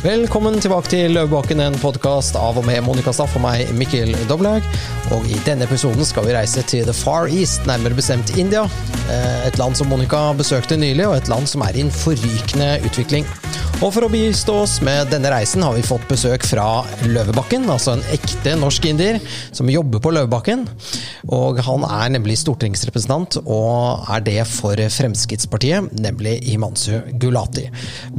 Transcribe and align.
Velkommen 0.00 0.54
tilbake 0.64 0.88
til 0.88 1.12
Løvebakken, 1.12 1.58
en 1.60 1.74
podkast 1.76 2.32
av 2.40 2.56
og 2.56 2.64
med 2.64 2.80
Monica 2.86 3.12
Staff 3.12 3.34
og 3.36 3.42
meg, 3.44 3.68
Mikkel 3.76 4.14
Doblaug. 4.30 4.64
Og 5.12 5.26
i 5.28 5.36
denne 5.44 5.66
episoden 5.68 6.08
skal 6.08 6.24
vi 6.24 6.32
reise 6.32 6.64
til 6.64 6.86
The 6.88 6.94
Far 6.96 7.28
East, 7.28 7.66
nærmere 7.68 7.98
bestemt 7.98 8.32
India. 8.40 8.62
Eh, 9.12 9.42
et 9.50 9.60
land 9.60 9.76
som 9.76 9.92
Monica 9.92 10.22
besøkte 10.38 10.80
nylig, 10.80 11.04
og 11.04 11.18
et 11.18 11.28
land 11.28 11.52
som 11.52 11.60
er 11.66 11.76
i 11.76 11.84
en 11.84 11.92
forrykende 11.92 12.78
utvikling. 12.88 13.28
Og 13.80 13.94
for 13.94 14.04
å 14.04 14.10
bistå 14.12 14.58
oss 14.60 14.74
med 14.84 15.08
denne 15.08 15.30
reisen 15.32 15.62
har 15.64 15.72
vi 15.72 15.80
fått 15.80 16.02
besøk 16.10 16.42
fra 16.44 16.82
Løvebakken, 17.08 17.62
altså 17.72 17.94
en 17.94 18.02
ekte 18.12 18.52
norsk 18.60 18.84
indier 18.90 19.16
som 19.56 19.70
jobber 19.72 20.02
på 20.04 20.12
Løvebakken. 20.12 20.66
Og 21.32 21.62
han 21.64 21.86
er 21.88 22.12
nemlig 22.12 22.36
stortingsrepresentant, 22.42 23.38
og 23.40 24.04
er 24.12 24.26
det 24.26 24.36
for 24.52 24.76
Fremskrittspartiet, 24.76 25.94
nemlig 25.96 26.36
Himansu 26.50 26.98
Gulati. 27.22 27.70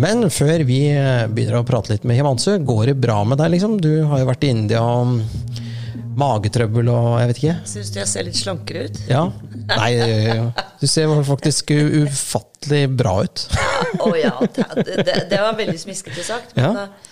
Men 0.02 0.26
før 0.34 0.66
vi 0.66 0.82
begynner 1.30 1.60
å 1.60 1.68
prate 1.68 1.94
litt 1.94 2.10
med 2.10 2.18
Himansu, 2.18 2.56
går 2.66 2.90
det 2.90 2.98
bra 3.06 3.20
med 3.22 3.38
deg, 3.44 3.54
liksom? 3.54 3.78
Du 3.86 3.92
har 4.10 4.24
jo 4.24 4.32
vært 4.32 4.48
i 4.50 4.54
India 4.56 4.82
og 4.82 5.22
magetrøbbel 6.18 6.90
og 6.92 7.12
jeg 7.22 7.30
vet 7.30 7.44
ikke. 7.44 7.60
Syns 7.70 7.94
du 7.94 8.02
jeg 8.02 8.10
ser 8.10 8.26
litt 8.26 8.42
slankere 8.42 8.88
ut? 8.90 8.98
Ja. 9.14 9.28
Nei, 9.78 9.92
du 10.82 10.90
ser 10.90 11.14
faktisk 11.30 11.70
ufattelig 11.78 12.88
bra 12.98 13.22
ut. 13.30 13.46
Oh, 14.00 14.14
ja. 14.20 14.36
Det, 14.56 15.04
det, 15.06 15.16
det, 15.30 15.40
var 15.42 15.58
veldig 15.58 15.80
smiskete 15.80 16.24
sagt. 16.24 16.56
Men, 16.56 16.78
ja. 16.78 17.12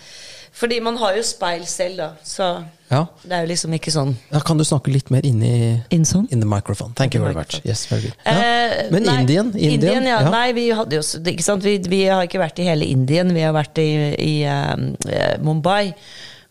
Fordi 0.59 0.79
man 0.83 0.97
har 0.97 1.15
jo 1.15 1.23
speil 1.23 1.65
selv, 1.69 1.97
da. 2.01 2.07
Så 2.25 2.45
ja. 2.89 3.03
det 3.23 3.35
er 3.35 3.43
jo 3.45 3.49
liksom 3.51 3.73
ikke 3.77 3.91
sånn 3.93 4.15
ja, 4.31 4.39
Kan 4.43 4.57
du 4.57 4.65
snakke 4.65 4.91
litt 4.91 5.11
mer 5.13 5.25
inn 5.27 5.43
i 5.45 5.57
in, 5.93 6.07
sånn? 6.09 6.25
in 6.33 6.41
the 6.41 6.49
microphone? 6.49 6.95
Thank 6.97 7.15
you 7.15 7.23
very 7.23 7.37
much. 7.37 7.59
Yes, 7.63 7.85
very 7.91 8.09
good. 8.09 8.15
Ja. 8.25 8.87
Men 8.91 9.05
nei, 9.05 9.19
Indien? 9.23 9.51
Indien, 9.55 10.07
ja. 10.09 10.23
Nei, 10.27 10.47
vi 10.57 10.69
hadde 10.75 10.99
jo 10.99 11.03
ikke 11.03 11.45
sant? 11.45 11.63
Vi, 11.65 11.77
vi, 11.91 12.01
har 12.09 12.25
ikke 12.27 12.41
vært 12.41 12.59
i 12.63 12.67
hele 12.67 12.87
Indien. 12.89 13.31
Vi 13.35 13.45
har 13.45 13.53
vært 13.55 13.79
i, 13.83 13.91
i 14.25 14.33
uh, 14.49 15.37
Mumbai. 15.45 15.93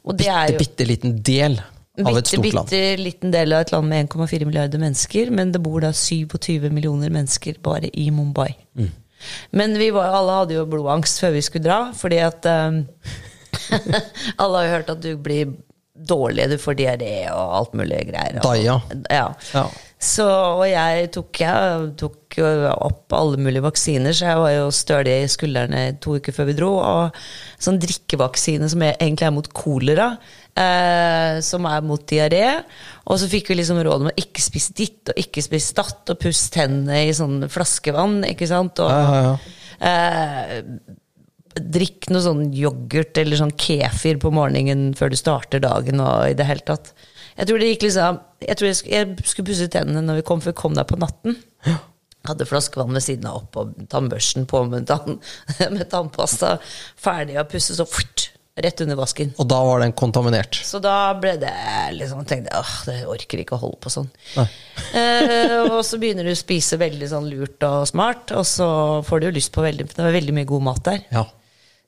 Og 0.07 0.15
det 0.15 0.25
bitte, 0.25 0.39
er 0.39 0.55
jo 0.55 0.63
Bitte 0.63 0.89
liten 0.89 1.19
del 1.27 1.59
av 1.59 2.21
et 2.21 2.31
stort 2.31 2.47
land. 2.47 2.71
Bitte 2.71 3.03
liten 3.03 3.35
del 3.35 3.53
av 3.53 3.67
et 3.67 3.75
land 3.75 3.91
med 3.91 4.07
1,4 4.07 4.49
milliarder 4.49 4.81
mennesker, 4.81 5.35
men 5.35 5.53
det 5.53 5.61
bor 5.65 5.83
da 5.85 5.91
27 5.93 6.71
millioner 6.71 7.13
mennesker 7.13 7.59
bare 7.65 7.91
i 7.93 8.09
Mumbai. 8.15 8.53
Mm. 8.79 8.93
Men 9.51 9.79
vi 9.81 9.91
var, 9.95 10.13
alle 10.15 10.37
hadde 10.43 10.59
jo 10.59 10.67
blodangst 10.71 11.23
før 11.23 11.35
vi 11.37 11.45
skulle 11.45 11.67
dra, 11.69 11.81
fordi 11.97 12.21
at 12.25 12.47
um, 12.49 12.85
Alle 14.43 14.61
har 14.61 14.65
jo 14.65 14.75
hørt 14.77 14.93
at 14.93 15.03
du 15.03 15.11
blir 15.21 15.51
dårlig, 16.09 16.47
du 16.51 16.59
får 16.61 16.79
diaré 16.79 17.13
og 17.33 17.55
alt 17.59 17.77
mulig 17.79 18.05
greier. 18.11 18.39
Og, 18.45 18.57
ja. 18.63 18.79
ja. 19.11 19.29
ja. 19.55 19.67
Så, 19.99 20.25
og 20.31 20.63
jeg 20.69 21.09
tok, 21.15 21.41
jeg 21.43 21.89
tok 21.99 22.39
opp 22.71 23.15
alle 23.19 23.41
mulige 23.43 23.65
vaksiner, 23.65 24.15
så 24.15 24.29
jeg 24.31 24.43
var 24.45 24.53
jo 24.55 24.69
stølig 24.75 25.17
i 25.25 25.31
skuldrene 25.33 25.81
to 26.03 26.15
uker 26.21 26.37
før 26.37 26.51
vi 26.53 26.55
dro. 26.61 26.71
Og 26.79 27.19
sånn 27.59 27.81
drikkevaksine 27.83 28.71
som 28.71 28.85
egentlig 28.87 29.27
er 29.27 29.35
mot 29.35 29.51
kolera, 29.59 30.13
eh, 30.59 31.39
som 31.45 31.67
er 31.71 31.85
mot 31.87 32.05
diaré. 32.11 32.45
Og 33.09 33.21
så 33.21 33.29
fikk 33.31 33.53
vi 33.53 33.61
liksom 33.61 33.81
råd 33.85 34.05
om 34.05 34.11
å 34.11 34.17
ikke 34.21 34.43
spise 34.45 34.75
ditt 34.77 35.13
og 35.13 35.21
ikke 35.23 35.45
spise 35.45 35.77
datt, 35.79 36.03
og 36.11 36.21
pusse 36.23 36.51
tennene 36.55 37.05
i 37.07 37.15
sånn 37.17 37.47
flaskevann, 37.53 38.21
ikke 38.33 38.49
sant. 38.51 38.83
Og, 38.85 38.91
ja, 38.93 39.21
ja, 39.23 39.37
eh, 39.89 40.97
drikk 41.59 42.11
noe 42.13 42.23
sånn 42.23 42.49
yoghurt 42.55 43.19
eller 43.19 43.39
sånn 43.41 43.55
kefir 43.59 44.19
på 44.23 44.31
morgenen 44.35 44.93
før 44.99 45.13
du 45.13 45.19
starter 45.19 45.63
dagen 45.63 46.03
og 46.05 46.29
i 46.31 46.37
det 46.39 46.47
hele 46.47 46.65
tatt. 46.67 46.93
Jeg 47.39 47.49
tror 47.49 47.61
det 47.61 47.69
gikk 47.71 47.85
liksom 47.87 48.19
Jeg 48.43 48.59
tror 48.59 48.67
jeg, 48.69 48.77
skulle, 48.79 48.99
jeg 48.99 49.31
skulle 49.31 49.49
pusse 49.51 49.71
tennene 49.71 50.03
når 50.07 50.21
vi 50.21 50.27
kom, 50.27 50.43
for 50.43 50.53
vi 50.53 50.61
kom 50.61 50.77
der 50.79 50.87
på 50.87 50.99
natten. 51.01 51.39
Ja. 51.67 51.79
Hadde 52.29 52.47
flaskevann 52.47 52.95
ved 52.95 53.03
siden 53.03 53.27
av 53.31 53.41
opp 53.41 53.59
og 53.59 53.75
tannbørsten 53.91 54.47
på 54.51 54.63
med, 54.71 54.87
tann, 54.91 55.19
med 55.75 55.87
tannpasta. 55.91 56.57
Ferdig 56.99 57.39
å 57.41 57.47
pusse, 57.51 57.75
så 57.79 57.87
fort, 57.89 58.28
rett 58.65 58.81
under 58.85 58.99
vasken. 58.99 59.33
Og 59.39 59.49
da 59.51 59.59
var 59.65 59.83
den 59.85 59.95
kontaminert? 59.97 60.59
Så 60.67 60.81
da 60.83 61.13
ble 61.21 61.37
det 61.41 61.55
liksom 61.97 62.25
tenkte 62.29 62.53
jeg, 62.53 62.61
åh, 62.61 62.75
det 62.89 62.99
orker 63.11 63.43
ikke 63.43 63.57
å 63.57 63.63
holde 63.63 63.81
på 63.85 63.93
sånn. 63.93 64.11
eh, 64.39 65.57
og 65.69 65.81
så 65.87 66.01
begynner 66.01 66.29
du 66.29 66.35
å 66.35 66.39
spise 66.39 66.79
veldig 66.81 67.11
sånn 67.11 67.29
lurt 67.31 67.65
og 67.69 67.89
smart, 67.91 68.35
og 68.37 68.47
så 68.49 68.69
får 69.07 69.21
du 69.21 69.29
jo 69.31 69.35
lyst 69.39 69.55
på 69.55 69.65
veldig 69.65 69.89
Det 69.91 70.05
var 70.05 70.15
veldig 70.15 70.37
mye 70.37 70.49
god 70.49 70.67
mat 70.71 70.85
der. 70.91 71.05
Ja. 71.15 71.27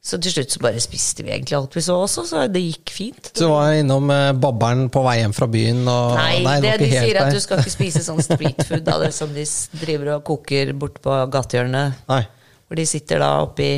Så 0.01 0.17
til 0.17 0.33
slutt 0.33 0.55
så 0.55 0.63
bare 0.65 0.81
spiste 0.81 1.27
vi 1.27 1.29
egentlig 1.35 1.59
alt 1.59 1.75
vi 1.77 1.83
så 1.85 1.99
også, 2.01 2.23
så 2.25 2.47
det 2.49 2.63
gikk 2.65 2.93
fint. 2.95 3.27
Så 3.35 3.45
du 3.45 3.51
var 3.53 3.75
innom 3.77 4.09
eh, 4.15 4.31
babberen 4.33 4.87
på 4.93 5.03
vei 5.05 5.19
hjem 5.21 5.35
fra 5.37 5.49
byen? 5.51 5.83
Og, 5.85 6.15
nei, 6.17 6.41
nei, 6.47 6.57
det, 6.65 6.71
det 6.81 6.87
de 6.87 6.91
sier 6.95 7.19
der. 7.19 7.29
at 7.29 7.37
du 7.37 7.45
skal 7.45 7.61
ikke 7.61 7.75
spise 7.75 8.05
sånn 8.07 8.23
streetfood 8.25 8.89
av 8.89 9.05
det 9.05 9.13
som 9.17 9.35
de 9.37 9.45
driver 9.83 10.15
og 10.17 10.25
koker 10.31 10.73
bort 10.81 10.97
på 11.05 11.21
gatehjørnet. 11.37 12.01
Hvor 12.09 12.81
de 12.81 12.87
sitter 12.89 13.21
da 13.21 13.35
oppi 13.45 13.71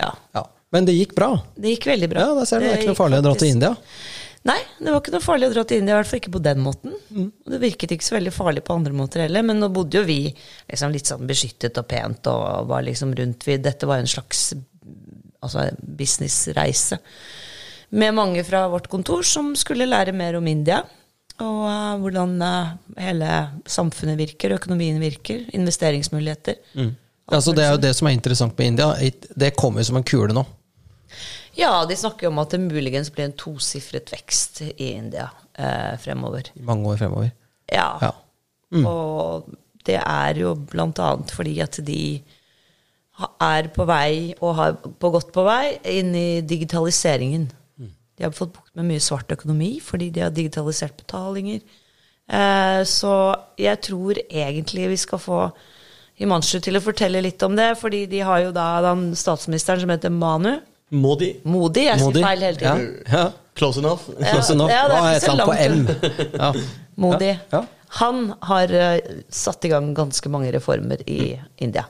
ja. 0.00 0.10
ja. 0.34 0.42
Men 0.74 0.86
det 0.88 0.96
gikk 0.96 1.14
bra? 1.16 1.32
Det 1.54 1.76
gikk 1.76 1.88
veldig 1.92 2.08
bra. 2.10 2.28
Ja, 2.28 2.36
da 2.36 2.46
ser 2.48 2.62
du, 2.62 2.66
Det 2.66 2.72
er 2.74 2.80
ikke 2.82 2.94
noe 2.94 2.98
farlig 2.98 3.20
å 3.20 3.26
dra 3.26 3.34
til 3.38 3.52
India? 3.54 3.72
Nei, 4.46 4.60
det 4.78 4.92
var 4.92 5.00
ikke 5.00 5.14
noe 5.14 5.24
farlig 5.24 5.48
å 5.48 5.54
dra 5.56 5.64
til 5.66 5.80
India, 5.80 5.94
i 5.94 5.98
hvert 5.98 6.10
fall 6.10 6.20
ikke 6.20 6.34
på 6.36 6.42
den 6.44 6.60
måten. 6.62 6.92
Mm. 7.10 7.30
Det 7.50 7.58
virket 7.62 7.94
ikke 7.96 8.06
så 8.06 8.14
veldig 8.14 8.34
farlig 8.34 8.62
på 8.66 8.76
andre 8.76 8.94
måter 8.94 9.24
heller, 9.24 9.46
men 9.46 9.58
nå 9.62 9.70
bodde 9.74 9.98
jo 9.98 10.06
vi 10.06 10.20
liksom 10.70 10.94
litt 10.94 11.10
sånn 11.10 11.26
beskyttet 11.26 11.80
og 11.82 11.88
pent 11.90 12.30
og 12.30 12.70
var 12.70 12.84
liksom 12.86 13.14
rundt 13.18 13.46
vi 13.46 13.58
Dette 13.62 13.88
var 13.90 14.02
en 14.02 14.10
slags 14.10 14.52
altså 15.42 15.66
businessreise 15.78 17.00
med 17.96 18.14
mange 18.14 18.42
fra 18.46 18.64
vårt 18.70 18.88
kontor 18.90 19.22
som 19.26 19.52
skulle 19.58 19.86
lære 19.86 20.14
mer 20.16 20.38
om 20.38 20.46
India. 20.50 20.82
Og 21.36 21.62
uh, 21.68 21.94
hvordan 22.00 22.36
uh, 22.42 22.74
hele 22.98 23.30
samfunnet 23.68 24.18
virker, 24.18 24.56
økonomien 24.56 24.98
virker, 25.02 25.44
investeringsmuligheter. 25.54 26.58
Mm. 26.74 26.94
Altså, 27.26 27.52
det 27.56 27.64
er 27.64 27.74
jo 27.74 27.82
det 27.82 27.92
som 27.98 28.06
er 28.06 28.14
interessant 28.14 28.54
med 28.58 28.72
India. 28.72 28.92
Det 29.34 29.56
kommer 29.58 29.82
jo 29.82 29.88
som 29.90 29.98
en 29.98 30.06
kule 30.06 30.34
nå. 30.36 30.44
Ja, 31.56 31.72
de 31.88 31.96
snakker 31.96 32.26
jo 32.26 32.30
om 32.30 32.40
at 32.42 32.52
det 32.52 32.60
muligens 32.60 33.10
blir 33.10 33.26
en 33.26 33.36
tosifret 33.38 34.12
vekst 34.12 34.60
i 34.66 34.92
India 34.92 35.30
eh, 35.58 35.94
fremover. 36.02 36.50
Mange 36.60 36.92
år 36.92 37.00
fremover. 37.00 37.30
Ja. 37.72 37.88
ja. 38.02 38.12
Mm. 38.74 38.84
Og 38.86 39.48
det 39.86 39.98
er 40.02 40.42
jo 40.42 40.52
blant 40.68 41.00
annet 41.02 41.32
fordi 41.34 41.56
at 41.64 41.80
de 41.86 42.00
er 43.40 43.70
på 43.72 43.86
vei, 43.88 44.34
og 44.44 44.58
har 44.58 44.74
på 44.76 45.10
godt 45.14 45.32
på 45.32 45.46
vei, 45.46 45.78
inn 45.88 46.12
i 46.14 46.42
digitaliseringen. 46.44 47.48
De 48.16 48.24
har 48.24 48.32
fått 48.36 48.54
bukt 48.54 48.72
med 48.76 48.88
mye 48.90 49.02
svart 49.02 49.32
økonomi 49.32 49.76
fordi 49.84 50.10
de 50.12 50.22
har 50.24 50.32
digitalisert 50.36 50.96
betalinger. 51.00 51.60
Eh, 52.26 52.82
så 52.88 53.14
jeg 53.60 53.80
tror 53.86 54.20
egentlig 54.26 54.88
vi 54.92 55.00
skal 55.00 55.20
få 55.22 55.40
Himanshu 56.16 56.60
til 56.64 56.78
å 56.78 56.82
fortelle 56.84 57.20
litt 57.24 57.42
om 57.44 57.56
det, 57.58 57.74
fordi 57.80 58.06
de 58.08 58.22
har 58.24 58.46
jo 58.46 58.54
da 58.56 58.68
den 58.88 59.10
statsministeren 59.18 59.82
som 59.82 59.92
heter 59.92 60.12
Manu. 60.14 60.54
Modi. 60.96 61.32
Modi, 61.44 61.84
Jeg 61.88 62.00
sier 62.00 62.22
feil 62.22 62.44
hele 62.46 62.60
tiden. 62.60 62.86
Ja. 63.04 63.26
Ja. 63.26 63.26
Close 63.56 63.80
enough. 63.80 64.04
Close 64.20 64.52
enough. 64.52 64.70
Ja, 64.70 64.84
det 64.88 64.96
er 64.96 65.14
ikke 65.16 65.26
så 65.26 65.36
langt 65.40 65.48
på 65.50 66.36
Ja. 66.42 66.50
Modi. 67.00 67.32
Han 68.00 68.26
har 68.48 68.72
uh, 68.72 69.22
satt 69.32 69.64
i 69.64 69.72
gang 69.72 69.94
ganske 69.96 70.30
mange 70.32 70.52
reformer 70.54 71.00
i 71.08 71.36
India. 71.64 71.86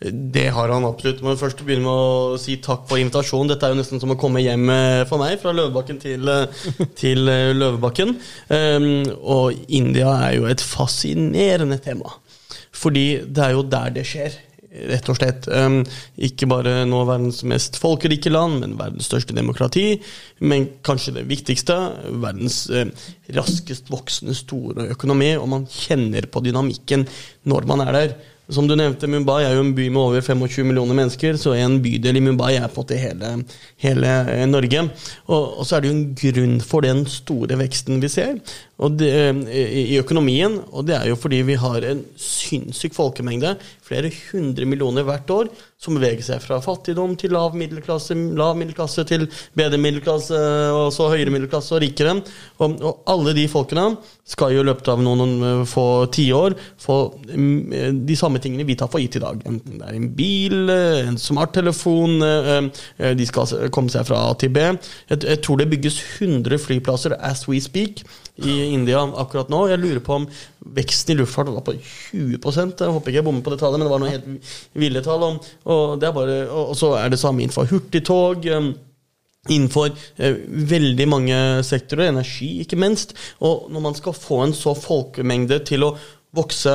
Det 0.00 0.48
har 0.52 0.68
han 0.68 0.84
absolutt. 0.84 1.22
Men 1.24 1.38
først 1.40 1.62
begynne 1.64 1.86
med 1.86 1.92
å 1.92 2.40
si 2.40 2.58
takk 2.62 2.84
for 2.90 3.00
invitasjonen. 3.00 3.48
Dette 3.52 3.64
er 3.66 3.72
jo 3.72 3.78
nesten 3.78 4.02
som 4.02 4.12
å 4.12 4.18
komme 4.20 4.42
hjem 4.44 4.68
eh, 4.68 5.04
for 5.08 5.22
meg, 5.22 5.38
fra 5.40 5.54
Løvebakken 5.56 6.02
til, 6.02 6.28
eh, 6.28 6.66
til 7.00 7.24
Løvebakken. 7.56 8.12
Um, 8.50 8.90
og 9.22 9.56
India 9.72 10.12
er 10.26 10.36
jo 10.36 10.50
et 10.50 10.60
fascinerende 10.60 11.80
tema. 11.80 12.12
Fordi 12.76 13.06
det 13.24 13.44
er 13.44 13.56
jo 13.56 13.64
der 13.70 13.94
det 13.94 14.04
skjer, 14.08 14.36
rett 14.90 15.08
og 15.10 15.18
slett. 15.18 15.48
Um, 15.48 15.80
ikke 16.28 16.48
bare 16.50 16.78
nå 16.88 17.02
verdens 17.08 17.42
mest 17.48 17.78
folkerike 17.80 18.32
land, 18.32 18.60
men 18.62 18.76
verdens 18.78 19.08
største 19.10 19.36
demokrati. 19.36 19.86
Men 20.44 20.68
kanskje 20.86 21.16
det 21.18 21.26
viktigste, 21.30 21.76
verdens 22.22 22.64
uh, 22.72 22.86
raskest 23.36 23.90
voksende 23.92 24.36
store 24.36 24.90
økonomi. 24.94 25.34
Og 25.40 25.48
man 25.52 25.68
kjenner 25.70 26.28
på 26.30 26.44
dynamikken 26.44 27.06
når 27.48 27.70
man 27.70 27.86
er 27.86 28.00
der. 28.00 28.16
Som 28.46 28.68
du 28.70 28.76
nevnte, 28.78 29.08
Mumbai 29.10 29.40
er 29.42 29.56
jo 29.56 29.62
en 29.64 29.72
by 29.74 29.88
med 29.90 29.98
over 29.98 30.22
25 30.22 30.68
millioner 30.68 30.94
mennesker, 30.94 31.34
så 31.34 31.56
en 31.58 31.80
bydel 31.82 32.20
i 32.20 32.22
Mumbai 32.22 32.52
er 32.54 32.68
på 32.70 32.78
en 32.78 32.84
måte 32.84 32.98
hele, 33.00 33.30
hele 33.82 34.12
eh, 34.30 34.44
Norge. 34.46 34.84
Og, 35.26 35.40
og, 35.58 35.64
så 35.66 35.76
er 35.76 35.82
det 35.82 35.90
jo 35.90 35.96
en 35.96 36.04
grunn 36.20 36.60
for 36.62 36.86
den 36.86 37.02
store 37.10 37.58
veksten 37.58 37.98
vi 38.04 38.12
ser 38.12 38.36
det, 38.76 39.12
i 39.48 39.96
økonomien, 39.96 40.58
og 40.68 40.84
det 40.88 40.98
er 40.98 41.06
jo 41.08 41.16
fordi 41.16 41.38
vi 41.48 41.54
har 41.56 41.84
en 41.88 42.02
sinnssyk 42.20 42.92
folkemengde, 42.92 43.54
flere 43.86 44.10
hundre 44.32 44.66
millioner 44.68 45.06
hvert 45.06 45.30
år, 45.32 45.48
som 45.80 45.96
beveger 45.96 46.24
seg 46.24 46.42
fra 46.42 46.58
fattigdom 46.64 47.14
til 47.20 47.32
lav 47.36 47.54
middelklasse, 47.56 48.16
lav 48.36 48.56
middelklasse 48.58 49.04
til 49.08 49.26
bedre 49.56 49.78
middelklasse, 49.80 50.40
og 50.72 50.90
så 50.92 51.08
høyere 51.12 51.32
middelklasse 51.32 51.76
og 51.76 51.82
rikere. 51.84 52.16
Og, 52.58 52.76
og 52.80 53.02
alle 53.12 53.34
de 53.36 53.46
folkene 53.48 53.86
skal 54.28 54.56
jo 54.56 54.64
i 54.64 54.68
løpet 54.68 54.90
av 54.92 55.00
noen, 55.04 55.36
noen 55.38 55.68
få 55.68 55.86
tiår 56.12 56.56
få 56.82 56.98
mm, 57.28 58.02
de 58.08 58.18
samme 58.18 58.40
tingene 58.42 58.66
vi 58.68 58.76
tar 58.76 58.90
for 58.92 59.00
gitt 59.00 59.20
i 59.20 59.24
dag. 59.24 59.40
Enten 59.48 59.80
det 59.80 59.88
er 59.88 59.98
en 60.00 60.10
bil, 60.18 60.58
en 60.72 61.20
smarttelefon, 61.20 62.18
eh, 62.26 62.52
eh, 62.98 63.16
de 63.16 63.28
skal 63.28 63.70
komme 63.72 63.92
seg 63.92 64.08
fra 64.08 64.26
A 64.30 64.36
til 64.40 64.52
B. 64.52 64.68
Jeg, 65.12 65.22
jeg 65.22 65.42
tror 65.44 65.60
det 65.60 65.70
bygges 65.72 66.00
100 66.18 66.60
flyplasser 66.66 67.16
as 67.20 67.46
we 67.48 67.60
speak 67.62 68.04
i, 68.36 68.56
India 68.74 69.02
akkurat 69.20 69.50
nå. 69.52 69.62
Jeg 69.70 69.82
lurer 69.82 70.02
på 70.04 70.18
om 70.20 70.26
veksten 70.76 71.14
i 71.14 71.18
luftfart 71.20 71.52
var 71.54 71.64
på 71.66 71.76
20 71.76 72.40
Jeg 72.40 72.92
håper 72.92 73.12
ikke 73.12 73.20
jeg 73.20 73.26
bommer 73.26 73.44
på 73.44 73.54
det 73.54 73.60
tallet, 73.62 73.80
men 73.80 73.88
det 73.88 73.94
var 73.94 74.02
noe 74.02 74.12
helt 74.12 74.50
ville 74.76 75.04
tall. 75.04 75.24
Og, 75.64 76.04
og, 76.04 76.74
så 76.76 76.92
er 77.00 77.12
det 77.12 77.22
samme 77.22 77.44
innenfor 77.44 77.70
hurtigtog. 77.70 78.48
Innenfor 79.46 79.92
eh, 80.18 80.40
veldig 80.72 81.06
mange 81.06 81.36
sektorer, 81.66 82.10
energi 82.10 82.56
ikke 82.64 82.78
minst. 82.80 83.14
Og 83.46 83.70
når 83.70 83.84
man 83.84 83.98
skal 83.98 84.16
få 84.16 84.42
en 84.42 84.56
så 84.56 84.74
folkemengde 84.74 85.60
til 85.68 85.86
å 85.86 85.94
vokse, 86.36 86.72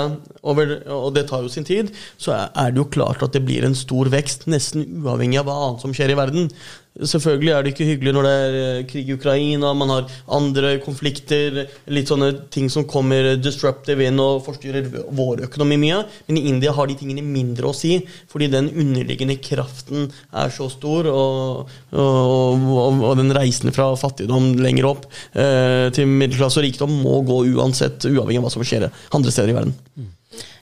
over, 0.48 0.72
og 0.90 1.12
det 1.14 1.28
tar 1.30 1.44
jo 1.46 1.52
sin 1.52 1.68
tid, 1.68 1.92
så 2.18 2.34
er 2.34 2.72
det 2.72 2.82
jo 2.82 2.90
klart 2.90 3.22
at 3.22 3.36
det 3.36 3.44
blir 3.46 3.66
en 3.68 3.78
stor 3.78 4.10
vekst, 4.10 4.48
nesten 4.50 4.88
uavhengig 5.04 5.42
av 5.42 5.50
hva 5.50 5.58
annet 5.68 5.84
som 5.86 5.94
skjer 5.96 6.14
i 6.14 6.18
verden. 6.18 6.50
Selvfølgelig 6.92 7.52
er 7.56 7.64
det 7.64 7.72
ikke 7.72 7.86
hyggelig 7.88 8.12
når 8.12 8.26
det 8.26 8.32
er 8.36 8.56
eh, 8.60 8.82
krig 8.90 9.08
i 9.08 9.16
Ukraina, 9.16 9.70
man 9.74 9.94
har 9.94 10.10
andre 10.36 10.74
konflikter, 10.84 11.62
litt 11.88 12.12
sånne 12.12 12.34
ting 12.52 12.68
som 12.74 12.84
kommer 12.90 13.30
disruptive 13.40 14.10
inn 14.10 14.20
og 14.20 14.42
forstyrrer 14.44 14.90
vår 15.16 15.46
økonomi 15.48 15.80
mye. 15.80 16.02
Men 16.28 16.42
i 16.42 16.46
India 16.52 16.76
har 16.76 16.92
de 16.92 16.98
tingene 17.00 17.24
mindre 17.24 17.72
å 17.72 17.76
si, 17.78 17.96
fordi 18.32 18.52
den 18.52 18.68
underliggende 18.76 19.40
kraften 19.40 20.10
er 20.36 20.52
så 20.52 20.68
stor, 20.74 21.08
og, 21.08 21.72
og, 21.96 22.70
og, 22.76 23.04
og 23.14 23.20
den 23.22 23.32
reisen 23.40 23.72
fra 23.72 23.94
fattigdom 23.96 24.58
lenger 24.60 24.92
opp 24.92 25.08
eh, 25.32 25.88
til 25.96 26.12
middelklasse 26.12 26.60
og 26.60 26.68
rikdom 26.68 26.98
må 27.06 27.22
gå 27.24 27.46
uansett, 27.56 28.04
uavhengig 28.12 28.44
av 28.44 28.50
hva 28.50 28.58
som 28.60 28.68
skjer 28.68 28.92
andre 28.92 29.32
steder 29.32 29.56
i 29.56 29.62
verden. 29.62 30.12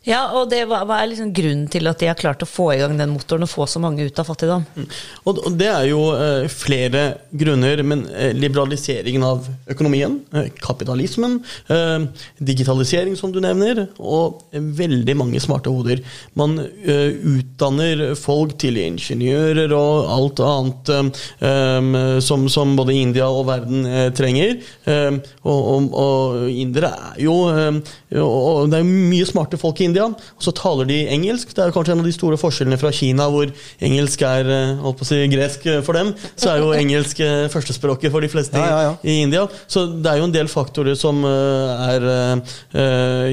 Ja, 0.07 0.21
og 0.37 0.47
det, 0.51 0.61
hva, 0.69 0.79
hva 0.87 1.01
er 1.01 1.09
liksom 1.11 1.31
grunnen 1.35 1.65
til 1.71 1.89
at 1.89 1.99
de 1.99 2.07
har 2.07 2.17
klart 2.19 2.43
å 2.43 2.47
få 2.47 2.69
i 2.71 2.79
gang 2.79 2.95
den 2.99 3.11
motoren 3.11 3.43
og 3.43 3.51
få 3.51 3.65
så 3.67 3.81
mange 3.83 4.05
ut 4.07 4.21
av 4.21 4.29
fattigdom? 4.29 4.63
Mm. 4.77 4.87
Og, 5.27 5.41
Det 5.59 5.67
er 5.67 5.87
jo 5.89 5.99
eh, 6.15 6.47
flere 6.51 7.03
grunner, 7.35 7.83
men 7.83 8.05
eh, 8.13 8.31
liberaliseringen 8.35 9.25
av 9.27 9.49
økonomien, 9.69 10.19
eh, 10.33 10.47
kapitalismen, 10.59 11.39
digitalisering, 12.39 13.15
som 13.19 13.33
du 13.33 13.39
nevner, 13.43 13.81
og 13.99 14.41
veldig 14.53 15.15
mange 15.17 15.41
smarte 15.43 15.71
hoder. 15.73 16.01
Man 16.37 16.57
utdanner 16.59 18.15
folk 18.19 18.55
til 18.61 18.79
ingeniører 18.81 19.71
og 19.75 20.09
alt 20.13 20.41
annet 20.43 20.91
som, 22.25 22.47
som, 22.51 22.75
både 22.77 22.95
India 22.95 23.27
og 23.29 23.47
verden 23.49 23.85
trenger. 24.17 24.57
og, 25.43 25.59
og, 25.59 25.89
og 26.03 26.49
indere 26.49 26.91
er 27.11 27.21
jo 27.23 27.37
og 28.19 28.69
Det 28.71 28.79
er 28.79 28.87
mye 28.87 29.27
smarte 29.29 29.59
folk 29.61 29.81
i 29.81 29.88
India, 29.89 30.07
og 30.09 30.45
så 30.45 30.53
taler 30.55 30.87
de 30.89 30.99
engelsk. 31.11 31.51
Det 31.55 31.65
er 31.65 31.73
kanskje 31.75 31.95
en 31.95 32.03
av 32.03 32.09
de 32.09 32.15
store 32.15 32.39
forskjellene 32.39 32.79
fra 32.81 32.91
Kina, 32.95 33.27
hvor 33.33 33.51
engelsk 33.85 34.23
er 34.27 34.49
eh, 34.53 34.81
holdt 34.83 35.01
på 35.01 35.07
å 35.07 35.09
si, 35.09 35.21
gresk 35.33 35.67
for 35.85 35.99
dem. 35.99 36.13
Så 36.39 36.53
er 36.53 36.63
jo 36.63 36.73
engelsk 36.81 37.21
eh, 37.25 37.45
førstespråket 37.53 38.13
for 38.13 38.25
de 38.25 38.31
fleste 38.31 38.61
ja, 38.61 38.81
ja, 38.87 38.97
i 39.03 39.19
India. 39.25 39.45
Så 39.67 39.87
det 39.99 40.11
er 40.11 40.21
jo 40.21 40.29
en 40.29 40.35
del 40.35 40.51
faktorer 40.51 40.97
som 40.99 41.23
eh, 41.27 41.87
er, 41.95 42.09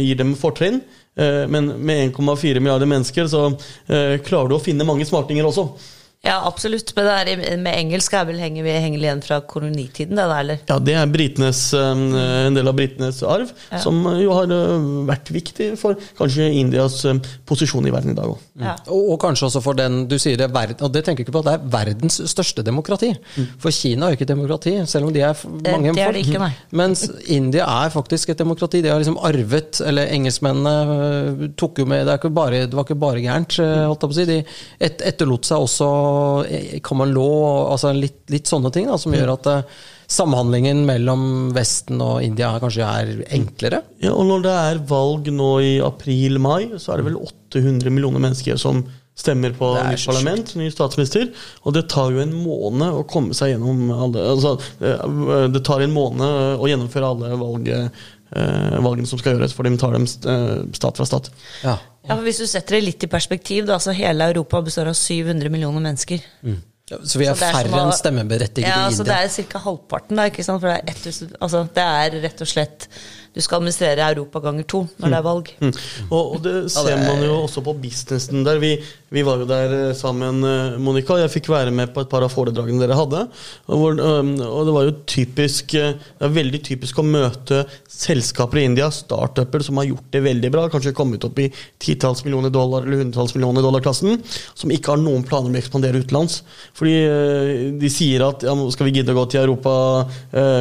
gir 0.03 0.19
dem 0.19 0.37
fortrinn. 0.39 0.83
Men 1.17 1.71
med 1.81 2.11
1,4 2.13 2.61
milliarder 2.61 2.89
mennesker 2.91 3.29
så 3.33 3.47
klarer 3.89 4.51
du 4.51 4.57
å 4.59 4.61
finne 4.61 4.85
mange 4.85 5.07
smartinger 5.09 5.49
også. 5.49 5.65
Ja, 6.27 6.41
absolutt. 6.49 6.91
Men 6.97 7.09
er, 7.13 7.57
med 7.63 7.77
engelsk 7.79 8.15
er 8.19 8.27
vel 8.29 8.41
henger 8.43 8.67
vi 8.67 8.75
henger 8.75 9.05
igjen 9.05 9.23
fra 9.25 9.39
kolonitiden? 9.47 10.19
Det 10.19 10.27
der, 10.27 10.41
eller? 10.43 10.63
Ja, 10.69 10.79
det 10.83 10.97
er 10.99 11.11
britenes, 11.11 11.61
um, 11.77 12.09
en 12.17 12.57
del 12.57 12.71
av 12.71 12.77
britenes 12.77 13.23
arv, 13.27 13.53
ja. 13.71 13.81
som 13.83 14.01
jo 14.19 14.35
har 14.35 14.51
uh, 14.51 14.89
vært 15.09 15.31
viktig 15.35 15.73
for 15.81 15.99
kanskje 16.19 16.49
Indias 16.59 16.99
um, 17.07 17.21
posisjon 17.47 17.87
i 17.87 17.95
verden 17.95 18.15
i 18.15 18.19
dag 18.19 18.33
òg. 18.33 18.43
Ja. 18.59 18.75
Og, 18.89 19.13
og, 19.13 19.19
kanskje 19.23 19.49
også 19.51 19.63
for 19.65 19.79
den 19.79 20.05
du 20.11 20.17
sier 20.23 20.41
det, 20.41 20.51
og 20.81 20.91
det 20.93 21.05
tenker 21.07 21.23
jeg 21.23 21.29
ikke 21.29 21.37
på, 21.39 21.45
det 21.47 21.57
er 21.57 21.69
verdens 21.77 22.19
største 22.31 22.65
demokrati. 22.67 23.13
Mm. 23.37 23.49
For 23.63 23.75
Kina 23.75 24.09
er 24.09 24.15
jo 24.15 24.19
ikke 24.19 24.27
et 24.29 24.35
demokrati, 24.35 24.75
selv 24.91 25.09
om 25.09 25.15
de 25.15 25.23
er 25.23 25.37
mange 25.47 25.93
det, 25.93 25.97
det 25.99 26.07
er 26.07 26.17
det 26.17 26.25
ikke, 26.27 26.43
nei. 26.43 26.53
Mens 26.83 27.07
India 27.33 27.69
er 27.85 27.95
faktisk 27.95 28.35
et 28.35 28.43
demokrati. 28.43 28.83
De 28.85 28.91
har 28.93 29.03
liksom 29.03 29.21
arvet, 29.27 29.81
eller 29.87 30.11
engelskmennene 30.17 30.75
uh, 30.91 31.47
tok 31.59 31.83
jo 31.83 31.89
med 31.89 32.07
Det, 32.07 32.19
bare, 32.35 32.65
det 32.67 32.77
var 32.77 32.87
ikke 32.87 32.99
bare 33.01 33.23
gærent, 33.23 33.59
uh, 33.63 33.87
holdt 33.87 34.03
jeg 34.03 34.11
på 34.11 34.15
å 34.15 34.19
si. 34.19 34.29
De 34.31 34.41
et, 34.87 35.03
etterlot 35.13 35.47
seg 35.49 35.63
også 35.63 35.91
common 36.87 37.15
law, 37.17 37.73
altså 37.73 37.93
litt, 37.97 38.23
litt 38.33 38.51
sånne 38.51 38.73
ting 38.75 38.89
da, 38.91 38.99
som 39.01 39.15
gjør 39.17 39.35
at 39.35 39.49
uh, 39.51 39.79
samhandlingen 40.07 40.85
mellom 40.87 41.25
Vesten 41.57 42.01
og 42.03 42.21
India 42.25 42.53
kanskje 42.63 42.87
er 42.87 43.25
enklere? 43.35 43.83
Ja, 44.03 44.15
og 44.15 44.29
når 44.29 44.47
det 44.47 44.55
er 44.61 44.85
valg 44.91 45.33
nå 45.35 45.51
i 45.65 45.75
april-mai, 45.85 46.77
så 46.79 46.95
er 46.95 47.03
det 47.03 47.11
vel 47.11 47.19
800 47.21 47.93
millioner 47.95 48.23
mennesker 48.23 48.61
som 48.61 48.85
stemmer 49.17 49.55
på 49.57 49.71
nytt 49.75 50.05
parlament, 50.07 50.53
ny 50.61 50.69
statsminister. 50.73 51.31
Og 51.65 51.75
det 51.77 51.87
tar 51.93 52.13
jo 52.13 52.21
en 52.23 52.35
måned 52.37 52.99
å 52.99 53.07
komme 53.09 53.37
seg 53.37 53.55
gjennom 53.55 53.89
alle 53.95 54.27
altså, 54.35 54.57
eh, 54.85 55.49
Det 55.55 55.65
tar 55.65 55.85
en 55.85 55.95
måned 55.95 56.61
å 56.61 56.69
gjennomføre 56.69 57.13
alle 57.15 57.39
valg, 57.41 57.71
eh, 57.73 58.77
valgene 58.85 59.09
som 59.09 59.19
skal 59.19 59.37
gjøres, 59.37 59.57
for 59.57 59.65
de 59.65 59.77
tar 59.81 59.97
dem 59.97 60.07
stat 60.07 61.01
fra 61.01 61.09
stat. 61.09 61.31
Ja. 61.65 61.79
Ja, 62.07 62.15
for 62.15 62.23
Hvis 62.27 62.41
du 62.43 62.47
setter 62.47 62.79
det 62.79 62.87
litt 62.87 63.05
i 63.05 63.11
perspektiv, 63.11 63.67
da, 63.69 63.79
så 63.83 63.95
hele 63.97 64.31
Europa 64.31 64.63
består 64.63 64.93
av 64.93 64.97
700 64.99 65.53
millioner 65.53 65.83
mennesker. 65.89 66.23
Mm. 66.47 66.63
Ja, 66.87 67.01
så 67.03 67.19
vi 67.19 67.27
er, 67.27 67.35
er 67.35 67.39
færre 67.41 67.79
enn 67.83 67.93
stemmeberettigede 67.99 68.71
ja, 68.71 68.85
i 68.87 68.93
India? 68.93 68.93
Ja, 68.93 68.97
så 68.97 69.07
det 69.35 69.43
er 69.43 69.51
ca. 69.51 69.63
halvparten. 69.65 70.21
Da, 70.21 70.29
ikke 70.31 70.45
sant? 70.47 70.63
For 70.63 70.71
det 70.71 70.77
er, 70.79 70.93
et, 70.95 71.39
altså, 71.43 71.65
det 71.75 71.87
er 71.87 72.19
rett 72.23 72.45
og 72.45 72.51
slett 72.51 72.87
du 73.37 73.43
skal 73.45 73.59
administrere 73.59 74.05
Europa 74.15 74.41
ganger 74.47 74.65
to 74.65 74.79
når 74.97 75.11
det 75.13 75.17
er 75.19 75.25
valg. 75.27 75.51
Mm. 75.61 75.73
Mm. 75.73 76.07
Og, 76.07 76.23
og, 76.23 76.39
det 76.47 76.55
ser 76.73 76.87
ja, 76.89 76.95
det 76.95 77.03
er... 77.03 77.11
man 77.11 77.25
jo 77.27 77.35
også 77.43 77.63
på 77.67 77.75
businessen 77.83 78.47
der. 78.47 78.63
Vi, 78.63 78.71
vi, 79.11 79.23
var 79.23 79.41
jo 79.43 79.47
der 79.49 79.73
eh, 79.75 79.95
sammen, 79.95 80.43
eh, 80.45 80.77
Monica. 80.83 81.17
Jeg 81.21 81.33
fikk 81.33 81.51
være 81.53 81.73
med 81.75 81.93
på 81.95 82.03
et 82.03 82.11
par 82.11 82.25
av 82.27 82.33
foredragene 82.33 82.83
dere 82.83 82.97
hadde. 82.99 83.23
Og, 83.71 83.99
det 83.99 84.75
var 84.75 84.89
jo 84.89 84.95
typisk 85.07 85.77
eh, 85.79 85.95
Det 85.95 86.27
er 86.27 86.35
veldig 86.35 86.61
typisk 86.67 86.99
å 86.99 87.07
møte 87.07 87.63
selskaper 87.87 88.61
i 88.61 88.67
India, 88.67 88.89
startuper 88.93 89.63
som 89.65 89.79
har 89.81 89.89
gjort 89.89 90.11
det 90.13 90.23
veldig 90.25 90.51
bra, 90.53 90.67
kanskje 90.73 90.95
kommet 90.97 91.25
opp 91.27 91.39
i 91.41 91.49
titalls 91.83 92.25
millioner 92.27 92.53
dollar 92.53 92.85
eller 92.85 93.05
hundretalls 93.05 93.35
millioner 93.37 93.65
dollar-klassen, 93.65 94.19
som 94.55 94.75
ikke 94.75 94.93
har 94.93 95.01
noen 95.01 95.25
planer 95.27 95.49
om 95.49 95.57
å 95.57 95.61
ekspandere 95.61 96.03
utenlands. 96.03 96.41
Fordi 96.77 96.97
de 97.81 97.93
sier 97.93 98.27
at 98.27 98.45
ja, 98.45 98.57
skal 98.75 98.89
vi 98.89 98.99
gidde 98.99 99.15
å 99.15 99.21
gå 99.21 99.25
til 99.33 99.43
Europa 99.45 99.73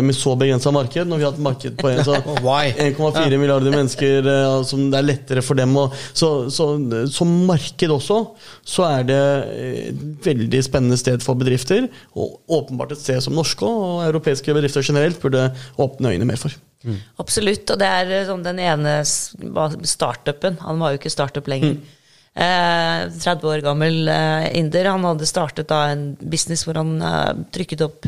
med 0.05 0.15
så 0.15 0.35
begrensa 0.39 0.71
marked, 0.75 1.09
når 1.09 1.21
vi 1.21 1.27
har 1.27 1.35
et 1.35 1.43
marked 1.43 1.77
på 1.81 1.91
1,4 1.91 3.39
milliarder 3.41 3.73
mennesker 3.75 4.31
som 4.67 4.87
det 4.93 5.01
er 5.01 5.09
lettere 5.09 5.43
for 5.45 5.59
dem 5.59 5.75
å 5.79 5.89
Så, 6.15 6.29
så 6.53 6.75
så 7.11 7.25
marked 7.25 7.91
også, 7.91 8.19
så 8.67 8.85
er 8.87 9.07
det 9.09 9.19
et 9.55 10.05
veldig 10.25 10.61
spennende 10.65 10.99
sted 10.99 11.23
for 11.25 11.39
bedrifter. 11.39 11.89
Og 12.15 12.39
åpenbart 12.59 12.95
et 12.95 13.01
sted 13.01 13.23
som 13.23 13.35
norske 13.37 13.65
og 13.65 14.05
europeiske 14.07 14.55
bedrifter 14.55 14.85
generelt 14.85 15.21
burde 15.21 15.49
åpne 15.81 16.13
øynene 16.13 16.29
mer 16.29 16.41
for. 16.41 16.55
Mm. 16.85 16.99
Absolutt. 17.21 17.69
Og 17.73 17.81
det 17.81 17.91
er 17.99 18.15
eh, 18.15 18.25
sånn 18.29 18.45
den 18.45 18.61
ene 18.63 18.97
startupen. 19.05 20.59
Han 20.65 20.81
var 20.81 20.93
jo 20.93 21.01
ikke 21.01 21.13
startup 21.13 21.47
lenger. 21.51 21.77
Mm. 21.79 22.01
Eh, 22.35 23.05
30 23.23 23.47
år 23.47 23.63
gammel 23.63 24.09
eh, 24.11 24.49
inder. 24.59 24.91
Han 24.91 25.07
hadde 25.07 25.29
startet 25.29 25.71
da 25.71 25.85
en 25.93 26.09
business 26.19 26.65
hvor 26.67 26.81
han 26.81 26.97
eh, 26.99 27.31
trykket 27.55 27.85
opp 27.85 28.07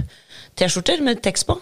T-skjorter 0.57 1.03
med 1.05 1.21
tekst 1.23 1.47
på. 1.47 1.55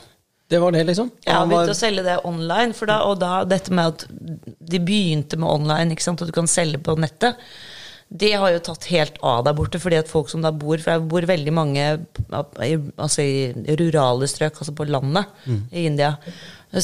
Det 0.49 0.59
var 0.61 0.71
det, 0.71 0.83
liksom? 0.85 1.09
Ja, 1.25 1.39
han 1.39 1.49
begynte 1.49 1.73
å 1.73 1.77
selge 1.77 2.03
det 2.05 2.19
online. 2.25 2.73
For 2.77 2.89
da, 2.89 2.99
og 3.09 3.17
da 3.21 3.39
dette 3.49 3.73
med 3.73 3.95
at 3.95 4.05
de 4.09 4.81
begynte 4.81 5.39
med 5.41 5.49
online, 5.49 5.93
ikke 5.93 6.05
sant, 6.05 6.21
at 6.21 6.29
du 6.29 6.35
kan 6.35 6.49
selge 6.49 6.81
på 6.85 6.93
nettet, 7.01 7.39
det 8.07 8.33
har 8.37 8.51
jo 8.53 8.59
tatt 8.63 8.85
helt 8.91 9.15
av 9.25 9.43
der 9.47 9.55
borte. 9.57 9.79
fordi 9.81 9.97
at 9.97 10.09
folk 10.09 10.29
som 10.29 10.43
da 10.45 10.51
bor 10.53 10.77
For 10.77 10.93
det 10.93 11.09
bor 11.09 11.25
veldig 11.25 11.53
mange 11.53 11.85
altså 12.31 13.21
i 13.25 13.73
rurale 13.79 14.27
strøk, 14.29 14.61
altså 14.61 14.75
på 14.77 14.85
landet 14.85 15.25
mm. 15.45 15.61
i 15.71 15.85
India, 15.89 16.13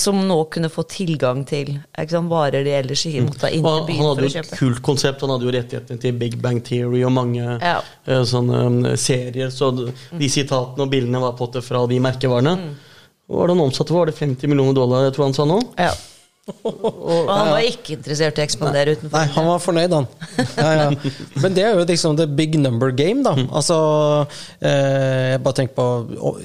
som 0.02 0.18
nå 0.28 0.38
kunne 0.52 0.72
få 0.72 0.84
tilgang 0.90 1.44
til 1.46 1.76
sant, 2.10 2.30
varer 2.32 2.66
de 2.66 2.74
ellers 2.74 3.06
ikke 3.06 3.26
måtte 3.28 3.52
inn 3.54 3.64
til 3.64 3.88
byen 3.88 4.02
for 4.02 4.02
å 4.02 4.02
kjøpe. 4.02 4.02
Han 4.02 4.10
hadde 4.10 4.28
jo 4.28 4.42
et 4.42 4.60
kult 4.60 4.84
konsept. 4.86 5.26
Han 5.26 5.34
hadde 5.36 5.48
jo 5.48 5.56
rettighetene 5.56 6.02
til 6.02 6.20
Big 6.20 6.38
Bang 6.42 6.62
Theory 6.66 7.04
og 7.06 7.14
mange 7.16 7.44
ja. 7.46 7.80
uh, 8.10 8.22
sånne 8.28 8.62
um, 8.68 8.80
serier. 8.98 9.52
Så 9.54 9.72
de 9.78 9.92
mm. 9.92 10.30
sitatene 10.32 10.88
og 10.88 10.94
bildene 10.94 11.22
var 11.22 11.36
på 11.38 11.52
det 11.54 11.64
fra 11.66 11.84
de 11.92 12.00
merkevarene. 12.02 12.56
Mm. 12.58 12.72
Hva 13.32 13.44
var 13.44 13.52
det 13.52 13.56
han 13.56 13.68
omsatte 13.70 13.94
for? 13.94 14.02
Var 14.02 14.12
det 14.12 14.20
50 14.20 14.52
millioner 14.52 14.76
dollar, 14.76 15.06
jeg 15.06 15.16
tror 15.16 15.30
han 15.30 15.38
sa 15.38 15.48
nå? 15.48 15.60
Ja. 15.80 15.94
Og 16.64 17.30
han 17.32 17.52
var 17.52 17.68
ikke 17.68 17.96
interessert 17.98 18.40
i 18.40 18.44
å 18.44 18.48
ekspandere 18.48 18.96
utenfor. 18.98 19.16
Nei, 19.16 19.28
han 19.36 19.48
var 19.50 19.64
fornøyd, 19.64 19.96
han. 19.96 20.10
Ja, 20.58 20.72
ja. 20.78 21.14
Men 21.44 21.56
det 21.56 21.64
er 21.66 21.78
jo 21.78 21.86
liksom 21.88 22.18
the 22.20 22.28
big 22.28 22.58
number 22.60 22.92
game, 22.96 23.24
da. 23.26 23.36
Altså, 23.50 23.78
eh, 24.60 25.32
jeg 25.34 25.42
bare 25.46 25.60
tenker 25.62 25.78
på 25.78 25.88
å, 26.32 26.36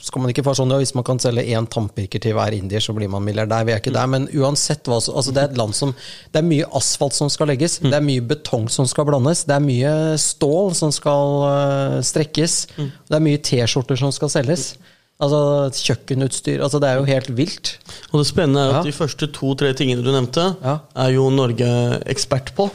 skal 0.00 0.22
man 0.22 0.32
ikke 0.32 0.42
få 0.46 0.54
sånn 0.56 0.70
ja, 0.72 0.78
Hvis 0.80 0.94
man 0.96 1.04
kan 1.04 1.18
selge 1.20 1.44
én 1.52 1.66
tannpirker 1.68 2.22
til 2.24 2.32
hver 2.36 2.54
indier, 2.56 2.80
så 2.80 2.94
blir 2.96 3.10
man 3.12 3.24
milliardær. 3.26 3.66
Vi 3.68 3.74
er 3.74 3.82
ikke 3.82 3.92
der. 3.92 4.08
Men 4.08 4.28
uansett 4.32 4.88
hva 4.88 4.96
altså, 4.96 5.34
Det 5.34 5.42
er 5.42 5.50
et 5.50 5.60
land 5.60 5.76
som 5.76 5.92
Det 6.32 6.40
er 6.40 6.48
mye 6.48 6.68
asfalt 6.78 7.16
som 7.16 7.28
skal 7.32 7.52
legges. 7.52 7.78
Det 7.84 7.92
er 7.92 8.04
mye 8.04 8.24
betong 8.24 8.68
som 8.72 8.88
skal 8.88 9.08
blandes. 9.10 9.44
Det 9.48 9.56
er 9.56 9.64
mye 9.64 9.94
stål 10.22 10.72
som 10.78 10.94
skal 10.94 11.34
uh, 11.44 11.98
strekkes. 12.04 12.60
Det 12.78 13.18
er 13.18 13.24
mye 13.24 13.42
T-skjorter 13.44 14.00
som 14.00 14.14
skal 14.14 14.32
selges. 14.38 14.70
Altså 15.18 15.38
kjøkkenutstyr. 15.74 16.60
altså 16.62 16.78
Det 16.78 16.88
er 16.88 17.00
jo 17.00 17.08
helt 17.08 17.30
vilt. 17.36 17.72
Og 18.12 18.20
det 18.20 18.28
spennende 18.28 18.60
er 18.62 18.68
at 18.76 18.84
ja. 18.84 18.90
de 18.90 18.94
første 18.94 19.26
to-tre 19.34 19.72
tingene 19.74 20.04
du 20.04 20.12
nevnte, 20.14 20.52
ja. 20.62 20.78
er 20.94 21.16
jo 21.16 21.30
Norge 21.34 21.70
ekspert 22.06 22.54
på. 22.54 22.68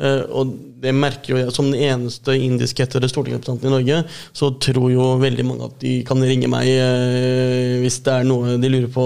Uh, 0.00 0.22
og 0.32 0.52
det 0.80 0.94
merker 0.96 1.34
jo 1.34 1.36
jeg 1.36 1.52
som 1.52 1.66
den 1.68 1.82
eneste 1.84 2.32
indiskættede 2.32 3.10
stortingsrepresentanten 3.10 3.68
i 3.68 3.72
Norge, 3.74 3.98
så 4.32 4.48
tror 4.56 4.86
jo 4.94 5.08
veldig 5.20 5.44
mange 5.44 5.66
at 5.66 5.74
de 5.82 5.92
kan 6.08 6.22
ringe 6.24 6.48
meg 6.48 6.70
uh, 6.72 7.74
hvis 7.82 7.98
det 8.06 8.14
er 8.14 8.24
noe 8.24 8.54
de 8.62 8.70
lurer 8.72 8.88
på 8.94 9.04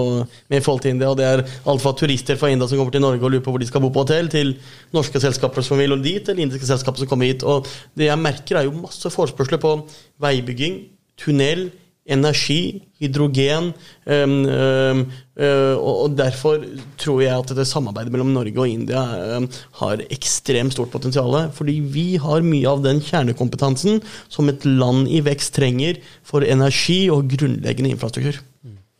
med 0.53 0.63
forhold 0.63 0.85
til 0.85 0.95
India. 0.95 1.09
Og 1.11 1.19
det 1.19 1.27
er 1.27 1.43
alt 1.43 1.83
fra 1.83 1.91
turister 1.99 2.39
fra 2.39 2.53
India 2.53 2.69
som 2.69 2.79
kommer 2.79 2.95
til 2.95 3.03
Norge 3.03 3.19
og 3.19 3.33
lurer 3.33 3.43
på 3.43 3.51
hvor 3.51 3.65
de 3.65 3.67
skal 3.67 3.83
bo 3.83 3.91
på 3.91 4.05
hotell, 4.05 4.31
til 4.31 4.53
norske 4.95 5.19
selskaper 5.25 5.65
som 5.67 5.81
vil 5.81 5.97
dit, 6.05 6.21
eller 6.29 6.45
indiske 6.45 6.69
selskaper 6.69 7.03
som 7.03 7.11
kommer 7.11 7.27
hit. 7.27 7.43
Og 7.43 7.67
det 7.97 8.07
jeg 8.07 8.21
merker, 8.21 8.61
er 8.61 8.69
jo 8.69 8.77
masse 8.85 9.11
forespørsler 9.11 9.59
på 9.65 9.79
veibygging, 10.23 10.85
tunnel, 11.19 11.67
energi, 12.05 12.83
hydrogen. 13.01 13.71
Um, 14.05 14.35
um, 14.45 15.01
uh, 15.41 15.75
og 15.81 16.15
derfor 16.17 16.61
tror 17.01 17.21
jeg 17.23 17.33
at 17.33 17.51
dette 17.51 17.65
samarbeidet 17.67 18.13
mellom 18.13 18.33
Norge 18.35 18.61
og 18.61 18.69
India 18.69 19.01
um, 19.37 19.47
har 19.81 20.03
ekstremt 20.13 20.75
stort 20.75 20.93
potensial. 20.93 21.33
Fordi 21.55 21.79
vi 21.81 22.07
har 22.21 22.45
mye 22.45 22.69
av 22.69 22.85
den 22.85 23.01
kjernekompetansen 23.03 24.03
som 24.29 24.51
et 24.51 24.65
land 24.67 25.09
i 25.09 25.23
vekst 25.25 25.55
trenger 25.57 25.99
for 26.25 26.45
energi 26.45 27.05
og 27.13 27.29
grunnleggende 27.33 27.95
infrastruktur. 27.95 28.41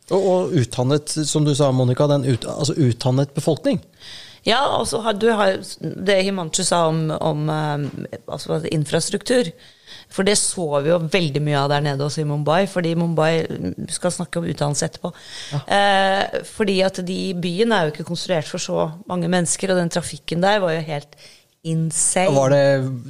Og, 0.06 0.20
og 0.20 0.52
utdannet, 0.54 1.10
som 1.26 1.46
du 1.46 1.50
sa, 1.58 1.72
Monica, 1.74 2.06
den 2.10 2.26
ut, 2.28 2.44
altså 2.46 2.76
utdannet 2.78 3.34
befolkning. 3.34 3.80
Ja, 4.46 4.60
og 4.76 4.84
så 4.86 5.00
har 5.02 5.16
du 5.18 5.26
har 5.34 5.56
det 5.82 6.20
Himanchu 6.22 6.62
sa 6.62 6.84
om, 6.86 7.08
om 7.10 7.48
altså 7.50 8.60
infrastruktur. 8.70 9.50
For 10.12 10.26
det 10.26 10.36
så 10.40 10.66
vi 10.84 10.92
jo 10.92 11.00
veldig 11.12 11.42
mye 11.44 11.58
av 11.60 11.70
der 11.72 11.84
nede 11.84 12.06
også 12.06 12.22
i 12.22 12.28
Mumbai, 12.28 12.66
fordi 12.70 12.94
Mumbai 12.98 13.32
skal 13.92 14.14
snakke 14.14 14.40
om 14.40 14.48
utdannelse 14.48 14.88
etterpå. 14.88 15.12
Ja. 15.52 15.60
Eh, 15.76 16.40
fordi 16.48 16.80
at 16.86 17.02
de 17.06 17.20
byen 17.42 17.74
er 17.74 17.86
jo 17.86 17.94
ikke 17.94 18.08
konstruert 18.08 18.48
for 18.50 18.62
så 18.62 18.90
mange 19.10 19.30
mennesker, 19.32 19.72
og 19.72 19.80
den 19.80 19.92
trafikken 19.92 20.42
der 20.44 20.62
var 20.64 20.76
jo 20.76 20.86
helt 20.86 21.16
insane. 21.66 22.34
Var 22.36 22.54
det 22.54 22.66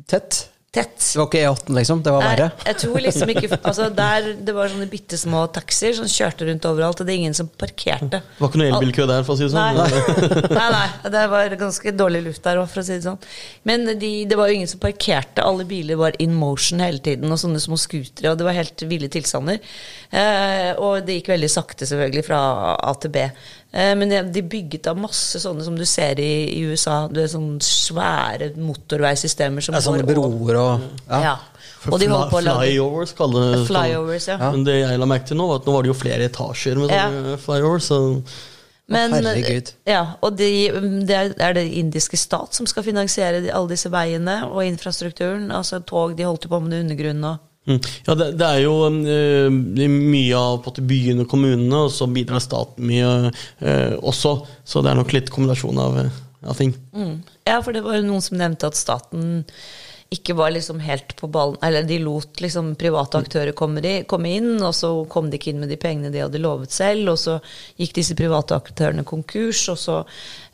tett? 0.09 0.45
Tett. 0.77 0.97
Det 1.01 1.21
var 1.21 1.29
ikke 1.31 1.43
E18, 1.43 1.77
liksom? 1.79 2.03
Det 2.05 2.13
var 2.15 2.25
verre? 2.25 2.49
Jeg 2.69 2.79
tror 2.83 3.03
liksom 3.03 3.33
ikke 3.33 3.51
altså 3.57 3.89
der, 3.97 4.29
Det 4.47 4.55
var 4.57 4.71
sånne 4.73 4.89
bitte 4.91 5.19
små 5.21 5.47
taxier 5.55 5.97
som 5.97 6.09
kjørte 6.11 6.49
rundt 6.49 6.69
overalt, 6.69 7.01
og 7.01 7.09
det 7.09 7.15
er 7.15 7.23
ingen 7.25 7.37
som 7.37 7.49
parkerte. 7.49 8.21
Det 8.21 8.43
var 8.43 8.53
ikke 8.53 8.63
noe 8.63 8.71
elbilkø 8.71 9.09
der, 9.11 9.27
for 9.27 9.35
å 9.35 9.41
si 9.41 9.47
det 9.47 9.55
sånn? 9.55 9.81
Nei, 9.81 9.89
nei, 10.61 10.69
nei 10.77 11.13
det 11.17 11.25
var 11.33 11.59
ganske 11.61 11.95
dårlig 11.97 12.23
luft 12.29 12.45
der 12.47 12.61
òg, 12.61 12.69
for 12.73 12.83
å 12.83 12.87
si 12.87 12.97
det 12.99 13.07
sånn. 13.07 13.21
Men 13.69 13.89
de, 13.99 14.13
det 14.29 14.39
var 14.39 14.51
jo 14.51 14.59
ingen 14.61 14.71
som 14.71 14.83
parkerte. 14.83 15.45
Alle 15.47 15.67
biler 15.69 16.01
var 16.01 16.17
in 16.23 16.37
motion 16.37 16.85
hele 16.85 17.03
tiden, 17.03 17.33
og 17.33 17.41
sånne 17.41 17.63
små 17.63 17.79
scootere, 17.81 18.33
og 18.33 18.41
det 18.41 18.49
var 18.49 18.59
helt 18.59 18.87
ville 18.91 19.11
tilstander. 19.13 19.63
Eh, 20.11 20.73
og 20.77 21.07
det 21.07 21.21
gikk 21.21 21.33
veldig 21.35 21.53
sakte, 21.53 21.89
selvfølgelig, 21.89 22.27
fra 22.29 22.41
A 22.77 22.95
til 23.01 23.15
B. 23.17 23.29
Eh, 23.73 23.93
men 23.99 24.13
de 24.33 24.43
bygget 24.43 24.87
av 24.91 24.99
masse 24.99 25.41
sånne 25.43 25.65
som 25.67 25.77
du 25.77 25.85
ser 25.89 26.21
i, 26.23 26.33
i 26.57 26.63
USA. 26.71 27.05
Det 27.13 27.27
er 27.27 27.33
sånne 27.35 27.61
svære 27.65 28.53
motorveisystemer 28.61 29.65
som 29.65 29.77
ja, 29.77 29.85
Sånne 29.85 30.07
broer 30.07 30.61
og 30.63 30.89
Ja. 31.11 31.23
ja. 31.31 31.37
Og 31.87 32.01
de 32.03 32.09
holdt 32.11 32.33
på 32.33 32.41
å 32.41 32.43
lage 32.43 32.67
Flyovers, 32.67 33.13
kaller 33.15 33.45
det 33.53 33.59
flyovers, 33.69 34.25
ja. 34.33 34.37
Men 34.43 34.65
det 34.67 34.81
jeg 34.81 34.99
la 34.99 35.07
merke 35.07 35.29
til 35.29 35.39
nå, 35.39 35.47
var 35.47 35.61
at 35.61 35.69
nå 35.69 35.75
var 35.77 35.87
det 35.87 35.91
jo 35.93 35.95
flere 35.95 36.27
etasjer 36.27 36.81
med 36.81 36.91
sånne 36.91 37.37
flyovers. 37.45 37.91
Så 37.93 38.01
men, 38.91 39.15
Herregud. 39.15 39.73
Ja, 39.87 40.03
og 40.23 40.37
de, 40.39 40.49
det 41.07 41.17
er 41.43 41.57
det 41.57 41.65
indiske 41.79 42.19
stat 42.19 42.55
som 42.55 42.69
skal 42.71 42.87
finansiere 42.87 43.43
alle 43.51 43.73
disse 43.75 43.91
veiene 43.91 44.41
og 44.47 44.63
infrastrukturen. 44.67 45.49
Altså 45.55 45.81
tog, 45.83 46.15
de 46.19 46.27
holdt 46.27 46.47
på 46.51 46.61
med 46.63 46.75
det 46.75 46.85
undergrunnen 46.87 47.31
og. 47.33 47.43
Ja, 47.67 48.15
det, 48.15 48.29
det, 48.39 48.47
er 48.47 48.61
jo 48.63 48.75
uh, 48.87 49.89
mye 49.91 50.39
av 50.39 50.69
byen 50.87 51.25
og 51.25 51.31
kommunene, 51.31 51.87
og 51.87 51.95
så 51.95 52.07
bidrar 52.11 52.43
staten 52.45 52.87
mye 52.87 53.33
uh, 53.33 53.97
også. 54.07 54.37
Så 54.63 54.85
det 54.85 54.93
er 54.93 55.01
nok 55.01 55.17
litt 55.17 55.33
kombinasjon 55.35 55.83
av, 55.83 55.99
av 56.47 56.61
ting. 56.61 56.77
Mm. 56.95 57.19
Ja, 57.49 57.59
for 57.59 57.75
det 57.75 57.83
var 57.87 57.99
jo 57.99 58.07
noen 58.07 58.25
som 58.25 58.39
nevnte 58.39 58.71
at 58.71 58.79
staten 58.79 59.43
ikke 60.15 60.37
var 60.39 60.53
liksom 60.55 60.81
helt 60.81 61.17
på 61.19 61.27
ballen 61.27 61.59
Eller 61.63 61.83
de 61.83 61.99
lot 61.99 62.41
liksom 62.41 62.75
private 62.79 63.19
aktører 63.19 63.53
komme, 63.59 63.83
de, 63.83 64.05
komme, 64.09 64.31
inn, 64.39 64.53
og 64.63 64.75
så 64.75 64.91
kom 65.11 65.31
de 65.31 65.41
ikke 65.41 65.51
inn 65.51 65.63
med 65.65 65.73
de 65.73 65.79
pengene 65.81 66.13
de 66.15 66.23
hadde 66.23 66.43
lovet 66.43 66.71
selv, 66.75 67.11
og 67.15 67.19
så 67.19 67.39
gikk 67.81 67.97
disse 67.99 68.15
private 68.19 68.55
aktørene 68.55 69.03
konkurs, 69.07 69.65
og 69.73 69.81
så 69.81 69.97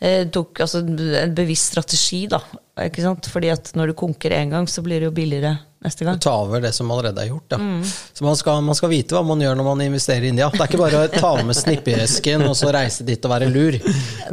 eh, 0.01 0.25
tok 0.33 0.65
altså 0.65 0.81
en 0.87 1.37
bevisst 1.37 1.75
strategi, 1.75 2.25
da. 2.33 2.41
Ikke 2.81 3.05
sant? 3.05 3.29
Fordi 3.29 3.53
at 3.53 3.75
når 3.77 3.93
du 3.93 3.99
konker 3.99 4.33
én 4.33 4.55
gang, 4.55 4.69
så 4.69 4.85
blir 4.85 5.03
det 5.03 5.11
jo 5.11 5.17
billigere 5.17 5.59
neste 5.83 6.05
gang. 6.05 6.15
Du 6.15 6.21
tar 6.21 6.45
over 6.45 6.61
det 6.61 6.73
som 6.73 6.91
allerede 6.91 7.23
er 7.23 7.29
gjort. 7.29 7.47
Ja. 7.51 7.59
Mm. 7.59 7.83
Så 7.85 8.25
man 8.25 8.37
skal, 8.37 8.61
man 8.63 8.79
skal, 8.79 8.91
vite 8.93 9.17
hva 9.17 9.23
man 9.27 9.41
gjør 9.43 9.59
når 9.59 9.67
man 9.67 9.83
investerer 9.87 10.27
i 10.27 10.31
India. 10.33 10.49
Det 10.53 10.61
er 10.61 10.71
ikke 10.71 10.81
bare 10.83 11.03
å 11.07 11.11
ta 11.11 11.33
med 11.43 11.59
snippeesken 11.59 12.45
og 12.47 12.55
så 12.59 12.71
reise 12.75 13.07
dit 13.07 13.25
og 13.27 13.35
være 13.35 13.51
lur. 13.51 13.79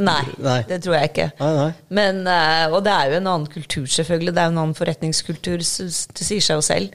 Nei, 0.00 0.22
nei. 0.40 0.60
det 0.68 0.80
tror 0.84 0.96
jeg 0.96 1.10
ikke. 1.10 1.28
Nei, 1.40 1.50
nei. 1.58 1.68
Men, 1.98 2.22
eh, 2.30 2.66
og 2.70 2.84
det 2.86 2.94
er 2.94 3.10
jo 3.10 3.18
en 3.18 3.30
annen 3.34 3.50
kultur, 3.50 3.88
selvfølgelig. 3.90 4.34
Det 4.36 4.42
er 4.42 4.48
jo 4.48 4.54
en 4.54 4.62
annen 4.64 4.78
forretningskultur. 4.78 5.58
Det 5.60 6.28
sier 6.28 6.44
seg 6.44 6.60
jo 6.60 6.64
selv. 6.64 6.94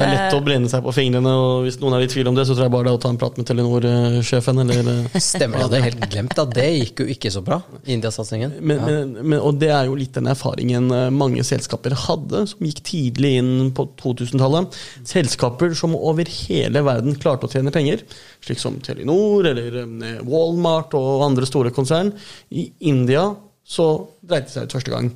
Det 0.00 0.06
er 0.06 0.14
lett 0.14 0.36
å 0.38 0.40
brenne 0.44 0.70
seg 0.72 0.82
på 0.86 0.94
fingrene, 0.96 1.34
og 1.36 1.66
hvis 1.66 1.76
noen 1.82 1.98
er 1.98 2.06
i 2.06 2.10
tvil 2.10 2.30
om 2.30 2.38
det, 2.38 2.46
så 2.48 2.56
tror 2.56 2.66
jeg 2.66 2.74
bare 2.74 2.88
det 2.88 2.94
er 2.94 2.98
å 2.98 3.02
ta 3.04 3.12
en 3.12 3.20
prat 3.20 3.36
med 3.36 3.50
Telenor-sjefen. 3.50 4.64
Stemmer, 5.30 5.60
jeg 5.60 5.66
hadde 5.66 5.82
helt 5.84 6.06
glemt 6.14 6.40
at 6.40 6.54
det 6.56 6.68
gikk 6.78 7.04
jo 7.04 7.08
ikke 7.12 7.32
så 7.34 7.44
bra, 7.44 7.60
Indiasatsingen. 7.84 8.56
Men, 8.60 8.80
ja. 8.80 8.88
men, 8.88 9.12
men, 9.20 9.38
og 9.44 9.60
det 9.60 9.70
er 9.76 9.90
jo 9.90 9.98
litt 9.98 10.16
den 10.16 10.30
erfaringen 10.32 10.79
eh, 10.88 11.10
mange 11.12 11.44
selskaper 11.46 11.94
hadde, 12.06 12.46
som 12.48 12.64
gikk 12.64 12.80
tidlig 12.88 13.34
inn 13.40 13.52
på 13.76 13.84
2000-tallet. 14.00 14.78
Selskaper 15.08 15.76
som 15.78 15.96
over 15.98 16.30
hele 16.30 16.84
verden 16.86 17.18
klarte 17.20 17.48
å 17.48 17.52
tjene 17.52 17.74
penger, 17.74 18.06
slik 18.44 18.62
som 18.62 18.80
Telenor 18.84 19.50
eller 19.52 19.80
eh, 19.82 20.22
Walmart 20.24 20.96
og 20.98 21.26
andre 21.28 21.48
store 21.48 21.74
konsern. 21.76 22.14
I 22.48 22.70
India 22.90 23.28
så 23.66 23.90
dreide 24.24 24.48
det 24.48 24.54
seg 24.54 24.70
ut 24.70 24.78
første 24.78 24.94
gang. 24.96 25.12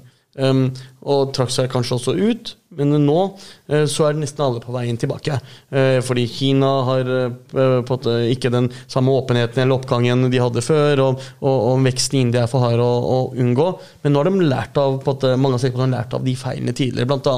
Og 1.05 1.35
trakk 1.37 1.53
seg 1.53 1.73
kanskje 1.73 1.99
også 1.99 2.17
ut. 2.17 2.55
Men 2.79 2.95
nå 3.05 3.19
uh, 3.25 3.85
så 3.91 4.09
er 4.09 4.19
nesten 4.19 4.45
alle 4.45 4.63
på 4.63 4.75
veien 4.75 4.99
tilbake. 5.01 5.39
Uh, 5.73 6.01
fordi 6.05 6.27
Kina 6.31 6.71
har 6.89 7.11
uh, 7.11 8.09
ikke 8.31 8.53
den 8.53 8.71
samme 8.91 9.15
åpenheten 9.15 9.65
eller 9.65 9.79
oppgangen 9.79 10.29
de 10.33 10.43
hadde 10.43 10.65
før, 10.65 11.03
og, 11.05 11.23
og, 11.41 11.55
og 11.73 11.85
veksten 11.87 12.19
i 12.19 12.25
India 12.27 12.45
er 12.45 12.51
for 12.51 12.65
hard 12.65 12.83
å, 12.83 12.89
å, 12.89 13.19
unngå. 13.41 13.69
Men 14.05 14.15
nå 14.15 14.23
har 14.23 14.31
de 14.31 14.49
lært 14.51 14.81
av 14.81 14.99
måte, 15.05 15.35
mange 15.41 15.61
har 15.65 15.93
lært 15.93 16.17
av 16.17 16.25
de 16.27 16.35
feilene 16.39 16.75
tidligere, 16.77 17.09
bl.a. 17.11 17.37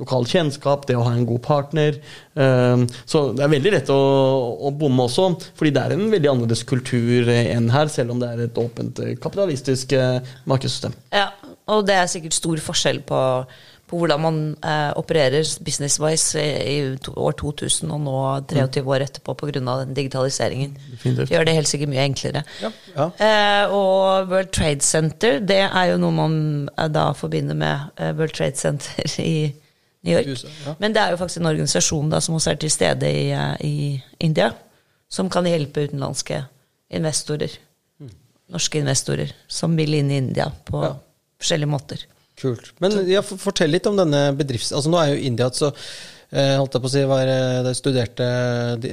lokal 0.00 0.28
kjennskap, 0.28 0.86
det 0.88 0.98
å 0.98 1.06
ha 1.06 1.14
en 1.16 1.26
god 1.28 1.42
partner. 1.44 1.98
så 2.32 3.20
det 3.36 3.44
er 3.44 3.50
veldig 3.52 3.72
lett 3.74 3.90
å, 3.92 3.98
å, 4.66 4.72
bomme 4.76 5.06
også, 5.06 5.28
fordi 5.58 5.72
det 5.74 5.82
er 5.82 5.94
en 5.94 6.06
veldig 6.12 6.30
annerledes 6.30 6.64
kultur 6.68 7.28
enn 7.32 7.70
her, 7.72 7.90
selv 7.92 8.14
om 8.14 8.22
det 8.22 8.30
er 8.32 8.44
et 8.46 8.60
åpent 8.60 9.02
kapitalistisk 9.22 9.94
markedssystem. 10.48 10.96
Ja, 11.14 11.28
og 11.70 11.84
det 11.86 11.96
er 11.98 12.10
sikkert 12.10 12.36
stor 12.36 12.62
forskjell 12.64 13.01
på, 13.06 13.20
på 13.90 13.98
hvordan 14.00 14.22
man 14.24 14.36
eh, 14.64 14.90
opererer 14.96 15.44
business-wise 15.64 16.40
i, 16.40 16.76
i 16.78 17.10
år 17.12 17.36
2000 17.40 17.92
og 17.92 18.00
nå 18.06 18.18
23 18.50 18.82
år 18.88 19.04
etterpå 19.06 19.34
pga. 19.36 19.60
den 19.60 19.94
digitaliseringen. 19.94 20.76
Det 21.02 21.28
gjør 21.30 21.44
det 21.44 21.56
helt 21.58 21.68
sikkert 21.68 21.92
mye 21.92 22.06
enklere. 22.06 22.44
Ja, 22.62 22.70
ja. 22.96 23.08
Eh, 23.26 23.74
og 23.74 24.30
World 24.30 24.52
Trade 24.56 24.80
Center, 24.80 25.40
det 25.40 25.60
er 25.66 25.90
jo 25.92 25.98
noe 26.00 26.16
man 26.16 26.38
eh, 26.76 26.88
da 26.88 27.10
forbinder 27.16 27.58
med 27.58 27.92
eh, 27.98 28.14
World 28.16 28.34
Trade 28.38 28.56
Center 28.56 29.18
i 29.34 29.52
New 30.02 30.16
York. 30.16 30.26
USA, 30.26 30.48
ja. 30.66 30.74
Men 30.78 30.94
det 30.94 31.02
er 31.02 31.12
jo 31.14 31.20
faktisk 31.20 31.42
en 31.42 31.50
organisasjon 31.52 32.10
da, 32.10 32.20
som 32.20 32.34
også 32.38 32.54
er 32.54 32.62
til 32.62 32.72
stede 32.74 33.10
i, 33.10 33.28
eh, 33.30 33.54
i 33.60 34.24
India, 34.24 34.50
som 35.10 35.30
kan 35.30 35.46
hjelpe 35.46 35.86
utenlandske 35.86 36.40
investorer. 36.92 37.54
Mm. 38.00 38.10
Norske 38.56 38.82
investorer 38.82 39.36
som 39.46 39.76
vil 39.78 39.94
inn 40.00 40.10
i 40.10 40.18
India 40.24 40.48
på 40.66 40.82
forskjellige 41.38 41.70
måter. 41.70 42.02
Kult. 42.42 42.72
Men 42.82 42.96
ja, 43.10 43.22
fortell 43.22 43.70
litt 43.72 43.86
om 43.86 43.98
denne 43.98 44.30
bedrifts... 44.36 44.72
Altså 44.74 44.90
Nå 44.90 44.98
er 44.98 45.12
jo 45.12 45.22
India 45.28 45.48
så 45.54 45.70
eh, 45.70 46.56
holdt 46.58 46.76
jeg 46.76 46.82
på 46.82 46.90
å 46.90 46.92
si, 46.92 47.04
var, 47.08 47.22
jeg 47.28 47.64
det 47.66 47.74
studerte 47.78 48.28
de, 48.82 48.92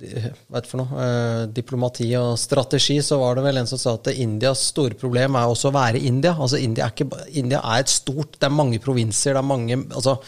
de, 0.00 0.12
hva 0.52 0.62
for 0.68 0.82
noe, 0.82 1.04
eh, 1.06 1.42
diplomati 1.56 2.08
og 2.20 2.38
strategi, 2.40 3.00
så 3.04 3.18
var 3.22 3.38
det 3.38 3.46
vel 3.48 3.60
en 3.62 3.70
som 3.70 3.80
sa 3.80 3.96
at 3.98 4.12
Indias 4.14 4.68
store 4.70 4.98
problem 5.00 5.38
er 5.40 5.50
også 5.50 5.70
å 5.70 5.76
være 5.76 6.02
India. 6.10 6.36
Altså 6.36 6.60
India 6.62 6.86
er, 6.86 6.94
ikke, 6.94 7.26
India 7.42 7.62
er 7.64 7.84
et 7.84 7.92
stort 7.92 8.38
Det 8.38 8.48
er 8.48 8.58
mange 8.62 8.82
provinser, 8.82 9.34
det 9.34 9.42
er 9.42 9.50
mange 9.50 9.78
altså, 9.88 10.20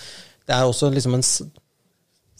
Det 0.49 0.57
er 0.57 0.67
også 0.67 0.91
liksom 0.93 1.19
en 1.21 1.27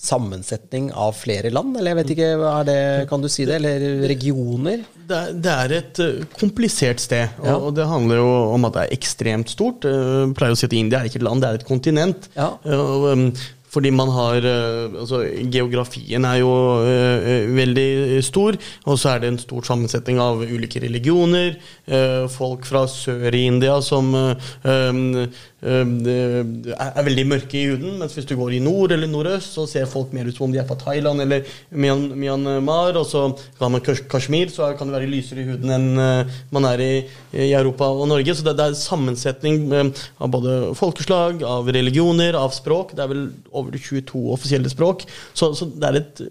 sammensetning 0.03 0.91
av 0.99 1.15
flere 1.15 1.53
land, 1.55 1.77
eller 1.79 1.93
jeg 1.93 2.01
vet 2.01 2.13
ikke, 2.17 2.31
det, 2.67 2.79
kan 3.11 3.23
du 3.23 3.29
si 3.31 3.47
det? 3.47 3.61
Eller 3.61 4.03
regioner? 4.11 4.83
Det, 4.99 5.23
det 5.45 5.55
er 5.55 5.77
et 5.79 6.03
uh, 6.03 6.27
komplisert 6.39 7.03
sted, 7.03 7.39
og, 7.39 7.47
ja. 7.47 7.57
og, 7.57 7.71
det 7.79 7.87
handler 7.87 8.19
jo 8.19 8.29
om 8.57 8.67
at 8.69 8.77
det 8.77 8.85
er 8.85 8.99
ekstremt 8.99 9.55
stort. 9.55 9.87
Jeg 9.87 10.35
pleier 10.39 10.57
å 10.57 10.59
si 10.59 10.67
at 10.67 10.79
India 10.79 11.01
er 11.01 11.11
ikke 11.11 11.23
et 11.23 11.29
land, 11.29 11.45
det 11.45 11.51
er 11.51 11.61
et 11.61 11.69
kontinent. 11.69 12.31
Ja. 12.35 12.55
Uh, 12.67 13.13
um, 13.13 13.29
fordi 13.73 13.93
man 13.95 14.11
har 14.13 14.45
eh, 14.45 15.01
altså, 15.01 15.23
Geografien 15.53 16.27
er 16.29 16.41
jo 16.43 16.51
eh, 16.85 17.29
eh, 17.33 17.47
veldig 17.57 18.21
stor, 18.25 18.59
og 18.85 18.99
så 19.01 19.15
er 19.15 19.23
det 19.23 19.31
en 19.33 19.41
stor 19.41 19.65
sammensetning 19.65 20.21
av 20.21 20.43
ulike 20.45 20.83
religioner. 20.83 21.57
eh, 21.87 22.29
folk 22.29 22.67
fra 22.69 22.85
sør 22.91 23.33
i 23.33 23.47
India 23.49 23.79
som 23.83 24.13
eh, 24.15 24.51
eh, 24.69 25.01
eh, 25.23 25.41
er 25.63 27.05
veldig 27.07 27.25
mørke 27.31 27.55
i 27.55 27.69
huden, 27.71 27.99
mens 28.01 28.17
hvis 28.17 28.27
du 28.27 28.35
går 28.39 28.57
i 28.57 28.63
nord 28.63 28.93
eller 28.95 29.07
nordøst, 29.07 29.55
så 29.55 29.67
ser 29.71 29.87
folk 29.87 30.11
mer 30.15 30.27
ut 30.27 30.35
som 30.35 30.49
om 30.49 30.55
de 30.55 30.59
er 30.59 30.67
fra 30.67 30.75
Thailand 30.81 31.23
eller 31.23 31.47
Myanmar. 31.71 32.99
Og 32.99 33.07
så 33.07 33.29
kan 33.61 33.71
man 33.71 33.85
Kashmir, 33.85 34.51
så 34.51 34.73
kan 34.79 34.91
det 34.91 34.97
være 34.97 35.11
lysere 35.13 35.45
i 35.45 35.47
huden 35.53 35.71
enn 35.71 36.03
eh, 36.03 36.35
man 36.51 36.67
er 36.67 36.83
i, 36.83 36.91
i 37.37 37.53
Europa 37.53 37.93
og 37.95 38.11
Norge. 38.11 38.35
Så 38.35 38.47
det, 38.47 38.57
det 38.59 38.67
er 38.67 38.79
sammensetning 38.81 39.65
eh, 39.71 40.05
av 40.19 40.35
både 40.35 40.59
folkeslag, 40.79 41.47
av 41.47 41.71
religioner, 41.71 42.39
av 42.39 42.55
språk. 42.57 42.97
Det 42.99 43.07
er 43.07 43.13
vel 43.15 43.27
over 43.55 43.79
22 43.79 44.27
offisielle 44.35 44.73
språk. 44.73 45.07
Så, 45.31 45.53
så 45.55 45.71
det 45.71 45.91
er 45.93 46.03
et 46.03 46.25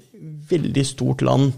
veldig 0.52 0.88
stort 0.88 1.24
land. 1.24 1.54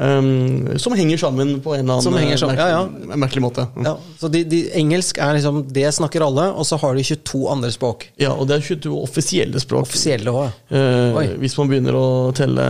Eh, 0.00 0.76
som 0.76 0.94
henger 0.96 1.20
sammen 1.20 1.60
på 1.64 1.74
en 1.74 1.84
eller 1.84 1.98
annen 1.98 2.06
sammen, 2.06 2.28
merkelig, 2.28 2.58
ja, 2.58 2.68
ja. 2.70 3.16
merkelig 3.16 3.42
måte. 3.44 3.66
Ja, 3.84 3.96
så 4.20 4.30
de, 4.32 4.44
de, 4.48 4.62
engelsk 4.78 5.18
er 5.22 5.36
liksom 5.36 5.62
Det 5.72 5.86
snakker 5.94 6.24
alle, 6.24 6.48
og 6.52 6.66
så 6.66 6.78
har 6.80 6.96
de 6.96 7.04
22 7.04 7.42
andre 7.52 7.72
språk. 7.74 8.08
Ja, 8.20 8.32
og 8.32 8.48
det 8.48 8.58
er 8.58 8.66
22 8.72 8.94
offisielle 9.02 9.62
språk. 9.62 9.88
Offisielle 9.88 10.32
også, 10.32 10.50
Eh, 10.72 11.16
Oi. 11.18 11.24
hvis 11.42 11.54
man 11.58 11.68
begynner 11.68 11.96
å 11.96 12.06
telle 12.36 12.64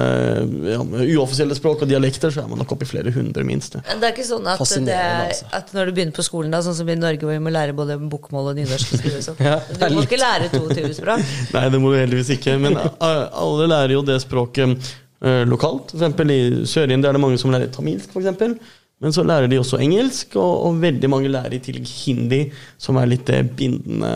ja, 0.66 0.80
uoffisielle 0.82 1.54
språk 1.54 1.84
og 1.84 1.90
dialekter, 1.90 2.32
så 2.34 2.42
er 2.42 2.48
man 2.50 2.58
nok 2.62 2.74
oppe 2.74 2.86
i 2.86 2.90
flere 2.90 3.12
hundre, 3.14 3.44
minst. 3.46 3.76
Men 3.78 4.02
det 4.02 4.08
er 4.08 4.14
ikke 4.16 4.26
sånn 4.26 4.48
at, 4.50 4.62
det, 4.86 4.96
altså. 4.98 5.46
at 5.58 5.70
når 5.76 5.90
du 5.90 5.96
begynner 5.96 6.16
på 6.16 6.24
skolen, 6.26 6.50
da, 6.54 6.62
sånn 6.66 6.76
som 6.78 6.90
i 6.90 6.96
Norge, 6.98 7.22
hvor 7.22 7.36
vi 7.36 7.42
må 7.42 7.52
lære 7.54 7.76
både 7.76 7.98
bokmål 8.00 8.52
og 8.52 8.58
nynorsk 8.58 8.96
skrive, 8.96 9.22
sånn. 9.24 9.38
Ja, 9.52 9.58
er 9.60 9.92
Du 9.92 9.98
må 9.98 10.06
ikke 10.06 10.20
lære 10.20 10.50
22 10.52 10.92
språk. 10.98 11.22
Nei, 11.54 11.64
det 11.72 11.80
må 11.82 11.92
du 11.92 11.98
heldigvis 12.00 12.34
ikke. 12.36 12.56
Men 12.62 12.78
eh, 12.80 13.22
alle 13.44 13.70
lærer 13.70 13.96
jo 13.96 14.04
det 14.06 14.18
språket 14.24 14.92
lokalt. 15.22 15.92
For 15.92 16.00
eksempel 16.00 16.30
I 16.34 16.40
Sør-India 16.66 17.10
er 17.10 17.16
det 17.16 17.22
mange 17.22 17.38
som 17.38 17.52
lærer 17.54 17.70
tamilsk, 17.72 18.10
eksempel. 18.22 18.56
Men 19.02 19.14
så 19.14 19.24
lærer 19.26 19.50
de 19.50 19.58
også 19.58 19.80
engelsk, 19.82 20.36
og, 20.38 20.66
og 20.68 20.76
veldig 20.82 21.08
mange 21.10 21.30
lærer 21.32 21.56
i 21.56 21.60
tillegg 21.62 21.88
hindi, 22.06 22.40
som 22.80 22.98
er 23.00 23.08
litt 23.10 23.26
det 23.26 23.40
bindende 23.58 24.12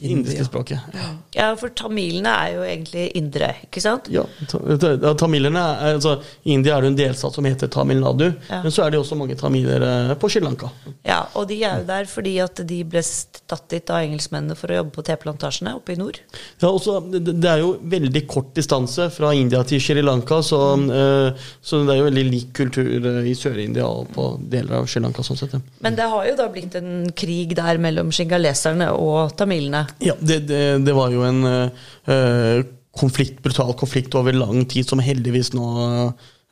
indiske 0.00 0.40
ja. 0.40 0.46
språket. 0.48 0.96
Ja, 1.36 1.50
for 1.60 1.72
tamilene 1.76 2.32
er 2.32 2.54
jo 2.54 2.64
egentlig 2.64 3.06
indre, 3.18 3.50
ikke 3.66 3.82
sant? 3.84 4.08
Ja, 4.12 4.24
ta, 4.48 4.60
ta, 4.80 5.12
tamilerne 5.20 5.62
er, 5.76 5.98
altså, 5.98 6.16
I 6.48 6.56
India 6.56 6.76
er 6.78 6.86
det 6.86 6.92
en 6.92 6.98
delstat 6.98 7.36
som 7.36 7.48
heter 7.48 7.70
Tamil 7.72 8.00
Nadu, 8.00 8.30
Ja. 8.48 8.62
men 8.64 8.72
så 8.72 8.86
er 8.86 8.92
det 8.92 9.00
også 9.02 9.16
mange 9.18 9.36
tamiler 9.38 9.84
eh, 9.86 10.14
på 10.20 10.28
Sri 10.32 10.40
Lanka. 10.42 10.70
Ja, 11.06 11.22
og 11.38 11.48
de 11.50 11.60
er 11.62 11.82
jo 11.82 11.86
der 11.88 12.08
fordi 12.08 12.34
at 12.42 12.60
de 12.68 12.80
ble 12.88 13.02
tatt 13.48 13.68
dit 13.72 13.92
av 13.92 14.02
engelskmennene 14.06 14.56
for 14.58 14.72
å 14.72 14.80
jobbe 14.80 14.96
på 14.96 15.04
teplantasjene 15.06 15.74
oppe 15.76 15.94
i 15.94 15.98
nord. 16.00 16.20
Ja, 16.62 16.70
også, 16.70 16.98
det, 17.12 17.36
det 17.42 17.50
er 17.50 17.62
jo 17.62 17.74
veldig 17.92 18.24
kort 18.30 18.52
distanse 18.56 19.08
fra 19.12 19.32
India 19.36 19.62
til 19.68 19.82
Sri 19.82 20.02
Lanka, 20.04 20.40
så, 20.46 20.62
eh, 20.80 21.48
så 21.60 21.82
det 21.84 21.94
er 21.96 22.02
jo 22.02 22.08
veldig 22.10 22.26
lik 22.30 22.52
kultur 22.56 23.08
eh, 23.12 23.22
i 23.28 23.36
Sør-India 23.38 23.88
og 23.88 24.10
på 24.14 24.21
deler 24.52 24.80
av 24.80 24.90
Sri 24.90 25.02
Lanka. 25.02 25.24
sånn 25.26 25.40
sett. 25.40 25.56
ja. 25.56 25.60
Men 25.84 25.96
det 25.98 26.08
har 26.12 26.28
jo 26.28 26.36
da 26.38 26.48
blitt 26.52 26.76
en 26.78 27.10
krig 27.16 27.56
der 27.58 27.80
mellom 27.82 28.12
shingaleserne 28.14 28.90
og 28.96 29.34
tamilene. 29.38 29.86
Ja, 30.04 30.16
det, 30.20 30.42
det, 30.50 30.62
det 30.86 30.94
var 30.96 31.14
jo 31.14 31.24
en 31.26 31.42
eh, 31.48 32.62
konflikt, 32.98 33.40
brutal 33.44 33.74
konflikt 33.78 34.14
over 34.18 34.36
lang 34.36 34.64
tid, 34.68 34.88
som 34.88 35.02
heldigvis 35.02 35.52
nå 35.56 35.66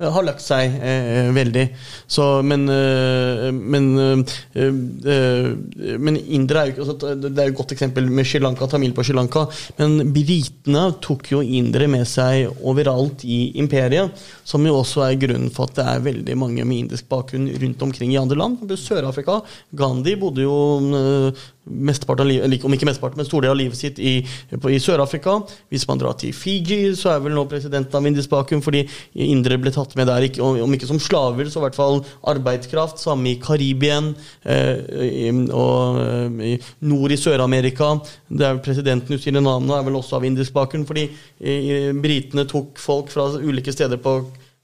har 0.01 0.25
lagt 0.25 0.45
seg 0.45 0.79
eh, 0.81 1.29
veldig. 1.37 1.67
Så, 2.09 2.29
men 2.47 2.65
eh, 2.73 3.51
men, 3.53 3.99
eh, 3.99 4.65
eh, 5.13 5.99
men 5.99 6.17
indere 6.17 6.65
er 6.65 6.73
jo 6.73 6.85
altså, 6.85 7.15
Det 7.15 7.31
er 7.31 7.51
jo 7.51 7.55
et 7.55 7.59
godt 7.61 7.75
eksempel 7.77 8.09
med 8.11 8.29
Sri 8.29 8.41
Lanka, 8.43 8.69
tamil 8.71 8.95
på 8.97 9.05
Sri 9.07 9.17
Lanka. 9.17 9.47
Men 9.79 10.13
britene 10.15 10.87
tok 11.03 11.31
jo 11.35 11.43
indere 11.45 11.89
med 11.91 12.07
seg 12.09 12.51
overalt 12.67 13.25
i 13.25 13.41
imperiet. 13.61 14.17
Som 14.45 14.67
jo 14.67 14.79
også 14.81 15.05
er 15.07 15.21
grunnen 15.21 15.53
for 15.55 15.71
at 15.71 15.79
det 15.79 15.87
er 15.87 16.05
veldig 16.09 16.39
mange 16.39 16.67
med 16.67 16.87
indisk 16.87 17.09
bakgrunn 17.11 17.49
rundt 17.63 17.87
omkring 17.89 18.15
i 18.15 18.21
andre 18.21 18.39
land. 18.41 18.65
Sør-Afrika. 18.81 19.41
Gandhi 19.77 20.17
bodde 20.21 20.47
jo 20.47 20.59
eh, 21.01 21.49
mesteparten 21.71 22.25
av 22.25 22.31
livet, 22.31 22.65
om 22.67 22.75
ikke 22.75 22.89
mesteparten, 22.89 23.21
men 23.21 23.29
stor 23.29 23.45
del 23.45 23.53
av 23.55 23.59
livet 23.59 23.79
sitt 23.79 23.99
i, 24.03 24.19
i 24.21 24.81
Sør-Afrika. 24.83 25.37
Hvis 25.73 25.87
man 25.89 26.01
drar 26.01 26.17
til 26.21 26.35
Fiji, 26.37 26.95
så 26.99 27.15
er 27.15 27.23
vel 27.25 27.37
nå 27.37 27.45
presidenten 27.51 27.97
av 27.97 28.09
indisk 28.09 28.33
bakgrunn, 28.33 28.63
fordi 28.65 28.83
indere 29.27 29.61
ble 29.61 29.73
tatt 29.75 29.95
med 29.99 30.11
der, 30.11 30.27
om 30.43 30.77
ikke 30.77 30.89
som 30.89 31.01
slaver, 31.03 31.49
så 31.51 31.61
i 31.61 31.67
hvert 31.67 31.79
fall 31.79 32.01
arbeidskraft. 32.33 33.01
Samme 33.03 33.33
i 33.33 33.39
Karibien 33.43 34.13
eh, 34.43 35.31
og 35.55 36.01
eh, 36.03 36.73
nord 36.91 37.15
i 37.15 37.21
Sør-Amerika. 37.21 37.95
Det 38.29 38.47
er 38.47 38.57
vel 38.57 38.65
Presidenten 38.65 39.17
i 39.17 39.21
Suriname 39.23 39.77
er 39.77 39.87
vel 39.87 40.01
også 40.01 40.19
av 40.19 40.27
indisk 40.29 40.55
bakgrunn, 40.57 40.89
fordi 40.89 41.07
eh, 41.09 41.91
britene 41.97 42.47
tok 42.51 42.81
folk 42.81 43.13
fra 43.15 43.31
ulike 43.41 43.75
steder 43.75 44.01
på, 44.03 44.21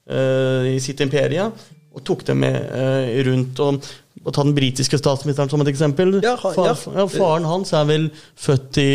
i 0.07 0.77
sitt 0.79 1.01
imperie 1.03 1.43
og 1.43 2.03
tok 2.07 2.21
dem 2.29 2.37
med 2.39 2.69
rundt. 3.27 3.59
og 3.59 3.89
å 4.27 4.31
ta 4.35 4.43
den 4.43 4.51
britiske 4.57 4.97
statsministeren 4.99 5.47
som 5.49 5.61
et 5.63 5.69
eksempel. 5.71 6.17
Ja, 6.23 6.33
ha- 6.35 6.51
Far, 6.51 6.65
ja. 6.67 6.75
ja, 6.99 7.05
faren 7.13 7.45
hans 7.47 7.71
er 7.77 7.85
vel 7.87 8.09
født 8.35 8.77
i 8.83 8.87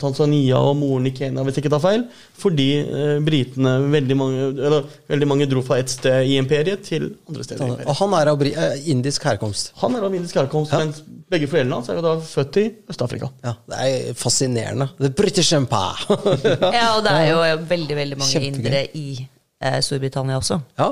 Tanzania 0.00 0.58
og 0.58 0.74
moren 0.80 1.06
i 1.06 1.12
Kenya, 1.14 1.44
hvis 1.46 1.54
jeg 1.60 1.64
ikke 1.64 1.72
tar 1.76 1.82
feil. 1.84 2.02
Fordi 2.42 2.66
eh, 2.82 3.20
britene 3.22 3.76
veldig 3.92 4.16
mange, 4.18 4.48
eller, 4.58 4.88
veldig 5.12 5.28
mange 5.30 5.46
dro 5.52 5.62
fra 5.62 5.78
et 5.78 5.92
sted 5.94 6.26
i 6.26 6.34
imperiet 6.40 6.82
til 6.88 7.06
andre 7.30 7.46
steder. 7.46 7.62
i 7.62 7.68
imperiet. 7.70 7.88
Og 7.92 8.00
han 8.02 8.16
er 8.18 8.32
av 8.34 8.42
eh, 8.50 8.74
indisk 8.96 9.28
herkomst. 9.30 9.70
Han 9.84 9.94
er 10.00 10.08
av 10.08 10.18
indisk 10.18 10.40
herkomst, 10.42 10.74
Ja. 10.74 10.82
mens 10.82 10.98
begge 11.32 11.46
foreldrene 11.48 11.78
hans 11.78 11.88
er 11.92 12.00
jo 12.00 12.04
da 12.08 12.16
født 12.26 12.58
i 12.64 12.66
Øst-Afrika. 12.90 13.30
Ja, 13.46 13.54
Det 13.70 13.78
er 13.86 14.14
fascinerende. 14.18 14.90
The 14.98 15.10
British 15.22 15.54
Empire. 15.54 16.18
Ja, 16.74 16.96
og 16.98 17.04
det 17.06 17.12
er 17.14 17.26
jo 17.30 17.40
veldig, 17.70 17.96
veldig 18.02 18.18
mange 18.18 18.32
Kjempegøy. 18.32 18.58
indere 18.58 18.86
i 18.98 19.06
eh, 19.62 19.78
Storbritannia 19.86 20.42
også. 20.42 20.60
ja. 20.78 20.90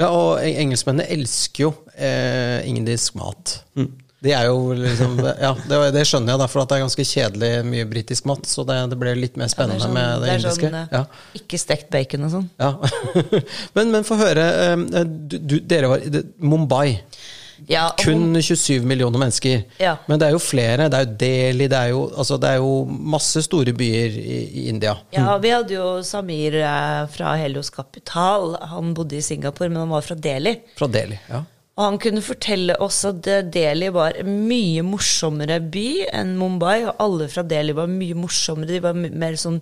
Ja, 0.00 0.08
og 0.08 0.40
engelskmennene 0.44 1.08
elsker 1.12 1.66
jo 1.68 1.72
eh, 1.96 2.62
indisk 2.70 3.14
mat. 3.20 3.58
De 4.22 4.30
er 4.30 4.46
jo 4.46 4.70
liksom 4.78 5.16
Ja, 5.18 5.50
det, 5.66 5.78
det 5.96 6.04
skjønner 6.06 6.30
jeg, 6.36 6.40
da, 6.44 6.46
for 6.46 6.62
at 6.62 6.70
det 6.70 6.76
er 6.78 6.84
ganske 6.84 7.06
kjedelig 7.10 7.48
mye 7.66 7.86
britisk 7.90 8.28
mat. 8.30 8.46
Så 8.46 8.62
det, 8.68 8.76
det 8.92 8.98
ble 9.00 9.16
litt 9.18 9.34
mer 9.40 9.48
Ja, 9.50 9.54
spennende 9.56 9.88
med 9.90 10.22
det, 10.22 10.28
er 10.30 10.38
indiske. 10.38 10.70
sånn, 10.70 10.78
eh, 10.78 10.94
ja. 10.94 11.02
Ikke 11.40 11.58
stekt 11.58 11.90
bacon 11.90 12.28
og 12.28 12.34
sånn. 12.36 12.46
Ja. 12.62 12.70
men, 13.76 13.90
men 13.96 14.06
få 14.06 14.18
høre. 14.22 14.46
eh, 14.70 15.02
Du, 15.26 15.38
du, 15.42 15.56
dere 15.66 15.90
var 15.90 16.06
i 16.06 16.22
Mumbai. 16.38 17.00
Ja, 17.68 17.88
Kun 17.98 18.34
27 18.42 18.82
millioner 18.86 19.18
mennesker. 19.22 19.62
Ja. 19.78 19.96
Men 20.06 20.20
det 20.20 20.28
er 20.28 20.36
jo 20.36 20.42
flere. 20.42 20.88
Det 20.90 20.98
er 20.98 21.06
jo 21.06 21.16
Delhi, 21.22 21.68
det 21.70 21.78
er 21.78 21.92
jo, 21.92 22.02
altså, 22.16 22.38
det 22.42 22.50
er 22.50 22.60
jo 22.62 22.72
masse 22.88 23.42
store 23.46 23.74
byer 23.76 24.18
i, 24.18 24.38
i 24.64 24.66
India. 24.72 24.96
Ja, 25.14 25.36
vi 25.42 25.52
hadde 25.54 25.76
jo 25.76 25.88
Samir 26.06 26.58
eh, 26.60 27.00
fra 27.14 27.36
Helios 27.40 27.70
Kapital. 27.74 28.56
Han 28.74 28.94
bodde 28.98 29.18
i 29.18 29.24
Singapore, 29.24 29.70
men 29.72 29.84
han 29.84 29.92
var 29.94 30.06
fra 30.06 30.18
Delhi. 30.18 30.56
Fra 30.78 30.90
Delhi. 30.90 31.18
ja. 31.30 31.44
Og 31.82 31.88
han 31.88 31.98
kunne 31.98 32.22
fortelle 32.22 32.76
oss 32.84 33.00
at 33.08 33.26
eh, 33.26 33.40
Delhi 33.42 33.88
var 33.90 34.14
en 34.20 34.30
mye 34.46 34.84
morsommere 34.86 35.58
by 35.74 35.86
enn 36.14 36.36
Mumbai. 36.38 36.84
Og 36.86 37.00
alle 37.02 37.26
fra 37.32 37.42
Delhi 37.42 37.74
var 37.74 37.90
mye 37.90 38.14
morsommere. 38.14 38.70
De 38.70 38.78
var 38.84 38.94
mer 38.94 39.34
sånn 39.40 39.58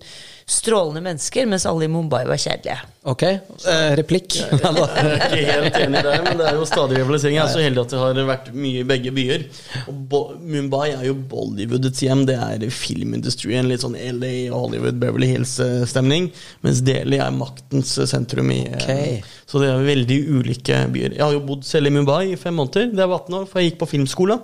strålende 0.50 1.00
mennesker, 1.06 1.46
mens 1.48 1.64
alle 1.70 1.86
i 1.86 1.92
Mumbai 1.92 2.26
var 2.28 2.36
kjedelige. 2.42 2.76
Ok, 3.08 3.22
eh, 3.24 3.92
replikk. 3.96 4.36
Jeg 4.36 4.58
er 4.60 5.14
ikke 5.16 5.44
helt 5.54 5.78
enig 5.78 6.02
der, 6.04 6.24
men 6.26 6.36
det 6.36 6.48
er 6.50 6.58
jo 6.58 6.66
stadig 6.68 6.98
rivalisering. 6.98 7.38
Jeg 7.38 7.44
er 7.46 7.54
så 7.54 7.62
heldig 7.64 7.84
at 7.86 7.94
det 7.94 8.02
har 8.02 8.20
vært 8.28 8.50
mye 8.52 8.82
i 8.82 8.88
begge 8.90 9.14
byer. 9.16 9.46
Og 9.86 10.04
Bo 10.10 10.22
Mumbai 10.36 10.90
er 10.90 11.06
jo 11.08 11.16
Bollywoodets 11.16 12.04
hjem. 12.04 12.26
Det 12.28 12.36
er 12.36 12.66
filmindustrien. 12.68 13.70
Litt 13.70 13.86
sånn 13.86 13.96
LA, 13.96 14.50
Hollywood, 14.52 15.00
Beverly 15.00 15.30
Hills-stemning. 15.32 16.28
Mens 16.66 16.84
Delhi 16.84 17.22
er 17.22 17.32
maktens 17.32 17.96
sentrum. 18.12 18.52
i 18.52 18.66
okay. 18.74 19.22
Så 19.48 19.64
det 19.64 19.72
er 19.72 19.88
veldig 19.88 20.20
ulike 20.36 20.84
byer. 20.92 21.16
Jeg 21.16 21.24
har 21.24 21.32
jo 21.32 21.46
bodd 21.48 21.64
selv 21.66 21.88
i 21.88 21.94
Mumbai 21.94 22.09
i 22.26 22.36
fem 22.40 22.54
måneder. 22.58 22.90
Det 22.96 23.06
var 23.08 23.22
18 23.24 23.38
år, 23.40 23.48
for 23.50 23.60
jeg 23.62 23.70
gikk 23.72 23.80
på 23.84 23.88
filmskole. 23.94 24.36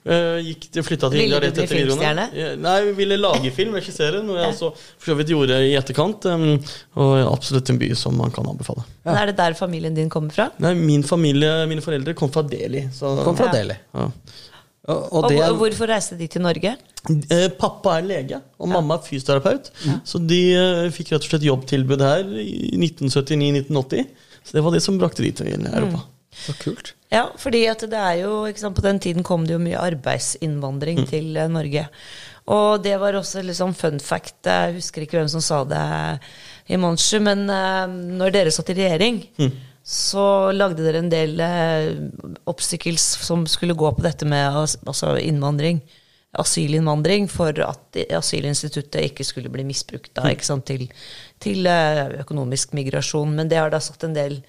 Uh, 0.00 0.38
gikk, 0.40 0.62
flytta 0.80 1.10
til 1.12 1.18
Ville 1.20 1.26
India 1.28 1.38
du 1.42 1.44
rett 1.44 1.56
bli 1.58 1.64
etter 1.66 1.76
videregående. 1.76 2.22
filmstjerne? 2.32 2.62
Nei, 2.64 2.76
vi 2.86 2.92
ville 3.02 3.18
lage 3.20 3.50
film, 3.58 3.74
regissere, 3.76 4.22
noe 4.24 4.38
jeg 4.40 4.54
også 4.54 4.70
for 4.80 5.10
så 5.12 5.16
vidt 5.18 5.32
gjorde 5.34 5.58
i 5.68 5.74
etterkant. 5.76 6.24
Um, 6.32 6.54
og 6.96 7.16
absolutt 7.34 7.68
en 7.74 7.80
by 7.82 7.90
som 8.00 8.16
man 8.16 8.32
kan 8.32 8.48
anbefale. 8.48 8.86
Men 9.04 9.18
er 9.20 9.28
det 9.28 9.36
der 9.42 9.58
familien 9.58 9.98
din 9.98 10.08
kommer 10.12 10.32
fra? 10.32 10.48
Nei, 10.64 10.72
min 10.80 11.04
familie, 11.04 11.52
mine 11.68 11.84
foreldre 11.84 12.16
kom 12.16 12.32
fra 12.32 12.46
Delhi. 12.48 12.86
Så, 12.96 13.12
Kom 13.28 13.36
fra 13.36 13.50
Ja. 13.52 13.58
Delhi. 13.60 13.76
ja. 14.00 14.08
Og, 14.90 15.02
og 15.12 15.26
Og, 15.28 15.32
er, 15.36 15.52
hvorfor 15.54 15.86
reiste 15.92 16.16
de 16.18 16.26
til 16.32 16.40
Norge? 16.42 16.70
Eh, 17.30 17.44
Pappa 17.60 17.98
er 18.00 18.06
lege, 18.08 18.38
og 18.58 18.70
mamma 18.72 18.96
er 18.96 19.04
fysioterapeut. 19.04 19.68
Så 20.08 20.18
de 20.26 20.38
eh, 20.56 20.86
fikk 20.96 21.12
rett 21.12 21.26
og 21.26 21.28
slett 21.28 21.44
jobbtilbud 21.46 22.00
her 22.02 22.24
i 22.40 22.72
1979-1980. 22.88 24.08
Så 24.48 24.56
det 24.56 24.64
var 24.64 24.72
det 24.74 24.80
som 24.82 24.96
brakte 24.98 25.22
de 25.22 25.30
til 25.36 25.52
Europa. 25.68 26.00
Så 26.30 26.54
kult. 26.60 26.94
Ja, 27.10 27.24
fordi 27.38 27.64
at 27.66 27.82
det 27.90 27.98
er 27.98 28.20
jo, 28.22 28.34
sant, 28.54 28.76
på 28.78 28.84
den 28.84 29.00
tiden 29.02 29.26
kom 29.26 29.46
det 29.46 29.56
jo 29.56 29.62
mye 29.62 29.80
arbeidsinnvandring 29.82 31.02
til 31.10 31.34
eh, 31.36 31.50
Norge. 31.50 31.88
Og 32.50 32.82
det 32.84 32.96
var 33.02 33.18
også 33.18 33.42
litt 33.44 33.58
sånn 33.58 33.74
fun 33.76 33.98
fact, 34.02 34.38
jeg 34.46 34.76
husker 34.78 35.04
ikke 35.04 35.18
hvem 35.18 35.30
som 35.30 35.42
sa 35.44 35.62
det 35.68 35.82
i 36.70 36.78
Monster, 36.80 37.22
men 37.22 37.44
uh, 37.50 37.86
når 37.90 38.34
dere 38.34 38.54
satt 38.54 38.72
i 38.72 38.78
regjering, 38.78 39.20
så 39.86 40.50
lagde 40.54 40.82
dere 40.82 41.02
en 41.02 41.10
del 41.12 41.38
uh, 41.38 42.38
obstacles 42.50 43.04
som 43.26 43.44
skulle 43.50 43.76
gå 43.78 43.90
på 43.94 44.06
dette 44.06 44.26
med 44.26 44.50
altså 44.54 45.16
innvandring. 45.20 45.82
asylinnvandring 46.38 47.28
for 47.28 47.54
at 47.66 48.00
asylinstituttet 48.18 49.10
ikke 49.10 49.26
skulle 49.26 49.50
bli 49.50 49.64
misbrukt 49.66 50.12
da, 50.14 50.30
ikke 50.30 50.46
sant, 50.46 50.66
til, 50.66 50.88
til 51.42 51.66
uh, 51.66 52.18
økonomisk 52.22 52.74
migrasjon. 52.78 53.34
Men 53.34 53.50
det 53.50 53.58
har 53.58 53.70
da 53.70 53.82
satt 53.82 54.06
en 54.06 54.14
del 54.16 54.40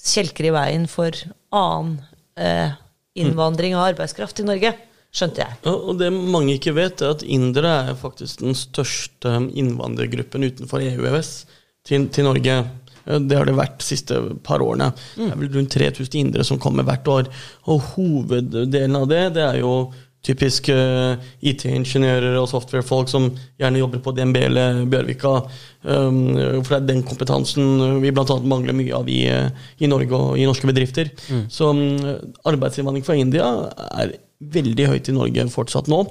kjelker 0.00 0.48
i 0.48 0.54
veien 0.54 0.86
for 0.90 1.14
annen 1.56 1.98
eh, 2.38 2.76
innvandring 3.16 3.76
av 3.76 3.92
arbeidskraft 3.92 4.42
i 4.42 4.46
Norge. 4.48 4.74
Skjønte 5.16 5.40
jeg. 5.40 5.58
Og 5.70 5.94
det 6.00 6.10
mange 6.12 6.58
ikke 6.58 6.74
vet, 6.76 7.00
er 7.00 7.14
at 7.14 7.22
indere 7.24 7.70
er 7.86 7.94
faktisk 7.96 8.42
den 8.42 8.56
største 8.58 9.38
innvandrergruppen 9.56 10.44
utenfor 10.44 10.84
EU-EØS 10.84 11.30
til, 11.86 12.10
til 12.12 12.28
Norge. 12.28 12.56
Det 13.06 13.38
har 13.38 13.46
det 13.46 13.54
vært 13.56 13.78
de 13.80 13.86
siste 13.86 14.18
par 14.44 14.60
årene. 14.64 14.90
Det 15.14 15.30
er 15.30 15.38
vel 15.40 15.52
rundt 15.54 15.72
3000 15.72 16.18
indere 16.20 16.44
som 16.44 16.60
kommer 16.60 16.84
hvert 16.84 17.08
år. 17.08 17.30
Og 17.70 17.92
hoveddelen 17.94 18.98
av 18.98 19.06
det, 19.08 19.22
det 19.38 19.44
er 19.46 19.60
jo 19.62 19.72
typisk 20.26 20.70
uh, 20.74 21.14
IT-ingeniører 21.46 22.36
og 22.40 22.48
software-folk 22.50 23.10
som 23.12 23.30
gjerne 23.60 23.80
jobber 23.82 24.02
på 24.04 24.14
DNB 24.16 24.40
eller 24.48 24.82
Bjørvika. 24.90 25.34
Um, 25.86 26.20
for 26.66 26.74
det 26.74 26.78
er 26.80 26.88
den 26.90 27.04
kompetansen 27.06 28.00
vi 28.02 28.12
bl.a. 28.14 28.38
mangler 28.42 28.76
mye 28.76 28.94
av 28.98 29.10
i, 29.10 29.22
i, 29.78 29.90
Norge 29.90 30.18
og 30.18 30.38
i 30.40 30.46
norske 30.48 30.68
bedrifter. 30.68 31.12
Mm. 31.30 31.44
Så 31.52 31.70
um, 31.70 31.84
arbeidsinnvandring 32.48 33.06
fra 33.06 33.18
India 33.18 33.50
er 34.02 34.16
veldig 34.36 34.90
høyt 34.90 35.08
i 35.08 35.16
Norge 35.16 35.46
fortsatt 35.52 35.88
nå. 35.88 36.02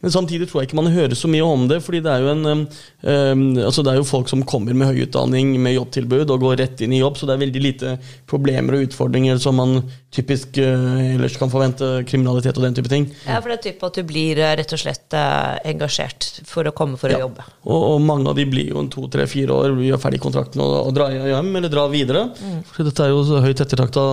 Men 0.00 0.12
samtidig 0.14 0.48
tror 0.48 0.62
jeg 0.62 0.70
ikke 0.70 0.78
man 0.78 0.92
hører 0.94 1.16
så 1.18 1.28
mye 1.28 1.44
om 1.44 1.66
det. 1.68 1.80
fordi 1.84 2.00
det 2.04 2.12
er 2.12 2.24
jo, 2.24 2.32
en, 2.32 2.64
um, 3.04 3.42
altså 3.60 3.84
det 3.84 3.92
er 3.92 3.98
jo 4.00 4.08
folk 4.08 4.30
som 4.32 4.44
kommer 4.48 4.76
med 4.76 4.88
høy 4.88 5.02
utdanning, 5.04 5.52
med 5.60 5.76
jobbtilbud 5.76 6.30
og 6.32 6.44
går 6.46 6.60
rett 6.62 6.84
inn 6.84 6.94
i 6.96 7.02
jobb, 7.02 7.18
så 7.18 7.28
det 7.28 7.34
er 7.36 7.42
veldig 7.42 7.62
lite 7.64 7.96
problemer 8.30 8.78
og 8.78 8.86
utfordringer 8.86 9.40
som 9.42 9.58
man 9.60 9.82
typisk 10.14 10.56
uh, 10.56 11.16
ellers 11.16 11.36
kan 11.40 11.52
forvente. 11.52 11.88
Kriminalitet 12.08 12.56
og 12.56 12.64
den 12.64 12.78
type 12.78 12.90
ting. 12.92 13.10
Ja, 13.26 13.42
for 13.42 13.52
det 13.52 13.58
er 13.58 13.64
typen 13.68 13.90
at 13.90 13.98
du 14.00 14.06
blir 14.08 14.40
uh, 14.40 14.52
rett 14.60 14.72
og 14.76 14.80
slett 14.80 15.16
uh, 15.16 15.58
engasjert 15.68 16.30
for 16.48 16.66
å 16.66 16.72
komme 16.76 17.00
for 17.00 17.12
ja. 17.12 17.20
å 17.20 17.26
jobbe. 17.26 17.44
Og, 17.66 17.76
og, 17.76 17.98
mange 18.10 18.32
av 18.32 18.38
de 18.38 18.46
blir 18.48 18.72
jo 18.72 18.80
en 18.80 18.88
to, 18.92 19.04
tre, 19.12 19.26
fire 19.30 19.52
år, 19.52 19.76
gjør 19.84 20.00
ferdig 20.00 20.22
kontrakten 20.24 20.62
og, 20.64 20.78
og 20.86 20.94
drar 20.96 21.12
hjem 21.12 21.50
eller 21.60 21.72
drar 21.72 21.92
videre. 21.92 22.24
Mm. 22.40 22.62
For 22.70 22.88
dette 22.88 23.04
er 23.04 23.12
jo 23.12 23.42
høyt 23.44 23.60
ettertrakta 23.66 24.06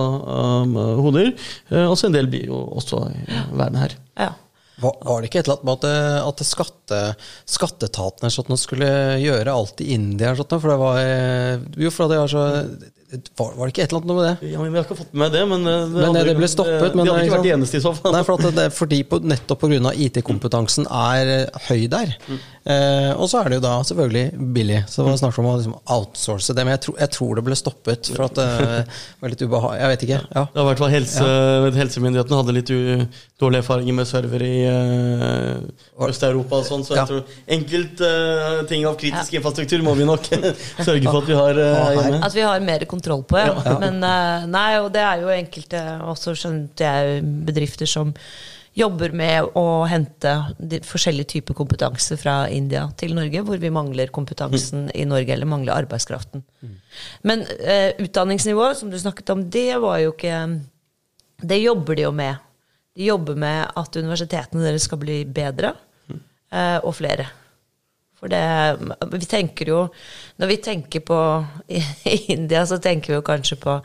um, 0.68 0.76
hoder. 1.00 1.32
og 1.86 1.96
så 1.96 2.10
en 2.10 2.18
del 2.18 2.28
blir 2.30 2.52
jo 2.52 2.60
også 2.76 3.06
værende 3.56 3.86
her. 3.86 3.96
Ja. 4.18 4.34
Var, 4.78 4.94
var, 5.02 5.20
det 5.20 5.30
ikke 5.30 5.40
et 5.42 5.48
eller 5.48 5.58
annet 5.58 5.66
med 5.66 5.78
at, 5.78 5.86
eh, 5.88 6.28
at 6.28 6.42
skatte, 6.46 7.00
skatteetaten 7.50 8.30
sånn, 8.30 8.60
skulle 8.60 8.90
gjøre 9.18 9.54
alt 9.54 9.82
i 9.82 9.90
India? 9.96 10.36
Sånn, 10.38 10.54
for 10.54 10.70
det 10.70 10.78
var, 10.78 11.00
eh, 11.02 11.66
jo, 11.82 11.90
for 11.94 12.12
det 12.12 12.20
var 12.22 12.30
så 12.30 12.44
var, 13.08 13.54
var, 13.56 13.64
det 13.64 13.72
ikke 13.72 13.84
et 13.86 13.92
eller 13.92 14.02
annet 14.02 14.10
noe 14.10 14.16
med 14.18 14.26
det? 14.26 14.48
Ja, 14.52 14.60
men 14.60 14.72
Vi 14.72 14.76
har 14.76 14.84
ikke 14.84 14.96
fått 14.98 15.14
med 15.16 15.32
det. 15.32 15.42
Men 15.48 15.62
eh, 15.64 15.84
det, 15.94 16.02
men 16.04 16.16
det 16.28 16.34
ble 16.36 16.50
stoppet. 16.52 16.82
Det, 16.82 16.90
de 16.92 17.06
hadde 17.08 17.24
ikke 17.24 17.36
vært 17.38 17.46
det 17.46 17.54
eneste 17.54 17.80
i 17.80 17.84
så 17.84 17.92
fall. 17.96 18.12
Nei, 18.12 18.20
for 18.26 18.50
det, 18.58 18.66
fordi 18.76 18.98
på, 19.08 19.20
nettopp 19.24 19.64
pga. 19.64 19.92
IT-kompetansen 20.08 20.88
er 20.92 21.32
høy 21.70 21.86
der. 21.88 22.12
Mm. 22.28 22.42
Eh, 22.68 23.10
og 23.16 23.30
så 23.30 23.40
er 23.40 23.48
det 23.48 23.58
jo 23.58 23.64
da 23.64 23.76
selvfølgelig 23.88 24.24
billig. 24.52 24.80
Så 24.92 25.00
det 25.00 25.08
var 25.08 25.20
snakk 25.22 25.38
om 25.40 25.46
å 25.48 25.54
liksom, 25.56 25.76
outsource 25.94 26.52
det. 26.52 26.64
Men 26.66 26.74
jeg, 26.74 26.82
tro, 26.84 26.94
jeg, 27.00 27.12
tror 27.14 27.38
det 27.38 27.44
ble 27.46 27.56
stoppet 27.56 28.10
for 28.12 28.26
at 28.26 28.36
det 28.36 28.48
var 29.22 29.32
litt 29.32 29.44
ubehagelig. 29.44 29.80
Jeg 29.80 29.92
vet 29.94 30.04
ikke. 30.08 30.18
Ja. 30.34 30.42
Det 30.52 30.60
har 30.60 30.68
vært 30.68 30.82
helse, 30.92 31.28
ja. 31.28 31.70
Helsemyndighetene 31.78 32.40
hadde 32.42 32.56
litt 32.58 32.72
dårlige 33.40 33.62
erfaringer 33.62 33.96
med 33.96 34.08
server 34.10 34.44
i 34.44 34.52
uh, 34.66 36.08
Øst-Europa 36.08 36.58
og 36.58 36.66
sånn, 36.66 36.84
så 36.84 36.96
jeg 36.96 37.00
ja. 37.00 37.06
tror 37.08 37.54
enkelte 37.56 38.10
uh, 38.10 38.60
ting 38.68 38.84
av 38.88 38.98
kritisk 38.98 39.38
infrastruktur 39.38 39.84
må 39.86 39.94
vi 39.98 40.08
nok 40.08 40.28
sørge 40.88 41.06
for 41.06 41.22
at 41.22 41.30
vi 41.30 41.38
har 41.38 41.62
uh, 41.62 41.88
hjemme. 41.94 42.20
At 42.26 42.36
vi 42.36 42.44
har 42.44 42.68
mer 42.68 42.84
kontroll 42.90 43.24
på, 43.30 43.38
ja. 43.40 43.54
ja. 43.64 43.78
Men 43.80 44.02
uh, 44.02 44.44
nei, 44.50 44.68
og 44.82 44.90
det 44.94 45.06
er 45.06 45.24
jo 45.24 45.32
enkelte 45.38 45.84
også 46.10 46.36
skjønte 46.38 46.92
jeg 46.92 47.22
bedrifter 47.48 47.88
som 47.88 48.12
jobber 48.78 49.12
med 49.16 49.50
å 49.58 49.84
hente 49.90 50.32
forskjellige 50.86 51.32
typer 51.34 51.56
kompetanse 51.58 52.16
fra 52.20 52.40
India 52.52 52.84
til 52.98 53.14
Norge, 53.16 53.42
hvor 53.46 53.60
vi 53.60 53.72
mangler 53.74 54.12
kompetansen 54.14 54.86
mm. 54.88 54.92
i 54.94 55.06
Norge, 55.08 55.34
eller 55.34 55.50
mangler 55.50 55.74
arbeidskraften. 55.84 56.44
Mm. 56.62 56.76
Men 57.28 57.44
eh, 57.58 57.90
utdanningsnivået, 57.98 58.78
som 58.78 58.92
du 58.92 58.98
snakket 59.00 59.34
om, 59.34 59.44
det 59.50 59.70
var 59.82 59.98
jo 60.02 60.14
ikke 60.14 60.36
Det 61.38 61.58
jobber 61.60 61.94
de 61.94 62.02
jo 62.02 62.12
med. 62.12 62.38
De 62.98 63.04
jobber 63.06 63.36
med 63.38 63.76
at 63.78 63.96
universitetene 63.96 64.64
deres 64.64 64.88
skal 64.88 64.98
bli 64.98 65.20
bedre, 65.24 65.74
uh, 66.10 66.78
og 66.82 66.96
flere. 66.98 67.28
For 68.18 68.30
det 68.32 68.42
Vi 69.12 69.26
tenker 69.30 69.68
jo 69.70 69.80
Når 70.42 70.50
vi 70.50 70.56
tenker 70.56 71.04
på 71.06 71.18
i, 71.68 71.82
India, 72.34 72.64
så 72.66 72.80
tenker 72.82 73.12
vi 73.12 73.18
jo 73.20 73.26
kanskje 73.26 73.60
på 73.62 73.78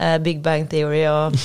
uh, 0.00 0.16
Big 0.24 0.42
Bang 0.44 0.66
Theory 0.70 1.04
og 1.10 1.36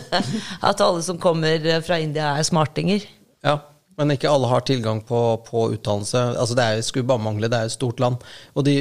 at 0.68 0.84
alle 0.84 1.02
som 1.06 1.18
kommer 1.20 1.66
fra 1.86 1.98
India, 2.02 2.34
er 2.38 2.46
smartinger. 2.46 3.04
Ja, 3.44 3.58
men 3.98 4.14
ikke 4.14 4.30
alle 4.30 4.46
har 4.46 4.62
tilgang 4.66 5.00
på, 5.06 5.20
på 5.46 5.64
utdannelse. 5.74 6.20
Altså 6.38 6.54
det 6.54 6.64
er, 6.64 6.82
skulle 6.86 7.08
bare 7.08 7.22
mangle, 7.22 7.50
det 7.50 7.58
er 7.58 7.70
et 7.70 7.74
stort 7.74 7.98
land. 8.02 8.20
Og 8.54 8.66
de 8.68 8.76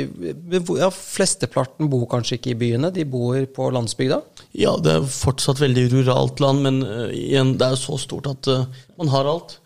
ja, 0.78 0.90
flesteparten 0.94 1.90
bor 1.90 2.06
kanskje 2.12 2.38
ikke 2.38 2.54
i 2.54 2.60
byene, 2.60 2.92
de 2.94 3.06
bor 3.10 3.40
på 3.56 3.70
landsbygda? 3.74 4.22
Ja, 4.58 4.76
det 4.78 4.94
er 4.94 5.10
fortsatt 5.10 5.62
veldig 5.64 5.88
ruralt 5.96 6.44
land, 6.44 6.62
men 6.68 6.84
uh, 6.86 7.08
igjen, 7.10 7.56
det 7.58 7.72
er 7.72 7.82
så 7.82 7.98
stort 8.02 8.30
at 8.30 8.52
uh, 8.54 8.68
man 9.02 9.10
har 9.14 9.30
alt. 9.30 9.58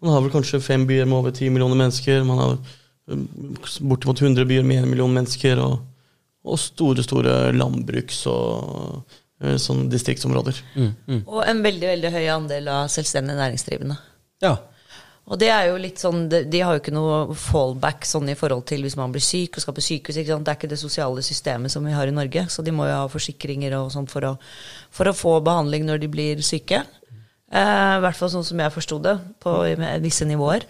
Man 0.00 0.14
har 0.14 0.22
vel 0.22 0.32
kanskje 0.32 0.62
fem 0.64 0.86
byer 0.88 1.10
med 1.10 1.18
over 1.18 1.34
ti 1.34 1.50
millioner 1.50 1.82
mennesker. 1.82 2.22
Man 2.24 2.38
har 2.40 2.60
bortimot 3.80 4.22
100 4.22 4.46
byer 4.46 4.62
med 4.62 4.84
en 4.84 4.90
million 4.90 5.12
mennesker, 5.12 5.58
og, 5.58 5.80
og 6.44 6.60
store, 6.60 7.04
store 7.04 7.36
landbruks- 7.52 8.24
og 8.30 9.04
uh, 9.44 9.56
sånn 9.60 9.88
distriktsområder. 9.92 10.60
Mm, 10.74 10.90
mm. 11.06 11.22
Og 11.26 11.44
en 11.44 11.62
veldig 11.64 11.92
veldig 11.92 12.12
høy 12.16 12.26
andel 12.32 12.70
av 12.72 12.90
selvstendig 12.92 13.36
næringsdrivende. 13.38 13.98
Ja. 14.44 14.56
Og 15.30 15.38
det 15.38 15.50
er 15.52 15.68
jo 15.68 15.76
litt 15.78 16.00
sånn, 16.02 16.24
de, 16.32 16.40
de 16.50 16.62
har 16.64 16.74
jo 16.74 16.80
ikke 16.80 16.94
noe 16.94 17.36
fallback 17.38 18.06
sånn 18.08 18.32
i 18.32 18.38
forhold 18.38 18.64
til 18.66 18.82
hvis 18.82 18.96
man 18.98 19.12
blir 19.14 19.22
syk 19.22 19.58
og 19.58 19.62
skal 19.62 19.76
på 19.76 19.84
sykehus. 19.84 20.16
Det 20.16 20.32
er 20.34 20.56
ikke 20.56 20.70
det 20.72 20.80
sosiale 20.80 21.22
systemet 21.22 21.70
som 21.70 21.86
vi 21.86 21.94
har 21.94 22.10
i 22.10 22.14
Norge, 22.14 22.48
så 22.50 22.64
de 22.66 22.74
må 22.74 22.88
jo 22.88 22.96
ha 22.96 23.10
forsikringer 23.12 23.76
og 23.78 23.92
sånt 23.94 24.10
for 24.10 24.26
å, 24.26 24.32
for 24.90 25.10
å 25.10 25.14
få 25.14 25.36
behandling 25.46 25.86
når 25.86 26.02
de 26.02 26.10
blir 26.10 26.42
syke. 26.42 26.82
Eh, 27.50 27.94
hvert 28.02 28.18
fall 28.18 28.32
sånn 28.32 28.46
som 28.46 28.62
jeg 28.62 28.74
forsto 28.74 28.98
det, 29.02 29.16
på 29.42 29.54
visse 30.02 30.26
nivåer. 30.26 30.66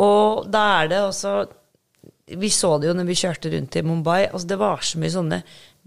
Og 0.00 0.50
da 0.52 0.64
er 0.82 0.90
det 0.90 1.00
også 1.04 1.36
vi 2.26 2.50
så 2.50 2.76
det 2.80 2.88
jo 2.88 2.94
når 2.96 3.08
vi 3.08 3.16
kjørte 3.20 3.50
rundt 3.52 3.76
i 3.76 3.82
Mumbai. 3.84 4.26
altså 4.30 4.48
Det 4.48 4.60
var 4.60 4.84
så 4.84 5.00
mye 5.00 5.12
sånne 5.12 5.40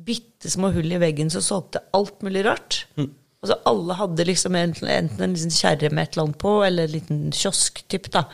bitte 0.08 0.52
små 0.54 0.70
hull 0.76 0.92
i 0.94 1.00
veggen 1.02 1.32
som 1.34 1.42
solgte 1.42 1.82
alt 1.98 2.22
mulig 2.26 2.46
rart. 2.46 2.84
Mm. 3.00 3.10
Altså 3.42 3.58
Alle 3.70 3.98
hadde 3.98 4.28
liksom 4.28 4.56
enten, 4.58 4.92
enten 4.92 5.24
en 5.24 5.34
liten 5.34 5.54
kjerre 5.54 5.90
med 5.94 6.08
et 6.08 6.16
eller 6.16 6.28
annet 6.28 6.40
på, 6.42 6.54
eller 6.66 6.88
en 6.88 6.94
liten 6.94 7.26
kiosk-typ. 7.34 8.12
da, 8.14 8.26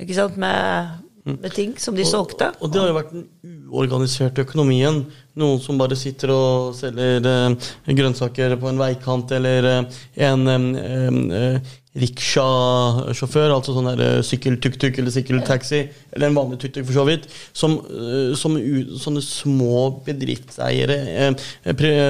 ikke 0.00 0.16
sant, 0.16 0.36
med, 0.40 0.90
mm. 1.24 1.36
med, 1.36 1.50
ting 1.56 1.76
som 1.80 1.96
de 1.96 2.06
solgte. 2.08 2.52
Og, 2.56 2.68
og 2.68 2.72
det 2.72 2.82
har 2.82 2.90
jo 2.90 2.98
vært 2.98 3.14
den 3.14 3.26
uorganiserte 3.68 4.46
økonomien. 4.48 5.04
Noen 5.38 5.60
som 5.62 5.78
bare 5.78 5.98
sitter 5.98 6.32
og 6.34 6.72
selger 6.78 7.26
eh, 7.30 7.68
grønnsaker 7.94 8.56
på 8.58 8.70
en 8.70 8.80
veikant, 8.80 9.30
eller 9.36 9.68
eh, 9.70 10.00
en 10.26 10.48
eh, 10.50 11.20
eh 11.42 11.76
riksjasjåfør, 11.98 13.50
altså 13.50 13.72
sånn 13.74 13.88
der 13.98 14.20
sykkel-tuk-tuk 14.22 15.00
eller 15.00 15.10
sykkeltaxi, 15.10 15.80
eller 16.14 16.28
en 16.28 16.36
vanlig 16.38 16.60
tuk-tuk 16.62 16.84
for 16.86 16.94
så 17.00 17.04
vidt, 17.08 17.26
som, 17.50 17.74
eh, 17.82 18.30
som 18.38 18.54
sånne 19.02 19.22
små 19.26 20.04
bedriftseiere, 20.06 20.98
eh, 21.18 21.34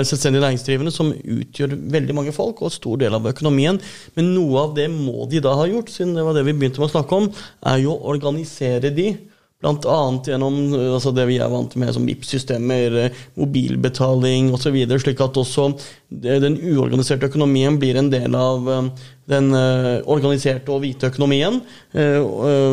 selvstendig 0.04 0.42
næringsdrivende, 0.44 0.92
som 0.92 1.14
utgjør 1.14 1.78
veldig 1.96 2.14
mange 2.14 2.32
folk 2.36 2.60
og 2.60 2.72
stor 2.72 2.98
del 2.98 3.14
av 3.14 3.24
økonomien. 3.24 3.80
Men 4.16 4.34
noe 4.34 4.68
av 4.68 4.74
det 4.74 4.90
må 4.90 5.28
de 5.30 5.40
da 5.40 5.54
ha 5.54 5.64
gjort, 5.64 5.88
siden 5.88 6.14
det 6.14 6.24
var 6.24 6.34
det 6.34 6.44
vi 6.44 6.52
begynte 6.52 6.78
med 6.78 6.90
å 6.90 7.00
snakke 7.00 7.16
om, 7.16 7.32
er 7.64 7.78
jo 7.80 7.96
å 7.96 8.12
organisere 8.12 8.94
de 8.94 9.16
Bl.a. 9.60 10.00
gjennom 10.24 10.60
altså 10.94 11.12
det 11.12 11.26
vi 11.28 11.36
er 11.42 11.50
vant 11.52 11.74
med 11.76 11.92
som 11.92 12.06
VIP-systemer, 12.08 13.10
mobilbetaling 13.36 14.54
osv., 14.56 14.78
slik 15.02 15.20
at 15.20 15.40
også 15.40 15.70
den 16.10 16.56
uorganiserte 16.58 17.28
økonomien 17.30 17.78
blir 17.78 17.98
en 18.00 18.10
del 18.10 18.34
av 18.34 18.66
eh, 18.70 18.86
den 19.30 19.52
eh, 19.54 20.00
organiserte 20.10 20.72
og 20.74 20.80
hvite 20.82 21.10
økonomien. 21.12 21.60
Eh, 21.94 22.18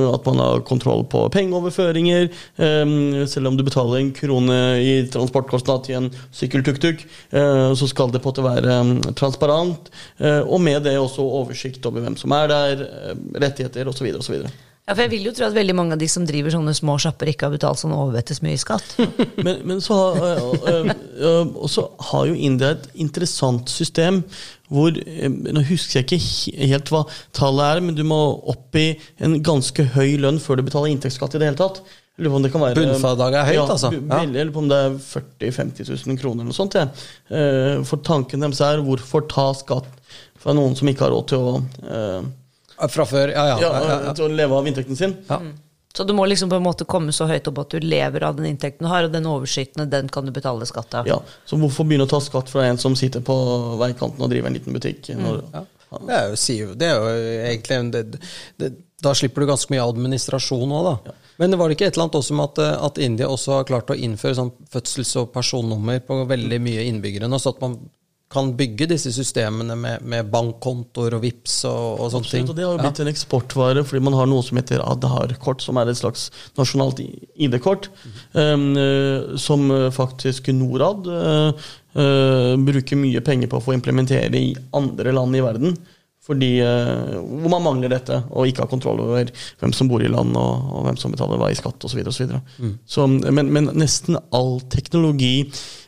at 0.10 0.26
man 0.26 0.42
har 0.42 0.64
kontroll 0.66 1.04
på 1.12 1.26
pengeoverføringer. 1.34 2.30
Selv 3.30 3.50
om 3.50 3.58
du 3.58 3.64
betaler 3.68 4.00
en 4.00 4.14
krone 4.16 4.58
i 4.82 4.94
transportkostnad 5.14 5.84
til 5.86 6.00
en 6.00 6.08
sykkeltuk-tuk, 6.36 7.04
så 7.32 7.90
skal 7.90 8.12
det 8.14 8.22
på 8.24 8.32
en 8.32 8.34
måte 8.34 8.46
være 8.46 9.14
transparent. 9.20 9.92
Og 10.48 10.62
med 10.64 10.88
det 10.88 10.98
også 11.00 11.26
oversikt 11.26 11.86
over 11.90 12.06
hvem 12.06 12.18
som 12.20 12.34
er 12.38 12.50
der, 12.52 12.88
rettigheter 13.44 13.92
osv. 13.92 14.10
osv. 14.18 14.48
Ja, 14.88 14.94
for 14.96 15.04
Jeg 15.04 15.12
vil 15.12 15.26
jo 15.28 15.34
tro 15.36 15.44
at 15.50 15.56
veldig 15.56 15.74
mange 15.76 15.96
av 15.98 16.00
de 16.00 16.08
som 16.08 16.24
driver 16.24 16.54
sånne 16.54 16.72
små 16.76 16.94
sjapper, 17.04 17.28
ikke 17.28 17.50
har 17.50 17.56
betalt 17.58 17.82
sånn 17.82 17.92
overvettes 17.92 18.40
mye 18.40 18.56
i 18.56 18.62
skatt. 18.62 18.94
men, 19.46 19.60
men 19.68 19.82
så, 19.84 19.98
har, 20.16 20.40
øh, 20.40 20.94
øh, 21.28 21.58
så 21.68 21.84
har 22.08 22.30
jo 22.30 22.38
India 22.48 22.72
et 22.78 22.88
interessant 22.96 23.68
system 23.72 24.24
hvor 24.72 24.92
Nå 24.92 25.62
husker 25.70 26.02
jeg 26.02 26.18
ikke 26.18 26.66
helt 26.68 26.90
hva 26.92 27.06
tallet 27.36 27.78
er, 27.78 27.84
men 27.84 27.96
du 27.96 28.02
må 28.08 28.18
opp 28.52 28.76
i 28.80 28.90
en 29.24 29.38
ganske 29.44 29.86
høy 29.94 30.18
lønn 30.24 30.42
før 30.44 30.60
du 30.60 30.66
betaler 30.68 30.92
inntektsskatt 30.92 31.36
i 31.36 31.40
det 31.40 31.52
hele 31.52 31.60
tatt. 31.60 31.80
Eller 32.20 32.36
om 32.36 32.44
det 32.44 32.52
kan 32.52 32.64
være... 32.64 32.76
Bunnfradraget 32.80 33.40
er 33.40 33.48
høyt, 33.48 33.56
ja, 33.60 33.68
altså? 33.78 33.94
Ja. 33.96 34.20
Eller 34.24 34.52
på 34.52 34.64
om 34.64 34.68
det 34.72 34.82
er 34.88 34.98
40 35.00 35.54
000-50 35.54 35.94
000 36.08 36.20
kroner 36.20 36.44
eller 36.44 36.52
noe 36.52 36.58
sånt. 36.58 36.76
Ja. 36.76 36.90
For 37.88 38.04
tanken 38.04 38.44
deres 38.44 38.64
er 38.66 38.84
hvorfor 38.84 39.24
ta 39.32 39.48
skatt 39.56 39.88
fra 40.36 40.56
noen 40.58 40.76
som 40.80 40.92
ikke 40.92 41.08
har 41.08 41.16
råd 41.16 41.32
til 41.32 41.48
å 41.48 41.56
Fra 42.78 43.06
før, 43.10 43.32
ja, 43.34 43.46
ja. 43.54 43.56
ja, 43.62 43.72
ja, 43.82 43.96
ja, 44.08 44.14
til 44.14 44.28
å 44.28 44.36
leve 44.36 44.58
av 44.60 44.68
inntekten 44.70 44.96
sin. 45.00 45.18
ja. 45.30 45.40
Så 45.98 46.04
du 46.06 46.12
må 46.14 46.28
liksom 46.30 46.50
på 46.52 46.56
en 46.60 46.62
måte 46.62 46.86
komme 46.86 47.10
så 47.16 47.26
høyt 47.26 47.48
opp 47.50 47.58
at 47.64 47.72
du 47.74 47.80
lever 47.82 48.22
av 48.28 48.36
den 48.38 48.46
inntekten 48.52 48.86
du 48.86 48.90
har, 48.92 49.08
og 49.08 49.14
den 49.16 49.26
overskytende, 49.26 49.88
den 49.90 50.12
kan 50.14 50.28
du 50.28 50.32
betale 50.32 50.66
skatt 50.70 50.94
av. 50.94 51.08
Ja, 51.10 51.16
Så 51.50 51.58
hvorfor 51.58 51.88
begynne 51.90 52.06
å 52.06 52.12
ta 52.12 52.20
skatt 52.22 52.52
fra 52.54 52.68
en 52.70 52.78
som 52.78 52.94
sitter 52.96 53.24
på 53.26 53.34
veikanten 53.82 54.22
og 54.22 54.30
driver 54.30 54.52
en 54.52 54.54
liten 54.60 54.76
butikk? 54.78 55.10
Når, 55.18 55.42
Det 56.06 56.14
er 56.20 56.36
jo, 56.54 56.76
det 56.76 56.86
er 56.86 57.00
jo 57.00 57.08
egentlig 57.48 57.80
en- 57.80 57.92
det, 57.92 58.04
det, 58.60 58.74
Da 59.02 59.14
slipper 59.14 59.42
du 59.42 59.48
ganske 59.48 59.70
mye 59.74 59.82
administrasjon 59.90 60.70
òg, 60.70 60.86
da. 61.06 61.12
Men 61.38 61.58
var 61.58 61.70
det 61.70 61.78
ikke 61.78 61.88
et 61.88 61.94
eller 61.98 62.08
annet 62.08 62.16
også 62.22 62.34
med 62.34 62.44
at, 62.50 62.58
eh, 62.60 62.86
at 62.86 62.98
India 62.98 63.28
også 63.28 63.52
har 63.54 63.64
klart 63.64 63.88
å 63.94 63.98
innføre 63.98 64.36
sånn 64.36 64.52
fødsels- 64.74 65.16
og 65.22 65.32
personnummer 65.34 66.00
på 66.00 66.28
veldig 66.28 66.60
mye 66.62 66.86
innbyggere 66.90 67.30
nå, 67.30 67.38
så 67.40 67.56
at 67.56 67.62
man 67.62 67.78
kan 68.32 68.50
bygge 68.60 68.90
disse 68.92 69.12
systemene 69.16 69.76
med, 69.80 70.04
med 70.04 70.28
bankkontoer 70.32 71.16
og 71.16 71.24
VIPS 71.24 71.62
og, 71.70 72.02
og 72.04 72.10
sånne 72.12 72.32
ting. 72.32 72.50
Og 72.52 72.58
Det 72.58 72.66
har 72.66 72.76
jo 72.76 72.82
blitt 72.82 73.02
en 73.04 73.12
eksportvare 73.12 73.84
fordi 73.88 74.04
man 74.04 74.18
har 74.20 74.28
noe 74.28 74.44
som 74.44 74.60
heter 74.60 74.84
Adhar-kort, 74.84 75.64
som 75.64 75.80
er 75.80 75.88
et 75.88 76.00
slags 76.00 76.28
nasjonalt 76.60 77.00
ID-kort, 77.00 77.88
um, 78.36 78.70
eh, 78.76 79.38
som 79.40 79.72
faktisk 79.96 80.52
Norad 80.56 81.08
eh, 81.08 81.68
eh, 81.96 82.56
bruker 82.68 83.00
mye 83.00 83.24
penger 83.24 83.52
på 83.52 83.62
å 83.62 83.68
få 83.70 83.78
implementere 83.78 84.44
i 84.44 84.52
andre 84.76 85.16
land 85.16 85.40
i 85.40 85.46
verden. 85.48 85.80
Fordi, 86.28 86.60
eh, 86.60 87.16
hvor 87.24 87.52
man 87.56 87.64
mangler 87.64 87.94
dette, 87.96 88.20
og 88.36 88.50
ikke 88.50 88.66
har 88.66 88.72
kontroll 88.72 89.00
over 89.00 89.30
hvem 89.62 89.74
som 89.76 89.88
bor 89.88 90.04
i 90.04 90.12
land, 90.12 90.36
og, 90.36 90.72
og 90.76 90.88
hvem 90.90 91.00
som 91.00 91.14
betaler 91.16 91.40
hva 91.40 91.48
i 91.54 91.56
skatt 91.56 91.88
osv. 91.88 92.04
Mm. 92.04 92.74
Så, 92.84 93.08
men, 93.08 93.54
men 93.56 93.72
nesten 93.80 94.20
all 94.36 94.58
teknologi 94.74 95.48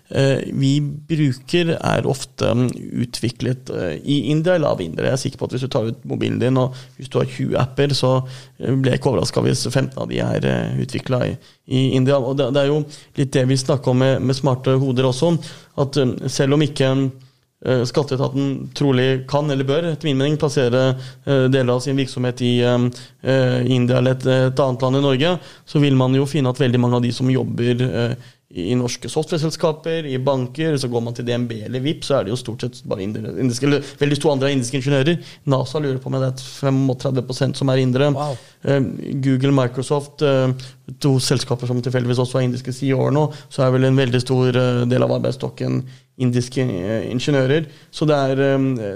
vi 0.09 0.71
bruker, 0.81 1.75
er 1.77 2.07
ofte 2.09 2.49
mm, 2.49 2.69
utviklet 3.03 3.69
eh, 3.69 3.99
i 4.01 4.19
India 4.31 4.55
eller 4.55 4.73
av 4.73 4.81
indere. 4.81 5.11
Jeg 5.11 5.17
er 5.17 5.21
sikker 5.23 5.41
på 5.41 5.49
at 5.49 5.53
Hvis 5.53 5.65
du 5.67 5.69
tar 5.69 5.89
ut 5.91 6.03
mobilen 6.09 6.39
din, 6.41 6.57
og 6.57 6.77
hvis 6.97 7.11
du 7.11 7.19
har 7.19 7.29
20 7.29 7.57
apper, 7.61 7.93
så 7.93 8.15
eh, 8.57 8.73
blir 8.73 8.93
jeg 8.93 9.01
ikke 9.01 9.11
overraska 9.13 9.43
hvis 9.45 9.67
15 9.69 9.93
av 10.01 10.09
de 10.09 10.21
er 10.25 10.49
utvikla 10.81 11.23
i, 11.29 11.37
India. 11.69 12.17
Og 12.17 12.37
det, 12.39 12.49
er 12.57 12.71
jo 12.71 12.81
litt 13.19 13.33
det 13.35 13.45
vi 13.49 13.57
snakker 13.57 13.93
om 13.93 14.01
med, 14.01 14.35
smarte 14.35 14.73
hoder 14.81 15.11
også. 15.11 15.35
At 15.81 15.99
eh, 16.01 16.15
selv 16.31 16.57
om 16.57 16.65
ikke 16.65 16.89
eh, 16.95 17.83
Skatteetaten 17.85 18.71
trolig 18.73 19.27
kan 19.29 19.51
eller 19.51 19.67
bør 19.67 19.91
etter 19.91 20.09
min 20.09 20.17
mening 20.17 20.39
plassere 20.41 20.95
eh, 20.95 21.45
deler 21.53 21.75
av 21.75 21.85
sin 21.85 21.99
virksomhet 21.99 22.41
i 22.41 22.55
eh, 22.65 22.89
eh, 23.21 23.61
India 23.69 24.01
eller 24.01 24.17
et, 24.17 24.27
et 24.49 24.65
annet 24.65 24.87
land 24.87 24.97
i 24.97 25.05
Norge, 25.05 25.37
så 25.69 25.85
vil 25.85 25.97
man 25.99 26.17
jo 26.17 26.25
finne 26.29 26.49
at 26.49 26.65
veldig 26.65 26.81
mange 26.81 26.97
av 26.97 27.05
de 27.05 27.13
som 27.13 27.29
jobber 27.29 27.85
eh, 27.85 28.35
i 28.49 28.73
norske 28.73 29.09
software-selskaper, 29.09 30.07
i 30.09 30.17
banker, 30.25 30.73
så 30.81 30.87
går 30.89 31.03
man 31.05 31.13
til 31.13 31.25
DNB 31.27 31.51
eller 31.67 31.83
VIP, 31.85 32.01
så 32.05 32.15
er 32.17 32.25
det 32.25 32.31
jo 32.31 32.37
stort 32.39 32.63
sett 32.65 32.79
bare 32.89 33.03
indere, 33.05 33.35
indiske, 33.37 33.67
eller 33.67 33.91
veldig 33.99 34.15
stor 34.17 34.31
andre 34.33 34.49
indiske 34.55 34.79
ingeniører. 34.79 35.19
NASA 35.53 35.81
lurer 35.83 35.99
på 36.01 36.09
om 36.09 36.17
det 36.17 36.31
er 36.31 36.41
35 36.41 37.53
som 37.59 37.69
er 37.69 37.81
indere. 37.83 38.07
Wow. 38.15 38.39
Eh, 38.65 38.79
Google, 39.21 39.53
Microsoft, 39.53 40.23
eh, 40.25 40.49
to 40.97 41.11
selskaper 41.21 41.69
som 41.69 41.83
tilfeldigvis 41.85 42.23
også 42.25 42.39
er 42.39 42.47
indiske 42.47 42.73
CEO-er 42.73 43.13
nå, 43.13 43.27
så 43.53 43.67
er 43.67 43.75
vel 43.75 43.85
en 43.85 44.01
veldig 44.01 44.23
stor 44.23 44.57
eh, 44.57 44.81
del 44.89 45.05
av 45.05 45.13
arbeidsstokken 45.19 45.83
indiske 46.19 46.65
ingeniører. 46.65 47.69
Så 47.93 48.09
det 48.09 48.17
er, 48.17 48.41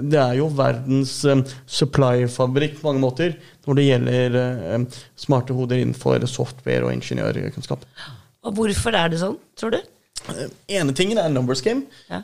det 0.04 0.18
er 0.20 0.34
jo 0.42 0.50
verdens 0.58 1.14
supply-fabrikk 1.72 2.82
på 2.82 2.90
mange 2.90 3.04
måter 3.06 3.38
når 3.64 3.80
det 3.80 3.86
gjelder 3.86 4.36
smarte 5.16 5.56
hoder 5.56 5.80
innenfor 5.80 6.26
software 6.28 6.84
og 6.84 6.92
ingeniørkunnskap. 6.98 7.88
Og 8.44 8.56
hvorfor 8.58 8.96
er 9.00 9.12
det 9.12 9.22
sånn, 9.22 9.38
tror 9.60 9.76
du? 9.76 9.82
Eh, 10.32 10.48
ene 10.80 10.94
tingen 10.96 11.20
er 11.20 11.32
numbers 11.32 11.62
game. 11.64 11.88
Ja. 12.10 12.22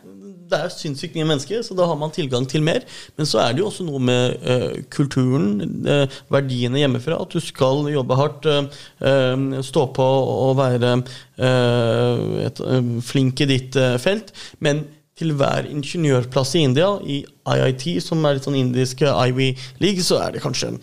Det 0.50 0.58
er 0.58 0.72
sinnssykt 0.74 1.18
mye 1.18 1.28
mennesker, 1.30 1.62
så 1.66 1.76
da 1.78 1.86
har 1.86 1.98
man 2.00 2.14
tilgang 2.14 2.48
til 2.50 2.64
mer. 2.66 2.86
Men 3.20 3.28
så 3.30 3.42
er 3.44 3.54
det 3.54 3.62
jo 3.62 3.68
også 3.70 3.86
noe 3.86 4.00
med 4.02 4.40
uh, 4.42 4.80
kulturen, 4.90 5.60
uh, 5.86 6.22
verdiene 6.34 6.82
hjemmefra. 6.82 7.20
At 7.22 7.36
du 7.36 7.44
skal 7.44 7.86
jobbe 7.94 8.18
hardt, 8.18 8.48
uh, 8.50 9.60
stå 9.66 9.84
på 9.94 10.08
og 10.48 10.56
være 10.58 10.96
et, 11.40 12.64
flink 13.06 13.44
i 13.46 13.50
ditt 13.52 13.78
felt. 14.02 14.34
Men 14.60 14.82
til 15.20 15.36
hver 15.38 15.68
ingeniørplass 15.70 16.56
i 16.58 16.64
India, 16.66 16.90
i 17.04 17.22
IIT, 17.46 17.86
som 18.04 18.26
er 18.26 18.38
litt 18.38 18.48
sånn 18.48 18.58
indisk 18.58 19.04
Ivy 19.06 19.52
League, 19.84 20.04
så 20.04 20.22
er 20.24 20.34
det 20.34 20.44
kanskje 20.44 20.74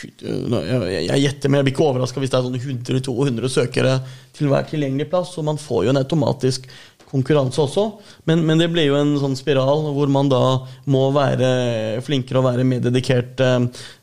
jeg 0.00 1.06
jeg 1.08 1.22
gjetter, 1.24 1.50
men 1.50 1.60
jeg 1.60 1.66
blir 1.66 1.74
ikke 1.74 1.88
overraska 1.88 2.22
hvis 2.22 2.32
det 2.32 2.38
er 2.38 2.46
sånn 2.46 2.60
100-200 3.02 3.52
søkere 3.52 3.98
til 4.36 4.50
hver 4.50 4.68
tilgjengelig 4.70 5.10
plass. 5.10 5.34
Så 5.34 5.44
man 5.46 5.60
får 5.60 5.86
jo 5.86 5.92
en 5.94 6.00
automatisk 6.00 6.68
konkurranse 7.10 7.58
også. 7.62 7.86
Men, 8.28 8.44
men 8.46 8.60
det 8.60 8.70
blir 8.72 8.86
jo 8.86 8.98
en 8.98 9.16
sånn 9.20 9.36
spiral 9.38 9.88
hvor 9.96 10.10
man 10.12 10.30
da 10.30 10.42
må 10.90 11.08
være 11.14 12.00
flinkere 12.06 12.40
og 12.40 12.46
være 12.46 12.66
mer 12.66 12.84
dedikert 12.84 13.42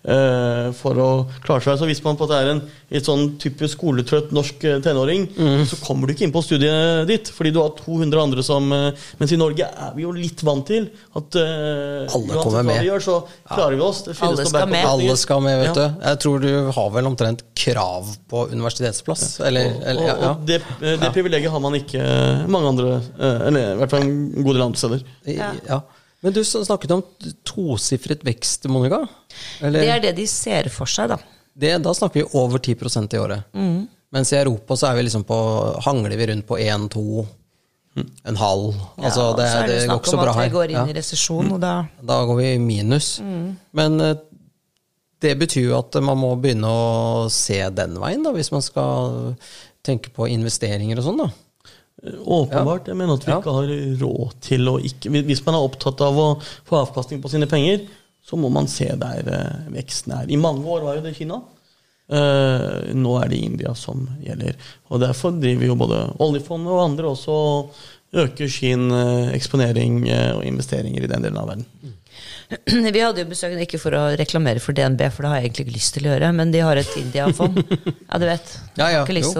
eh, 0.07 0.67
eh, 0.67 0.71
for 0.77 0.97
å 1.03 1.07
klare 1.43 1.61
seg. 1.65 1.77
Så 1.81 1.87
hvis 1.89 2.01
man 2.05 2.15
på 2.17 2.23
en 2.25 2.29
måte 2.29 2.39
er 2.41 2.51
en 2.53 2.61
litt 2.93 3.05
sånn 3.07 3.33
typisk 3.41 3.75
skoletrøtt 3.77 4.31
norsk 4.35 4.61
tenåring, 4.83 5.25
tenåring, 5.35 5.65
så 5.67 5.77
kommer 5.83 6.07
du 6.07 6.13
ikke 6.13 6.23
inn 6.27 6.31
på 6.35 6.41
studiet 6.45 7.07
ditt 7.09 7.27
fordi 7.35 7.51
du 7.51 7.59
har 7.59 7.73
200 7.75 8.21
andre 8.23 8.43
som 8.45 8.71
eh, 8.73 8.91
Mens 9.19 9.33
i 9.35 9.39
Norge 9.39 9.67
er 9.67 9.91
vi 9.97 10.05
jo 10.05 10.13
litt 10.15 10.41
vant 10.47 10.65
til 10.69 10.87
at 11.19 11.35
eh, 11.41 12.07
Alle 12.15 12.39
kommer 12.43 12.63
med. 12.69 12.79
gjør, 12.87 13.03
så 13.03 13.17
klarer 13.51 13.75
vi 13.75 13.83
oss. 13.83 14.03
Det 14.07 14.15
Alle 14.23 14.45
skal 14.47 14.69
med. 14.71 14.85
Alle 14.87 15.17
skal 15.19 15.43
med, 15.43 15.59
vet 15.65 15.67
Ja. 15.67 15.75
du. 15.89 16.01
Jeg 16.07 16.21
tror 16.23 16.39
du 16.45 16.49
har 16.77 16.89
vel 16.95 17.11
omtrent 17.11 17.43
krav 17.57 18.13
på 18.31 18.45
universitetsplass. 18.53 19.39
Eller, 19.47 19.75
eller 19.83 20.01
Og, 20.01 20.07
ja, 20.07 20.15
ja. 20.21 20.31
og 20.31 20.47
det, 20.47 20.61
det 21.03 21.11
privilegiet 21.15 21.51
har 21.51 21.59
man 21.63 21.75
ikke 21.75 22.01
mange 22.47 22.71
andre 22.71 22.95
eh, 23.19 23.47
Eller 23.49 23.73
i 23.73 23.77
hvert 23.81 23.91
fall 23.95 24.07
en 24.07 24.17
god 24.43 24.53
del 24.53 24.65
andre 24.69 24.81
steder. 24.85 25.05
Ja. 25.67 25.81
Men 26.25 26.33
du 26.33 26.41
snakket 26.43 26.91
om 26.95 27.03
tosifret 27.45 28.23
vekst, 28.25 28.65
Monica. 28.71 29.03
Eller, 29.61 29.79
Det 29.85 29.89
er 29.95 29.99
det 30.07 30.15
de 30.17 30.25
ser 30.27 30.69
for 30.73 30.89
seg, 30.89 31.09
da. 31.13 31.17
det, 31.57 31.75
da 31.85 31.93
snakker 31.93 32.23
vi 32.23 32.29
over 32.39 32.57
10% 32.59 33.13
i 33.13 33.19
året. 33.21 33.43
Mens 34.13 34.31
i 34.33 34.37
Europa 34.39 34.75
så 34.79 34.93
vi 34.95 35.03
liksom 35.03 35.25
på, 35.27 35.37
hangler 35.85 36.15
vi 36.17 36.27
rundt 36.31 36.47
på 36.47 36.57
1, 36.57 36.87
2, 36.93 37.25
en 38.23 38.35
halv. 38.37 38.75
Altså, 38.97 39.23
Ja, 39.27 39.35
det, 39.37 39.45
så 39.51 39.57
er 39.57 39.67
det 39.67 39.75
det 39.75 39.81
går 39.81 39.85
snakk 39.87 40.01
ikke 40.01 40.09
så 40.11 40.17
om 40.17 40.27
at 40.29 40.37
vi 40.43 40.49
går 40.53 40.69
inn 40.71 40.77
Ja. 40.77 40.85
i 40.85 40.93
resesjon, 40.97 41.51
og 41.51 41.59
da 41.61 41.73
Da 42.05 42.25
går 42.25 42.35
vi 42.37 42.53
i 42.53 42.57
minus. 42.61 43.19
Men 43.73 43.99
eh, 44.01 44.15
det 45.21 45.37
betyr 45.39 45.69
jo 45.71 45.77
at 45.79 45.95
man 46.01 46.17
må 46.17 46.35
begynne 46.39 46.69
å 46.69 47.29
se 47.33 47.57
den 47.73 47.97
veien, 47.99 48.23
da, 48.23 48.31
hvis 48.31 48.51
man 48.53 48.61
skal 48.61 49.35
tenke 49.83 50.09
på 50.13 50.27
investeringer 50.29 50.97
og 50.99 51.03
sånn, 51.07 51.17
da. 51.25 51.29
Åpenbart. 52.03 52.87
Jeg 52.87 52.97
mener 52.97 53.17
at 53.17 53.25
vi 53.25 53.33
ikke 53.33 53.53
har 53.55 53.71
råd 54.01 54.33
til 54.45 54.69
å 54.69 54.75
ikke 54.85 55.09
Hvis 55.25 55.41
man 55.47 55.57
er 55.57 55.65
opptatt 55.65 56.01
av 56.05 56.19
å 56.21 56.27
få 56.39 56.81
avkastning 56.83 57.23
på 57.23 57.31
sine 57.31 57.49
penger, 57.49 57.87
så 58.21 58.37
må 58.37 58.51
man 58.53 58.67
se 58.69 58.89
der 58.99 59.29
eh, 59.33 59.69
veksten 59.73 60.13
er. 60.13 60.29
I 60.29 60.37
mange 60.39 60.67
år 60.67 60.83
var 60.85 60.97
jo 60.97 61.05
det 61.05 61.15
Kina. 61.17 61.41
Uh, 62.07 62.93
nå 62.95 63.17
er 63.19 63.27
det 63.27 63.41
India 63.43 63.73
som 63.75 64.05
gjelder. 64.23 64.55
Og 64.87 65.01
Derfor 65.03 65.33
driver 65.35 65.67
jo 65.67 65.75
både 65.79 65.97
oljefondet 66.23 66.71
og 66.71 66.83
andre 66.85 67.09
også 67.09 67.33
og 67.35 67.81
øker 68.15 68.47
sin 68.51 68.85
uh, 68.93 69.33
eksponering 69.35 70.05
uh, 70.07 70.37
og 70.37 70.45
investeringer 70.47 71.03
i 71.03 71.09
den 71.11 71.25
delen 71.25 71.41
av 71.41 71.49
verden. 71.51 71.96
Vi 72.95 73.01
hadde 73.03 73.19
jo 73.23 73.27
besøk, 73.27 73.55
ikke 73.59 73.79
for 73.81 73.95
å 73.97 74.03
reklamere 74.19 74.61
for 74.63 74.75
DNB, 74.77 75.01
for 75.11 75.25
det 75.25 75.31
har 75.31 75.41
jeg 75.41 75.49
egentlig 75.49 75.65
ikke 75.67 75.75
lyst 75.75 75.93
til 75.97 76.05
å 76.07 76.11
gjøre, 76.13 76.29
men 76.37 76.53
de 76.53 76.61
har 76.63 76.79
et 76.79 76.93
India-fond. 77.01 77.59
Ja, 78.07 78.19
du 78.21 78.25
vet. 78.29 78.53
Ja, 78.79 78.87
ja. 78.93 79.01
Men 79.03 79.33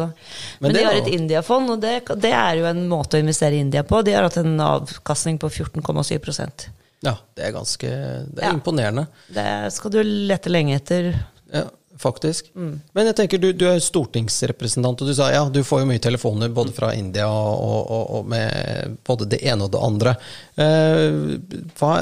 Men, 0.60 0.74
det 0.74 0.82
de 0.82 0.86
har 0.90 0.98
et 1.00 1.08
India-fond, 1.16 1.72
og 1.72 1.80
det, 1.84 1.94
det 2.20 2.34
er 2.36 2.60
jo 2.60 2.68
en 2.68 2.84
måte 2.92 3.16
å 3.16 3.24
investere 3.24 3.56
i 3.56 3.62
India 3.64 3.86
på. 3.88 4.02
De 4.04 4.12
har 4.18 4.28
hatt 4.28 4.38
en 4.42 4.60
avkastning 4.60 5.40
på 5.40 5.48
14,7% 5.54 6.68
Ja, 7.06 7.16
det 7.38 7.48
er 7.48 7.56
ganske 7.56 7.88
Det 7.88 8.42
er 8.44 8.50
Ja. 8.50 8.54
imponerende. 8.58 9.08
Det 9.32 9.48
skal 9.76 9.94
du 9.94 10.02
lete 10.04 10.52
lenge 10.52 10.76
etter. 10.82 11.14
Ja, 11.54 11.64
faktisk. 11.98 12.52
Men 12.58 13.08
jeg 13.08 13.16
tenker, 13.22 13.40
du, 13.42 13.52
du 13.56 13.66
er 13.72 13.80
stortingsrepresentant, 13.82 15.00
og 15.02 15.08
du 15.10 15.16
sa 15.18 15.30
ja, 15.32 15.46
du 15.50 15.62
får 15.66 15.86
jo 15.86 15.90
mye 15.94 16.04
telefoner 16.04 16.52
både 16.54 16.76
fra 16.76 16.92
India 16.98 17.30
og, 17.32 17.88
og, 17.88 18.04
og 18.20 18.28
med 18.36 18.98
både 19.08 19.30
det 19.32 19.40
ene 19.48 19.66
og 19.70 19.74
det 19.74 19.84
andre. 19.88 20.18
Eh, 20.60 21.38
hva, 21.80 21.94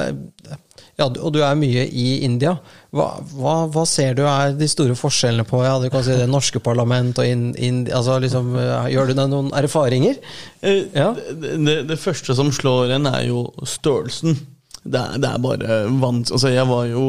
ja, 0.96 1.06
og 1.10 1.32
du 1.34 1.42
er 1.44 1.58
mye 1.60 1.82
i 1.92 2.06
India. 2.24 2.54
Hva, 2.96 3.06
hva, 3.36 3.54
hva 3.68 3.82
ser 3.84 4.14
du 4.16 4.22
er 4.24 4.54
de 4.56 4.68
store 4.70 4.96
forskjellene 4.96 5.44
på 5.44 5.60
ja, 5.66 5.74
du 5.82 5.90
kan 5.92 6.04
si 6.06 6.14
det 6.16 6.28
norske 6.32 6.62
parlament 6.64 7.18
og 7.20 7.26
India 7.28 7.98
altså 7.98 8.16
liksom, 8.22 8.54
eh, 8.56 8.86
Gjør 8.94 9.10
du 9.12 9.14
deg 9.18 9.28
noen 9.34 9.50
erfaringer? 9.60 10.16
Eh, 10.62 10.86
Ja. 10.96 11.10
det, 11.12 11.58
det, 11.66 11.76
det 11.90 11.98
første 12.00 12.34
som 12.38 12.48
slår 12.54 12.94
en, 12.96 13.06
er 13.12 13.26
jo 13.28 13.46
størrelsen. 13.68 14.38
Det 14.86 15.00
er, 15.00 15.18
det 15.22 15.28
er 15.30 15.42
bare 15.42 15.78
vanskelig 15.90 16.36
Altså 16.36 16.52
jeg, 16.52 16.66
var 16.68 16.86
jo, 16.90 17.02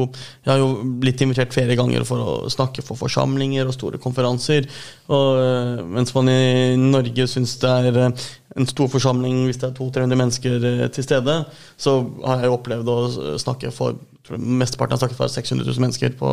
jeg 0.46 0.52
har 0.52 0.60
jo 0.62 0.70
blitt 1.02 1.22
invitert 1.24 1.54
flere 1.56 1.78
ganger 1.80 2.06
for 2.08 2.24
å 2.24 2.52
snakke 2.52 2.84
for 2.86 3.00
forsamlinger 3.00 3.68
og 3.68 3.76
store 3.76 4.02
konferanser. 4.02 4.68
Og, 5.08 5.40
eh, 5.44 5.86
mens 5.98 6.14
man 6.16 6.32
i 6.32 6.76
Norge 6.80 7.28
syns 7.30 7.58
det 7.62 7.72
er 7.72 8.02
eh, 8.04 8.28
en 8.58 8.70
stor 8.70 8.90
forsamling 8.92 9.46
hvis 9.46 9.62
det 9.62 9.70
er 9.70 9.78
200-300 9.78 10.22
mennesker 10.24 10.68
eh, 10.72 10.86
til 10.94 11.06
stede, 11.06 11.40
så 11.78 12.00
har 12.26 12.44
jeg 12.44 12.52
jo 12.52 12.58
opplevd 12.58 12.94
å 12.94 13.00
snakke 13.42 13.74
for 13.76 13.98
jeg 14.28 14.44
Mesteparten 14.44 14.92
har 14.92 15.00
snakket 15.00 15.20
for 15.20 15.32
600 15.32 15.64
000 15.64 15.84
mennesker 15.86 16.16
på 16.20 16.30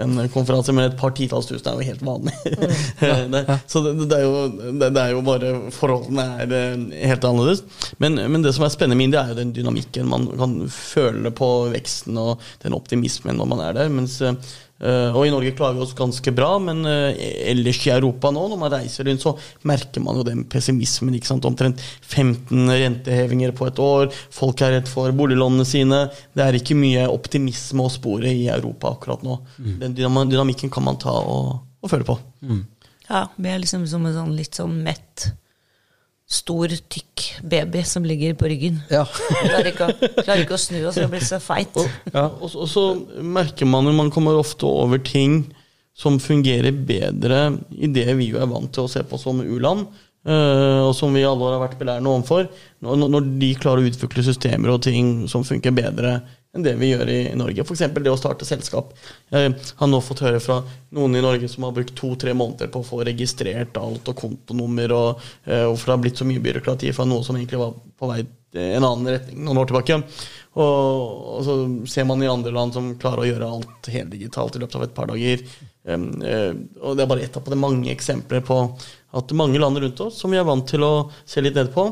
en 0.00 0.28
konferanse, 0.32 0.72
men 0.72 0.86
et 0.88 0.96
par 0.96 1.12
titalls 1.12 1.46
tusen 1.50 1.68
er 1.68 1.76
jo 1.76 1.84
helt 1.90 2.04
vanlig. 2.06 2.32
det, 3.34 3.42
så 3.68 3.82
det, 3.84 3.92
det, 4.08 4.18
er 4.18 4.24
jo, 4.24 4.70
det, 4.80 4.88
det 4.88 5.02
er 5.02 5.12
jo 5.12 5.20
bare 5.26 5.50
Forholdene 5.74 6.24
er 6.40 6.54
eh, 6.56 6.86
helt 7.10 7.26
annerledes. 7.28 7.60
Men, 8.00 8.16
men 8.32 8.44
det 8.44 8.54
som 8.56 8.64
er 8.64 8.72
spennende 8.72 8.96
med 8.96 9.10
India, 9.10 9.26
er 9.26 9.34
jo 9.34 9.40
den 9.42 9.52
dynamikken. 9.52 10.08
Man 10.08 10.30
kan 10.40 10.56
føle 10.72 11.34
på 11.36 11.50
veksten 11.74 12.16
og 12.20 12.40
den 12.64 12.76
optimismen 12.78 13.36
når 13.36 13.52
man 13.52 13.64
er 13.66 13.76
der. 13.82 13.92
Mens 13.92 14.16
eh, 14.82 14.92
Eh, 14.92 15.16
og 15.16 15.26
i 15.26 15.32
Norge 15.32 15.52
klarer 15.56 15.76
vi 15.76 15.84
oss 15.84 15.94
ganske 15.96 16.32
bra, 16.34 16.50
men 16.62 16.82
uh, 16.86 17.12
ellers 17.48 17.80
i 17.86 17.92
Europa 17.94 18.32
nå, 18.34 18.44
når 18.50 18.60
man 18.60 18.72
reiser 18.74 19.06
rundt, 19.08 19.24
så 19.24 19.34
merker 19.68 20.02
man 20.04 20.18
jo 20.18 20.26
den 20.26 20.44
pessimismen. 20.50 21.14
ikke 21.16 21.30
sant? 21.30 21.46
Omtrent 21.48 21.82
15 22.02 22.70
rentehevinger 22.70 23.54
på 23.56 23.68
et 23.70 23.80
år, 23.82 24.10
folk 24.34 24.62
er 24.64 24.76
redd 24.76 24.90
for 24.90 25.12
boliglånene 25.16 25.66
sine. 25.68 26.04
Det 26.36 26.44
er 26.46 26.58
ikke 26.58 26.78
mye 26.78 27.06
optimisme 27.12 27.86
å 27.86 27.92
spore 27.92 28.32
i 28.32 28.46
Europa 28.52 28.94
akkurat 28.96 29.24
nå. 29.26 29.38
Den 29.82 29.96
dynam- 29.98 30.28
dynamikken 30.30 30.72
kan 30.72 30.86
man 30.86 31.00
ta 31.02 31.14
og, 31.20 31.62
og 31.82 31.92
føle 31.92 32.08
på. 32.08 32.18
Ja, 33.08 33.26
vi 33.36 33.52
er 33.52 33.62
liksom 33.62 33.86
som 33.90 34.06
en 34.08 34.16
sånn 34.16 34.34
litt 34.36 34.58
sånn 34.58 34.78
mett, 34.84 35.30
stor, 36.32 36.72
tykk 36.90 37.24
baby 37.52 37.82
som 37.86 38.06
ligger 38.08 38.34
på 38.40 38.48
ryggen. 38.48 38.78
Ja. 38.90 39.02
Klarer 39.44 39.68
ikke, 39.72 39.88
å- 39.92 40.12
klarer 40.22 40.44
ikke 40.46 40.56
å 40.56 40.60
snu 40.62 40.78
oss, 40.88 40.96
vi 40.96 41.04
har 41.04 41.10
blitt 41.12 41.26
så 41.28 41.38
feit. 41.44 41.76
Ja. 42.14 42.28
Og, 42.40 42.48
og 42.56 42.68
så 42.72 42.86
merker 43.20 43.68
man 43.68 43.88
jo 43.90 43.92
man 43.98 44.10
kommer 44.14 44.38
ofte 44.40 44.64
over 44.68 45.02
ting 45.04 45.42
som 45.92 46.16
fungerer 46.22 46.72
bedre 46.72 47.42
i 47.76 47.90
det 47.92 48.06
vi 48.16 48.30
jo 48.32 48.40
er 48.40 48.48
vant 48.48 48.72
til 48.72 48.86
å 48.86 48.90
se 48.90 49.02
på 49.04 49.18
som 49.20 49.42
u-land, 49.44 49.84
øh, 50.24 50.78
og 50.88 50.94
som 50.96 51.12
vi 51.12 51.20
alle 51.28 51.50
har 51.52 51.60
vært 51.66 51.76
belærende 51.82 52.08
overfor. 52.14 52.48
Når, 52.80 53.02
når 53.12 53.28
de 53.42 53.50
klarer 53.60 53.84
å 53.84 53.90
utvikle 53.92 54.24
systemer 54.24 54.72
og 54.72 54.80
ting 54.88 55.26
som 55.28 55.44
funker 55.44 55.74
bedre 55.76 56.14
enn 56.52 56.66
det 56.66 56.74
vi 56.80 56.90
gjør 56.90 57.08
i 57.08 57.20
Norge. 57.38 57.64
F.eks. 57.64 57.86
det 57.96 58.12
å 58.12 58.18
starte 58.20 58.48
selskap. 58.48 58.92
Jeg 59.32 59.54
har 59.78 59.88
nå 59.88 60.02
fått 60.04 60.24
høre 60.26 60.40
fra 60.42 60.58
noen 60.92 61.16
i 61.16 61.24
Norge 61.24 61.48
som 61.48 61.64
har 61.64 61.74
brukt 61.76 61.94
to-tre 61.96 62.34
måneder 62.36 62.68
på 62.72 62.82
å 62.82 62.86
få 62.86 63.00
registrert 63.08 63.80
alt 63.80 64.10
og 64.12 64.18
kontonummer, 64.18 64.92
og, 64.92 65.24
hvorfor 65.46 65.88
det 65.88 65.96
har 65.96 66.04
blitt 66.04 66.20
så 66.20 66.28
mye 66.28 66.44
byråkrati 66.44 66.92
fra 66.92 67.08
noe 67.08 67.24
som 67.24 67.38
egentlig 67.38 67.62
var 67.62 67.72
på 67.72 68.12
vei 68.12 68.20
en 68.52 68.84
annen 68.84 69.08
retning 69.14 69.44
noen 69.46 69.62
år 69.62 69.70
tilbake. 69.70 69.96
Og, 70.60 71.28
og 71.32 71.44
så 71.46 71.54
ser 71.88 72.04
man 72.08 72.22
i 72.22 72.28
andre 72.28 72.52
land 72.52 72.76
som 72.76 72.92
klarer 73.00 73.24
å 73.24 73.28
gjøre 73.30 73.48
alt 73.48 73.88
heldigitalt 73.92 74.56
i 74.56 74.60
løpet 74.62 74.76
av 74.76 74.84
et 74.86 74.96
par 74.96 75.08
dager. 75.08 75.44
Eh, 75.88 76.50
og 76.82 76.96
det 76.96 77.04
er 77.04 77.12
bare 77.14 77.24
ett 77.24 77.38
av 77.38 77.48
mange 77.56 77.92
eksempler 77.94 78.44
på 78.44 78.58
at 79.16 79.36
mange 79.36 79.60
land 79.60 79.80
rundt 79.80 80.04
oss, 80.04 80.20
som 80.20 80.32
vi 80.32 80.40
er 80.40 80.48
vant 80.48 80.68
til 80.68 80.84
å 80.84 80.94
se 81.24 81.40
litt 81.44 81.56
ned 81.56 81.72
på, 81.72 81.88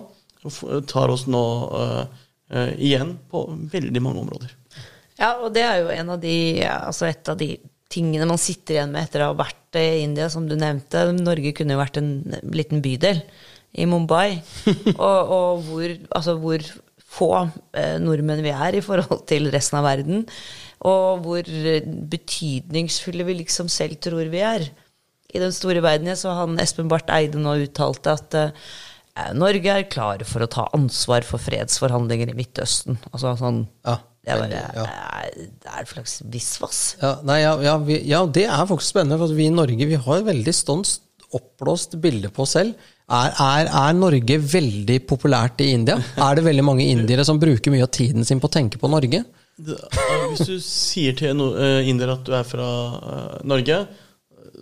tar 0.89 1.13
oss 1.13 1.27
nå 1.29 1.45
eh, 1.81 2.01
eh, 2.01 2.29
igjen 2.51 3.13
på 3.31 3.45
veldig 3.73 4.03
mange 4.03 4.25
områder. 4.25 4.55
Ja, 5.21 5.35
og 5.45 5.53
det 5.55 5.63
er 5.63 5.83
jo 5.83 5.93
en 5.95 6.11
av 6.17 6.21
de, 6.23 6.35
altså 6.67 7.07
et 7.11 7.29
av 7.29 7.37
de 7.39 7.53
tingene 7.91 8.29
man 8.29 8.41
sitter 8.41 8.79
igjen 8.79 8.93
med 8.95 9.07
etter 9.07 9.25
å 9.25 9.33
ha 9.33 9.39
vært 9.39 9.79
i 9.79 10.03
India, 10.05 10.29
som 10.33 10.47
du 10.49 10.57
nevnte. 10.59 11.09
Norge 11.17 11.53
kunne 11.57 11.77
jo 11.77 11.83
vært 11.83 11.99
en 12.01 12.13
liten 12.55 12.83
bydel 12.85 13.23
i 13.79 13.87
Mumbai. 13.91 14.41
og, 14.97 15.35
og 15.37 15.67
hvor, 15.67 15.97
altså 16.17 16.37
hvor 16.41 16.65
få 17.11 17.31
eh, 17.75 17.97
nordmenn 18.03 18.43
vi 18.45 18.53
er 18.55 18.79
i 18.79 18.85
forhold 18.85 19.25
til 19.31 19.51
resten 19.53 19.81
av 19.81 19.89
verden. 19.89 20.23
Og 20.87 21.25
hvor 21.27 21.49
eh, 21.49 21.87
betydningsfulle 22.15 23.27
vi 23.27 23.41
liksom 23.43 23.71
selv 23.73 23.99
tror 24.03 24.31
vi 24.33 24.45
er. 24.47 24.69
I 25.31 25.43
den 25.43 25.53
store 25.55 25.83
verden. 25.83 26.11
Jeg 26.11 26.23
så 26.23 26.35
han 26.39 26.59
Espen 26.63 26.89
Barth 26.91 27.13
Eide 27.15 27.39
nå 27.39 27.59
uttalte 27.67 28.15
at 28.15 28.39
eh, 28.39 28.71
Norge 29.37 29.75
er 29.75 29.89
klar 29.91 30.23
for 30.29 30.45
å 30.45 30.51
ta 30.51 30.69
ansvar 30.77 31.27
for 31.27 31.43
fredsforhandlinger 31.43 32.33
i 32.33 32.39
Midtøsten. 32.39 32.99
Altså 33.13 33.35
sånn 33.41 33.65
Ja, 33.87 33.99
det 34.25 34.33
er 34.35 34.43
bare 34.43 34.63
ja. 34.75 34.87
det 34.87 35.71
er- 35.71 35.81
et 35.81 35.89
slags 35.93 36.21
visvas. 36.29 36.81
Ja, 37.01 37.15
nei, 37.25 37.41
ja, 37.43 37.55
ja, 37.65 37.77
vi, 37.79 38.01
ja, 38.09 38.25
det 38.27 38.47
er 38.47 38.67
faktisk 38.67 38.93
spennende, 38.95 39.19
for 39.21 39.31
at 39.31 39.37
vi 39.39 39.47
i 39.49 39.55
Norge 39.55 39.87
vi 39.89 40.01
har 40.01 40.19
et 40.21 40.29
veldig 40.29 40.55
sånn 40.57 40.85
oppblåst 41.37 41.95
bilde 42.03 42.31
på 42.35 42.43
oss 42.43 42.57
selv. 42.59 42.75
Er, 43.11 43.33
er, 43.43 43.69
er 43.71 43.95
Norge 43.99 44.37
veldig 44.39 45.01
populært 45.11 45.63
i 45.65 45.73
India? 45.75 45.97
Er 46.27 46.39
det 46.39 46.45
veldig 46.47 46.65
mange 46.67 46.87
indiere 46.87 47.25
som 47.27 47.41
bruker 47.43 47.73
mye 47.75 47.87
av 47.87 47.93
tiden 47.95 48.27
sin 48.27 48.43
på 48.43 48.51
å 48.51 48.55
tenke 48.55 48.79
på 48.83 48.91
Norge? 48.91 49.25
Eh, 49.61 50.27
hvis 50.31 50.47
du 50.47 50.55
sier 50.63 51.17
til 51.19 51.35
no, 51.37 51.51
uh, 51.57 51.81
indere 51.87 52.15
at 52.19 52.25
du 52.27 52.33
er 52.37 52.47
fra 52.47 52.69
eh, 53.01 53.35
Norge, 53.51 53.81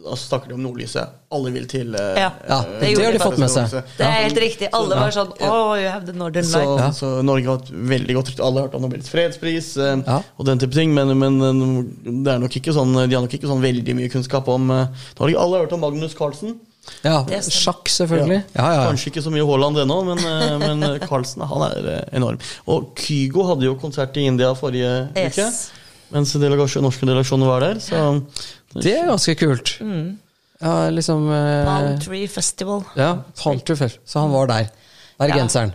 da 0.04 0.16
snakker 0.16 0.48
de 0.50 0.54
om 0.56 0.62
nordlyset. 0.64 1.14
Alle 1.34 1.50
vil 1.52 1.66
til 1.68 1.90
uh, 1.94 2.14
Ja, 2.16 2.28
Ja, 2.48 2.58
eh, 2.80 2.94
det 2.96 3.04
har 3.04 3.12
de 3.12 3.20
fått 3.20 3.38
med 3.42 3.50
seg. 3.52 3.74
Det 3.98 4.04
er 4.06 4.22
helt 4.24 4.38
riktig. 4.40 4.68
Alle 4.72 4.96
var 4.96 5.10
sånn 5.14 5.32
Oh, 5.44 5.74
you 5.76 5.88
have 5.90 6.06
the 6.08 6.14
northern 6.16 6.46
Så, 6.48 6.62
light. 6.62 6.94
så 6.96 7.10
Norge 7.26 7.46
har 7.50 7.58
et 7.60 7.72
veldig 7.92 8.16
godt 8.16 8.30
rykte. 8.32 8.44
Alle 8.46 8.62
har 8.62 8.68
hørt 8.70 8.78
om 8.78 8.86
Nobels 8.86 9.10
fredspris 9.12 9.74
uh, 9.76 9.96
Ja. 10.06 10.20
og 10.38 10.46
den 10.48 10.58
type 10.62 10.72
ting, 10.76 10.94
men, 10.96 11.12
men 11.18 12.24
det 12.24 12.38
nok 12.40 12.56
ikke 12.62 12.72
sånn, 12.76 12.94
de 13.04 13.14
har 13.18 13.24
nok 13.26 13.34
ikke 13.36 13.50
sånn 13.50 13.60
veldig 13.64 13.98
mye 13.98 14.08
kunnskap 14.12 14.48
om 14.48 14.70
uh, 14.72 14.86
Norge. 15.20 15.36
Alle 15.36 15.58
har 15.60 15.66
hørt 15.68 15.76
om 15.76 15.84
Magnus 15.84 16.16
Carlsen. 16.18 16.56
Ja, 17.04 17.18
Sjakk, 17.44 17.84
selvfølgelig. 17.92 18.38
Ja, 18.56 18.64
ja, 18.64 18.76
ja. 18.78 18.84
Kanskje 18.88 19.10
ikke 19.10 19.20
så 19.26 19.28
mye 19.34 19.44
Haaland 19.44 19.76
ennå, 19.82 19.98
men, 20.08 20.22
men 20.62 21.00
Carlsen 21.04 21.44
han 21.44 21.64
er 21.66 21.88
enorm. 22.16 22.38
Og 22.64 22.94
Kygo 22.96 23.44
hadde 23.50 23.66
jo 23.68 23.74
konsert 23.82 24.16
i 24.16 24.24
India 24.30 24.54
forrige 24.56 24.94
uke, 25.12 25.26
Yes. 25.36 25.66
mens 26.14 26.32
delegasjon, 26.40 26.86
norske 26.88 27.04
delegasjoner 27.04 27.50
var 27.50 27.66
der. 27.66 27.82
Så 27.84 28.00
Det 28.76 28.92
er 28.98 29.08
ganske 29.08 29.34
kult. 29.38 29.76
Ja, 30.58 30.74
liksom 30.90 31.28
eh, 31.30 31.64
Palm 31.68 32.00
Tree 32.02 32.28
Festival. 32.28 32.82
Ja, 32.98 33.12
Palm 33.38 33.60
Tree 33.60 33.78
Festival. 33.78 34.04
Så 34.08 34.24
han 34.24 34.34
var 34.34 34.50
der. 34.50 34.68
Bergenseren. 35.18 35.72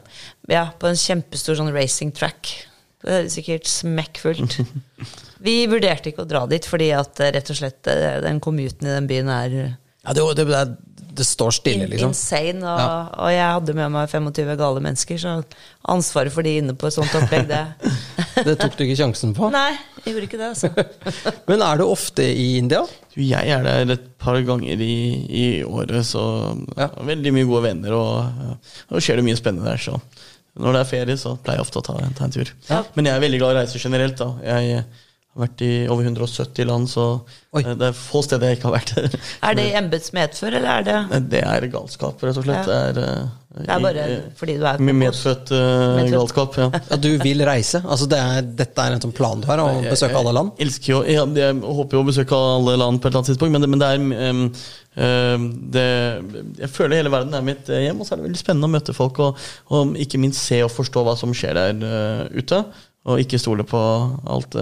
Ja, 0.52 0.70
på 0.80 0.88
en 0.88 1.00
kjempestor 1.00 1.58
sånn 1.60 1.74
racing 1.76 2.14
track. 2.16 2.52
Det 3.04 3.16
er 3.18 3.30
sikkert 3.32 3.68
smekkfullt. 3.68 4.60
Vi 5.44 5.56
vurderte 5.68 6.12
ikke 6.12 6.24
å 6.24 6.30
dra 6.30 6.46
dit, 6.48 6.64
fordi 6.68 6.92
at 6.96 7.20
eh, 7.20 7.34
rett 7.36 7.52
og 7.52 7.60
slett 7.60 7.92
eh, 7.92 8.20
den 8.24 8.40
commuten 8.44 8.88
i 8.88 8.94
den 8.94 9.10
byen 9.10 9.32
er 9.32 9.58
Ja, 10.04 10.16
det, 10.16 10.24
det, 10.40 10.46
det, 10.52 10.64
det 11.14 11.26
står 11.30 11.52
stille, 11.54 11.86
liksom. 11.92 12.10
insane. 12.14 12.64
Og, 12.66 12.80
Ja. 12.82 12.94
og 13.22 13.30
jeg 13.32 13.46
hadde 13.54 13.76
med 13.78 13.92
meg 13.94 14.10
25 14.10 14.56
gale 14.58 14.82
mennesker, 14.82 15.20
så 15.22 15.34
ansvaret 15.94 16.34
for 16.34 16.42
de 16.46 16.56
inne 16.58 16.74
på 16.74 16.88
et 16.90 16.96
sånt 16.96 17.14
opplegg, 17.20 17.48
det 17.52 17.64
Det 18.48 18.56
tok 18.58 18.74
du 18.80 18.82
ikke 18.88 18.98
sjansen 18.98 19.36
på. 19.38 19.48
Nei, 19.54 19.76
jeg 20.04 20.16
gjorde 20.16 20.26
ikke 20.26 20.40
det, 20.42 20.48
altså. 20.56 20.72
Men 21.52 21.62
er 21.62 21.78
du 21.78 21.84
ofte 21.86 22.26
i 22.26 22.48
India? 22.58 22.82
Jeg 23.14 23.52
er 23.54 23.62
der 23.64 23.94
et 23.94 24.08
par 24.18 24.40
ganger 24.42 24.82
i, 24.82 24.96
i 25.30 25.46
året, 25.64 26.02
så 26.10 26.24
Ja. 26.80 26.90
veldig 26.98 27.34
mye 27.38 27.46
gode 27.46 27.64
venner, 27.68 27.94
og, 27.94 28.58
og 28.90 29.04
skjer 29.06 29.22
det 29.22 29.28
mye 29.30 29.38
spennende 29.38 29.70
der. 29.70 29.78
Så 29.78 30.00
når 30.58 30.74
det 30.74 30.82
er 30.82 30.90
ferie, 30.90 31.18
så 31.22 31.36
pleier 31.38 31.62
jeg 31.62 31.68
ofte 31.68 31.80
å 31.84 31.86
ta, 31.86 31.96
ta 32.18 32.26
en 32.26 32.34
tur. 32.34 32.50
Ja. 32.72 32.82
Men 32.98 33.06
jeg 33.12 33.16
er 33.20 33.24
veldig 33.28 33.40
glad 33.44 33.54
i 33.54 33.58
å 33.58 33.62
reise 33.62 33.80
generelt. 33.86 34.18
da. 34.18 34.32
Jeg 34.50 34.84
har 35.34 35.48
vært 35.48 35.62
i 35.66 35.72
over 35.90 36.06
170 36.06 36.68
land, 36.70 36.90
så 36.92 37.04
Oi. 37.58 37.64
det 37.66 37.88
er 37.90 37.96
få 37.98 38.22
steder 38.26 38.52
jeg 38.52 38.60
ikke 38.60 38.68
har 38.70 38.76
vært. 38.76 38.92
Er 39.50 39.56
det 39.58 39.64
i 39.70 39.78
embets 39.80 40.12
medfør, 40.14 40.60
eller 40.60 40.70
er 40.80 40.84
det 40.86 41.22
Det 41.32 41.42
er 41.46 41.66
galskap, 41.74 42.22
rett 42.22 42.38
og 42.38 42.46
slett. 42.46 42.70
Ja. 42.70 42.82
Det 42.94 43.06
er, 43.08 43.24
uh, 43.24 43.64
Det 43.64 43.70
er 43.70 43.82
bare 43.86 44.04
i- 44.10 44.20
fordi 44.38 44.56
du 44.62 44.66
er 44.70 44.84
medfødt 44.94 45.52
uh, 45.54 46.04
galskap. 46.14 46.58
ja. 46.62 46.68
Ja, 46.92 47.00
du 47.02 47.10
vil 47.24 47.42
reise? 47.50 47.82
Altså 47.86 48.06
det 48.10 48.20
er, 48.22 48.46
dette 48.62 48.86
er 48.86 48.94
en 48.98 49.02
sånn 49.08 49.16
plan 49.18 49.42
du 49.42 49.50
har, 49.50 49.62
å 49.62 49.82
besøke 49.88 50.22
alle 50.22 50.36
land? 50.38 50.54
Jeg 50.58 50.68
elsker 50.70 50.94
jo, 50.94 51.02
jeg, 51.10 51.26
jeg 51.42 51.60
håper 51.82 51.98
jo 51.98 52.06
å 52.06 52.10
besøke 52.12 52.44
alle 52.54 52.78
land 52.82 53.02
på 53.02 53.10
et 53.10 53.12
eller 53.12 53.24
annet 53.24 53.34
tidspunkt, 53.34 53.58
men 53.58 53.70
men 53.74 53.82
det 53.82 53.90
er 53.90 54.30
um, 54.30 54.48
em, 55.02 55.46
det, 55.74 55.90
Jeg 56.62 56.70
føler 56.78 57.00
hele 57.02 57.14
verden 57.14 57.34
er 57.38 57.46
mitt 57.46 57.70
eh, 57.74 57.88
hjem, 57.88 58.02
og 58.02 58.06
så 58.06 58.14
er 58.14 58.22
det 58.22 58.30
veldig 58.30 58.42
spennende 58.42 58.70
å 58.70 58.74
møte 58.78 58.94
folk 58.98 59.22
og, 59.26 59.46
og 59.74 59.98
ikke 59.98 60.22
minst 60.22 60.46
se 60.46 60.62
og 60.66 60.74
forstå 60.74 61.06
hva 61.06 61.18
som 61.18 61.34
skjer 61.34 61.58
der 61.58 61.86
uh, 61.86 62.26
ute. 62.38 62.64
Og 63.04 63.20
ikke 63.20 63.36
stole 63.42 63.66
på 63.68 63.80
alt 64.32 64.56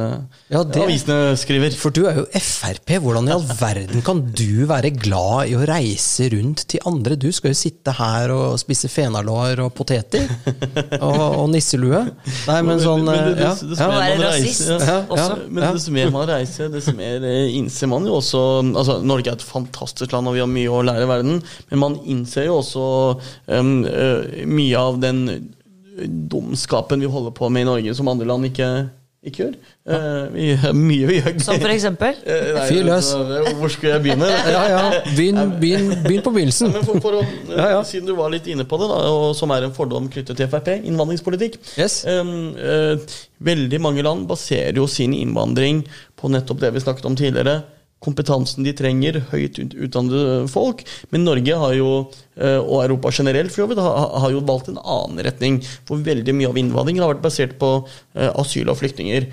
Ja, 0.49 0.63
det- 0.65 0.81
avisene 0.81 1.35
skriver. 1.37 1.75
For 1.77 1.93
du 1.93 2.07
er 2.09 2.15
jo 2.17 2.25
Frp. 2.33 2.95
Hvordan 3.03 3.29
i 3.29 3.33
all 3.35 3.45
verden 3.45 4.01
kan 4.01 4.23
du 4.33 4.65
være 4.65 4.89
glad 4.97 5.51
i 5.51 5.53
å 5.53 5.61
reise 5.67 6.25
rundt 6.33 6.65
til 6.67 6.81
andre? 6.89 7.15
Du 7.15 7.29
skal 7.31 7.53
jo 7.53 7.59
sitte 7.59 7.93
her 7.93 8.33
og 8.33 8.57
spise 8.57 8.89
fenalår 8.89 9.61
og 9.61 9.75
poteter. 9.77 10.25
Og, 11.01 11.21
og 11.41 11.47
nisselue. 11.49 12.01
Nei, 12.47 12.57
men 12.65 12.79
sånn 12.81 13.05
Men 13.05 13.37
ja, 13.37 13.51
ja. 13.53 13.87
Være 13.91 14.17
rasist 14.21 14.67
ja, 14.69 14.97
også. 15.09 15.37
Men 15.49 15.65
desto 15.75 15.93
mer 15.95 16.11
man 16.13 16.27
reiser, 16.29 16.69
desto 16.73 16.93
mer 16.97 17.23
innser 17.25 17.89
man 17.91 18.05
jo 18.05 18.17
også 18.19 18.41
altså 18.75 18.97
Norge 19.05 19.31
er 19.31 19.37
et 19.39 19.45
fantastisk 19.45 20.13
land, 20.13 20.29
og 20.29 20.37
vi 20.37 20.43
har 20.43 20.49
mye 20.51 20.71
å 20.71 20.83
lære 20.85 21.05
i 21.07 21.09
verden, 21.09 21.41
men 21.71 21.81
man 21.81 21.97
innser 22.09 22.47
jo 22.49 22.59
også 22.61 22.85
um, 23.57 23.73
uh, 23.85 24.45
mye 24.49 24.77
av 24.81 25.01
den 25.01 25.25
dumskapen 26.07 27.03
vi 27.03 27.09
holder 27.11 27.33
på 27.35 27.49
med 27.49 27.65
i 27.65 27.69
Norge, 27.69 27.93
som 27.97 28.09
andre 28.11 28.27
land 28.29 28.47
ikke, 28.47 28.67
ikke 29.25 29.43
gjør. 29.43 29.55
Uh, 29.85 30.33
vi 30.33 30.47
har 30.61 30.75
mye 30.77 31.07
vi 31.09 31.17
gjør 31.19 31.35
Som 31.45 31.59
for 31.61 31.73
eksempel? 31.73 32.19
Eh, 32.25 32.59
Fyr 32.69 32.85
løs. 32.87 33.11
Hvor 33.57 33.73
skulle 33.73 33.95
jeg 33.95 34.03
begynne? 34.05 34.29
ja, 34.55 34.63
ja. 34.71 34.83
Begynn, 35.15 35.41
begynn, 35.61 35.91
begynn 36.05 36.23
på 36.25 36.33
begynnelsen. 36.35 36.73
Men 36.75 36.87
for, 36.87 37.01
for 37.03 37.19
å, 37.19 37.25
Ja, 37.51 37.67
ja. 37.75 37.81
Siden 37.87 38.09
du 38.09 38.15
var 38.17 38.33
litt 38.33 38.49
inne 38.51 38.65
på 38.67 38.79
det, 38.81 38.89
da, 38.93 39.01
og 39.11 39.35
som 39.37 39.53
er 39.55 39.67
en 39.67 39.75
fordom 39.75 40.09
knyttet 40.11 40.37
til 40.39 40.49
Frp, 40.51 40.73
innvandringspolitikk. 40.79 41.59
Yes. 41.81 42.01
Um, 42.09 42.55
uh, 42.57 43.19
veldig 43.41 43.81
mange 43.83 44.05
land 44.05 44.25
baserer 44.29 44.77
jo 44.81 44.87
sin 44.89 45.13
innvandring 45.17 45.85
på 46.17 46.31
nettopp 46.31 46.61
det 46.63 46.73
vi 46.75 46.83
snakket 46.83 47.09
om 47.09 47.17
tidligere. 47.19 47.61
Kompetansen 48.01 48.65
de 48.65 48.73
trenger, 48.73 49.19
høyt 49.29 49.59
utdannede 49.61 50.47
folk. 50.49 50.81
Men 51.13 51.25
Norge 51.27 51.57
har 51.63 51.75
jo, 51.77 51.91
eh, 52.35 52.57
og 52.57 52.81
Europa 52.81 53.11
generelt, 53.13 53.53
for 53.53 53.69
så 53.77 53.85
har, 54.23 54.31
jo 54.33 54.41
valgt 54.47 54.71
en 54.71 54.81
annen 54.81 55.21
retning. 55.27 55.59
For 55.85 56.01
veldig 56.01 56.33
mye 56.33 56.49
av 56.49 56.57
innvandringen 56.57 57.03
har 57.05 57.13
vært 57.13 57.27
basert 57.27 57.53
på 57.61 57.69
eh, 58.15 58.31
asyl 58.31 58.73
og 58.73 58.79
flyktninger. 58.81 59.29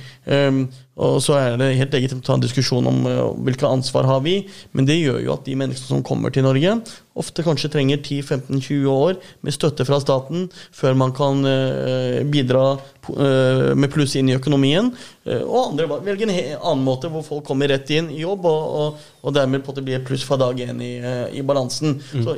Og 0.99 1.21
så 1.23 1.37
er 1.39 1.59
det 1.61 1.75
helt 1.79 1.95
legitimt 1.95 2.25
å 2.25 2.27
ta 2.27 2.37
en 2.37 2.43
diskusjon 2.43 2.87
om 2.91 3.05
uh, 3.07 3.29
hvilke 3.47 3.69
ansvar 3.71 4.09
har 4.09 4.23
vi, 4.25 4.41
men 4.75 4.87
det 4.89 4.99
gjør 4.99 5.21
jo 5.23 5.35
at 5.37 5.45
de 5.47 5.55
menneskene 5.59 5.93
som 5.93 6.07
kommer 6.07 6.33
til 6.35 6.47
Norge, 6.47 6.75
ofte 7.19 7.43
kanskje 7.47 7.71
trenger 7.71 8.01
10-15-20 8.01 8.89
år 8.91 9.19
med 9.47 9.55
støtte 9.55 9.87
fra 9.87 9.99
staten 10.03 10.47
før 10.75 10.99
man 10.99 11.15
kan 11.15 11.43
uh, 11.47 12.19
bidra 12.27 12.65
uh, 12.75 13.71
med 13.79 13.93
pluss 13.95 14.17
inn 14.19 14.31
i 14.31 14.35
økonomien. 14.39 14.91
og 15.29 15.59
andre 15.61 15.87
velger 16.07 16.31
en 16.31 16.39
annen 16.57 16.83
måte, 16.87 17.11
hvor 17.13 17.23
folk 17.27 17.45
kommer 17.47 17.71
rett 17.71 17.91
inn 17.95 18.09
i 18.11 18.23
jobb, 18.23 18.49
og, 18.49 18.79
og, 18.81 19.05
og 19.23 19.37
dermed 19.37 19.63
på 19.63 19.75
at 19.75 19.79
det 19.79 19.85
blir 19.87 20.07
pluss 20.07 20.25
fra 20.27 20.39
dag 20.41 20.59
én 20.65 20.81
i, 20.83 20.95
i, 21.37 21.45
balansen. 21.47 21.99
Mm. 22.01 22.25
Så 22.25 22.37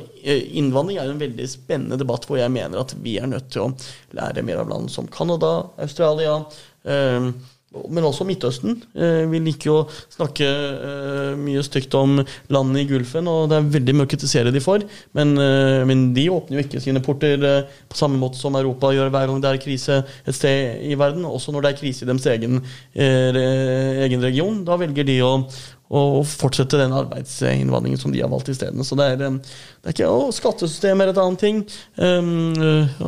innvandring 0.58 0.98
er 0.98 1.12
en 1.12 1.22
veldig 1.22 1.46
spennende 1.48 2.00
debatt 2.00 2.26
hvor 2.28 2.40
jeg 2.40 2.52
mener 2.52 2.82
at 2.82 2.92
vi 3.00 3.16
er 3.20 3.30
nødt 3.30 3.48
til 3.54 3.68
å 3.68 3.72
lære 4.18 4.44
mer 4.44 4.64
av 4.64 4.74
land 4.74 4.92
som 4.92 5.08
Canada, 5.08 5.70
Australia. 5.80 6.42
Uh, 6.84 7.30
men 7.70 8.06
også 8.06 8.24
Midtøsten. 8.26 8.80
Eh, 8.98 9.24
vi 9.30 9.38
liker 9.44 9.70
å 9.70 9.82
snakke 10.10 10.46
eh, 10.46 11.34
mye 11.38 11.62
stygt 11.62 11.94
om 11.94 12.16
landene 12.50 12.82
i 12.82 12.88
Gulfen, 12.88 13.28
og 13.30 13.50
det 13.50 13.60
er 13.60 13.68
veldig 13.76 13.94
mye 13.94 14.08
å 14.08 14.10
kritisere 14.10 14.50
de 14.54 14.62
for. 14.64 14.82
Men, 15.14 15.36
eh, 15.38 15.82
men, 15.86 16.08
de 16.16 16.26
åpner 16.34 16.58
jo 16.58 16.64
ikke 16.66 16.82
sine 16.82 17.02
porter 17.04 17.38
på 17.90 17.98
samme 17.98 18.18
måte 18.18 18.40
som 18.40 18.58
Europa 18.58 18.90
gjør 18.96 19.12
hver 19.14 19.30
gang 19.30 19.42
det 19.44 19.52
er 19.52 19.62
krise 19.62 20.00
et 20.02 20.36
sted 20.36 20.82
i 20.90 20.98
verden. 20.98 21.28
Også 21.28 21.54
når 21.54 21.66
det 21.66 21.72
er 21.72 21.80
krise 21.84 22.04
i 22.04 22.10
deres 22.10 22.26
egen, 22.34 22.58
egen 22.96 24.24
region. 24.24 24.64
Da 24.66 24.78
velger 24.80 25.06
de 25.06 25.20
å, 25.22 25.34
og 25.90 26.20
fortsette 26.28 26.78
den 26.78 26.94
arbeidsinnvandringen 26.94 27.98
som 27.98 28.12
de 28.14 28.22
har 28.22 28.30
valgt 28.30 28.52
isteden. 28.52 28.84
Så 28.86 28.94
det 28.98 29.08
er, 29.10 29.18
det 29.18 29.90
er 29.90 29.96
ikke 29.96 30.10
og 30.10 30.30
Skattesystemet 30.36 31.08
er 31.08 31.12
et 31.12 31.18
annet 31.18 31.42
ting. 31.42 31.64
Um, 31.98 32.54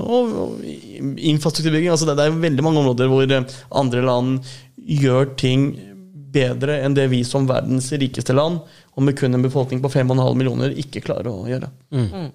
og, 0.02 0.34
og 0.42 0.66
infrastrukturbygging. 0.66 1.92
Altså 1.94 2.10
det, 2.10 2.18
det, 2.18 2.26
er 2.26 2.42
veldig 2.48 2.66
mange 2.66 2.82
områder 2.82 3.12
hvor 3.12 3.38
andre 3.82 4.02
land 4.02 4.52
gjør 4.82 5.34
ting 5.38 5.70
bedre 6.32 6.78
enn 6.82 6.94
det 6.96 7.08
vi 7.12 7.20
som 7.28 7.46
verdens 7.48 7.90
rikeste 7.92 8.34
land, 8.34 8.60
og 8.92 9.04
med 9.04 9.16
kun 9.18 9.36
en 9.36 9.44
befolkning 9.44 9.82
på 9.84 9.90
5,5 9.92 10.36
millioner, 10.36 10.74
ikke 10.80 11.02
klarer 11.04 11.28
å 11.30 11.46
gjøre. 11.48 11.68
Mm. 11.94 12.06
Mm. 12.08 12.30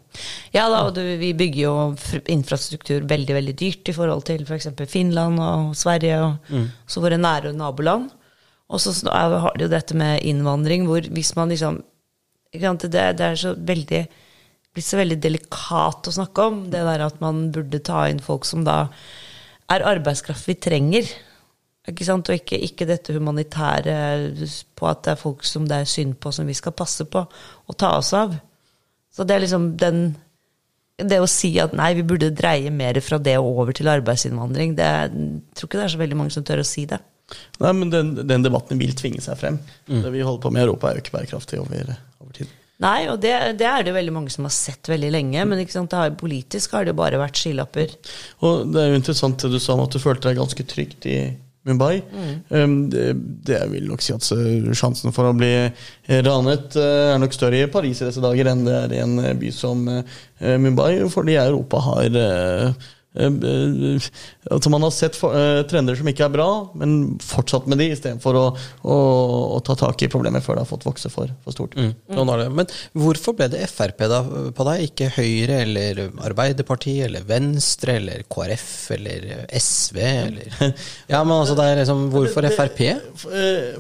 Ja 0.54 0.68
da, 0.72 0.84
og 0.88 0.94
du, 0.98 1.02
vi 1.20 1.34
bygger 1.38 1.62
jo 1.64 1.74
infrastruktur 2.34 3.06
veldig 3.10 3.38
veldig 3.38 3.56
dyrt 3.58 3.92
i 3.92 3.96
forhold 3.98 4.26
til 4.30 4.46
f.eks. 4.46 4.70
For 4.78 4.90
Finland 4.90 5.42
og 5.42 5.74
Sverige 5.78 6.22
og 6.24 6.54
mm. 6.54 6.70
så 6.90 7.04
våre 7.04 7.20
nære 7.22 7.54
naboland. 7.58 8.14
Og 8.68 8.82
så 8.84 8.92
har 9.08 9.56
de 9.56 9.66
jo 9.66 9.72
dette 9.72 9.96
med 9.96 10.26
innvandring, 10.28 10.88
hvor 10.90 11.06
hvis 11.14 11.36
man 11.38 11.54
liksom 11.54 11.82
det, 12.52 12.90
det, 12.90 13.24
er 13.24 13.36
så 13.36 13.54
veldig 13.56 14.02
blitt 14.78 14.88
så 14.88 15.00
veldig 15.00 15.18
delikat 15.22 16.08
å 16.10 16.14
snakke 16.14 16.50
om. 16.52 16.60
Det 16.72 16.84
der 16.86 17.06
at 17.06 17.22
man 17.24 17.48
burde 17.54 17.82
ta 17.84 18.06
inn 18.10 18.22
folk 18.24 18.46
som 18.46 18.66
da 18.68 18.86
er 19.74 19.86
arbeidskraft 19.90 20.48
vi 20.48 20.58
trenger. 20.62 21.10
Ikke 21.88 22.06
sant? 22.06 22.30
Og 22.30 22.38
ikke, 22.38 22.60
ikke, 22.68 22.88
dette 22.88 23.16
humanitære 23.16 23.98
på 24.78 24.90
at 24.90 25.04
det 25.06 25.16
er 25.16 25.22
folk 25.22 25.46
som 25.48 25.68
det 25.70 25.82
er 25.82 25.90
synd 25.90 26.18
på, 26.22 26.34
som 26.36 26.48
vi 26.48 26.56
skal 26.58 26.76
passe 26.76 27.08
på 27.08 27.24
og 27.24 27.80
ta 27.80 27.96
oss 27.98 28.14
av. 28.18 28.36
Så 29.12 29.26
det 29.26 29.36
er 29.36 29.46
liksom 29.46 29.76
den 29.80 30.08
Det 30.98 31.20
å 31.22 31.28
si 31.30 31.52
at 31.62 31.76
nei, 31.78 31.92
vi 31.94 32.02
burde 32.02 32.32
dreie 32.34 32.72
mer 32.74 32.98
fra 33.06 33.20
det 33.22 33.36
og 33.38 33.60
over 33.62 33.76
til 33.78 33.86
arbeidsinnvandring, 33.92 34.72
det, 34.80 34.86
jeg 34.88 35.12
tror 35.54 35.70
ikke 35.70 35.78
det 35.78 35.84
er 35.84 35.92
så 35.94 36.00
veldig 36.00 36.18
mange 36.18 36.34
som 36.34 36.46
tør 36.48 36.64
å 36.64 36.66
si 36.66 36.88
det. 36.90 36.98
Nei, 37.60 37.74
men 37.74 37.90
den, 37.92 38.14
den, 38.28 38.46
debatten 38.46 38.80
vil 38.80 38.94
tvinge 38.96 39.24
seg 39.24 39.40
frem. 39.40 39.58
Mm. 39.90 40.04
Det 40.06 40.14
vi 40.14 40.24
holder 40.24 40.44
på 40.44 40.54
med 40.54 40.64
i 40.64 40.68
Europa, 40.68 40.90
er 40.90 41.00
jo 41.00 41.04
ikke 41.06 41.16
bærekraftig 41.18 41.60
over, 41.60 41.92
over 42.22 42.38
tid. 42.38 42.54
Nei, 42.84 43.08
og 43.10 43.18
det, 43.24 43.34
det, 43.58 43.66
er 43.66 43.88
det 43.88 43.96
veldig 43.96 44.14
mange 44.14 44.32
som 44.34 44.46
har 44.46 44.54
sett 44.54 44.88
veldig 44.92 45.10
lenge. 45.16 45.48
Men 45.50 45.66
har, 45.66 46.14
politisk 46.20 46.78
har 46.78 46.86
det 46.86 46.94
jo 46.94 47.02
bare 47.02 47.20
vært 47.20 47.42
skilapper. 47.42 47.98
Og 48.46 48.70
Det 48.72 48.84
er 48.84 48.94
jo 48.94 49.02
interessant 49.02 49.44
det 49.44 49.52
du 49.56 49.60
sa 49.60 49.76
om 49.76 49.84
at 49.88 49.98
du 49.98 50.02
følte 50.04 50.30
deg 50.30 50.40
ganske 50.40 50.68
trygt 50.70 51.10
i 51.10 51.20
Mumbai. 51.68 51.98
Mm. 52.14 52.36
Um, 52.48 52.76
det, 52.94 53.08
det, 53.50 53.58
vil 53.74 53.90
nok 53.90 54.06
si 54.06 54.14
at 54.16 54.24
sjansen 54.24 55.12
for 55.12 55.28
å 55.28 55.36
bli 55.36 55.52
ranet 56.24 56.78
uh, 56.80 57.16
er 57.16 57.20
nok 57.20 57.34
større 57.36 57.66
i 57.66 57.72
Paris 57.72 58.00
i 58.00 58.08
disse 58.08 58.24
dager 58.24 58.54
enn 58.54 58.64
det 58.64 58.78
er 58.86 58.94
i 58.96 59.02
en 59.04 59.18
by 59.42 59.52
som 59.52 59.82
uh, 59.90 60.06
Mumbai, 60.62 60.94
fordi 61.12 61.36
Europa 61.42 61.82
har 61.90 62.16
uh, 62.16 62.70
Eh, 62.72 62.96
altså 63.18 64.70
Man 64.70 64.86
har 64.86 64.94
sett 64.94 65.18
for, 65.18 65.34
uh, 65.34 65.64
trender 65.70 65.98
som 65.98 66.08
ikke 66.10 66.26
er 66.28 66.34
bra, 66.34 66.48
men 66.78 67.18
fortsatt 67.24 67.68
med 67.70 67.82
de 67.82 67.90
istedenfor 67.94 68.38
å, 68.38 68.46
å, 68.84 68.98
å 69.58 69.60
ta 69.66 69.78
tak 69.80 70.04
i 70.06 70.12
problemet 70.12 70.46
før 70.46 70.58
det 70.58 70.66
har 70.66 70.70
fått 70.70 70.88
vokse 70.88 71.12
for, 71.14 71.34
for 71.44 71.56
stort. 71.56 71.76
Mm. 71.78 71.94
Mm. 72.14 72.46
Men 72.58 72.72
hvorfor 72.98 73.38
ble 73.38 73.50
det 73.54 73.66
Frp 73.72 74.06
da 74.12 74.22
på 74.56 74.68
deg, 74.70 74.86
ikke 74.92 75.12
Høyre 75.18 75.60
eller 75.66 76.02
Arbeiderpartiet 76.28 77.08
eller 77.10 77.28
Venstre 77.28 77.98
eller 78.02 78.24
KrF 78.30 78.72
eller 78.98 79.28
SV 79.58 80.00
eller 80.06 80.58
Ja, 81.14 81.22
men 81.24 81.38
altså 81.40 81.58
det 81.58 81.68
er 81.68 81.82
liksom 81.82 82.08
Hvorfor 82.14 82.48
Frp? 82.54 82.82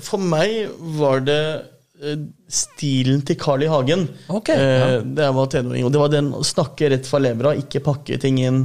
For 0.03 0.21
meg 0.21 0.71
var 0.99 1.23
det 1.27 1.41
stilen 1.97 3.23
til 3.25 3.37
Carl 3.41 3.63
I. 3.65 3.69
Hagen. 3.71 4.05
Okay, 4.29 4.57
ja. 4.57 4.99
Det 5.01 5.29
var 5.33 5.49
tenåring. 5.51 5.85
Og 5.87 5.93
det 5.93 6.01
var 6.01 6.11
den 6.13 6.29
å 6.35 6.43
snakke 6.45 6.91
rett 6.93 7.09
fra 7.09 7.21
levra, 7.23 7.55
ikke 7.57 7.83
pakke 7.85 8.19
ting 8.21 8.39
inn 8.43 8.61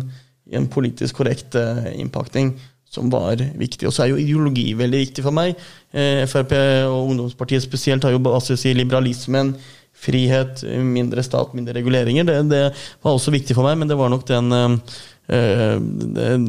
i 0.50 0.58
en 0.58 0.68
politisk 0.70 1.20
korrekt 1.20 1.54
uh, 1.58 1.86
innpakning 1.94 2.54
som 2.92 3.08
var 3.12 3.40
viktig. 3.56 3.86
Og 3.88 3.94
så 3.94 4.04
er 4.04 4.12
jo 4.12 4.20
ideologi 4.20 4.66
veldig 4.76 4.98
viktig 5.06 5.22
for 5.24 5.32
meg. 5.32 5.56
Eh, 5.96 6.26
Frp 6.28 6.52
og 6.90 7.12
Ungdomspartiet 7.12 7.64
spesielt 7.64 8.04
har 8.04 8.12
jo 8.12 8.20
basis 8.20 8.66
i 8.68 8.74
liberalismen. 8.76 9.54
Frihet, 10.02 10.60
mindre 10.84 11.24
stat, 11.24 11.54
mindre 11.56 11.78
reguleringer. 11.78 12.26
Det, 12.28 12.36
det, 12.50 12.60
var 13.04 13.16
også 13.16 13.32
viktig 13.32 13.56
for 13.56 13.64
meg, 13.64 13.78
men 13.80 13.88
det 13.88 13.96
var 13.96 14.12
nok 14.12 14.26
den, 14.28 14.52
uh, 14.52 14.98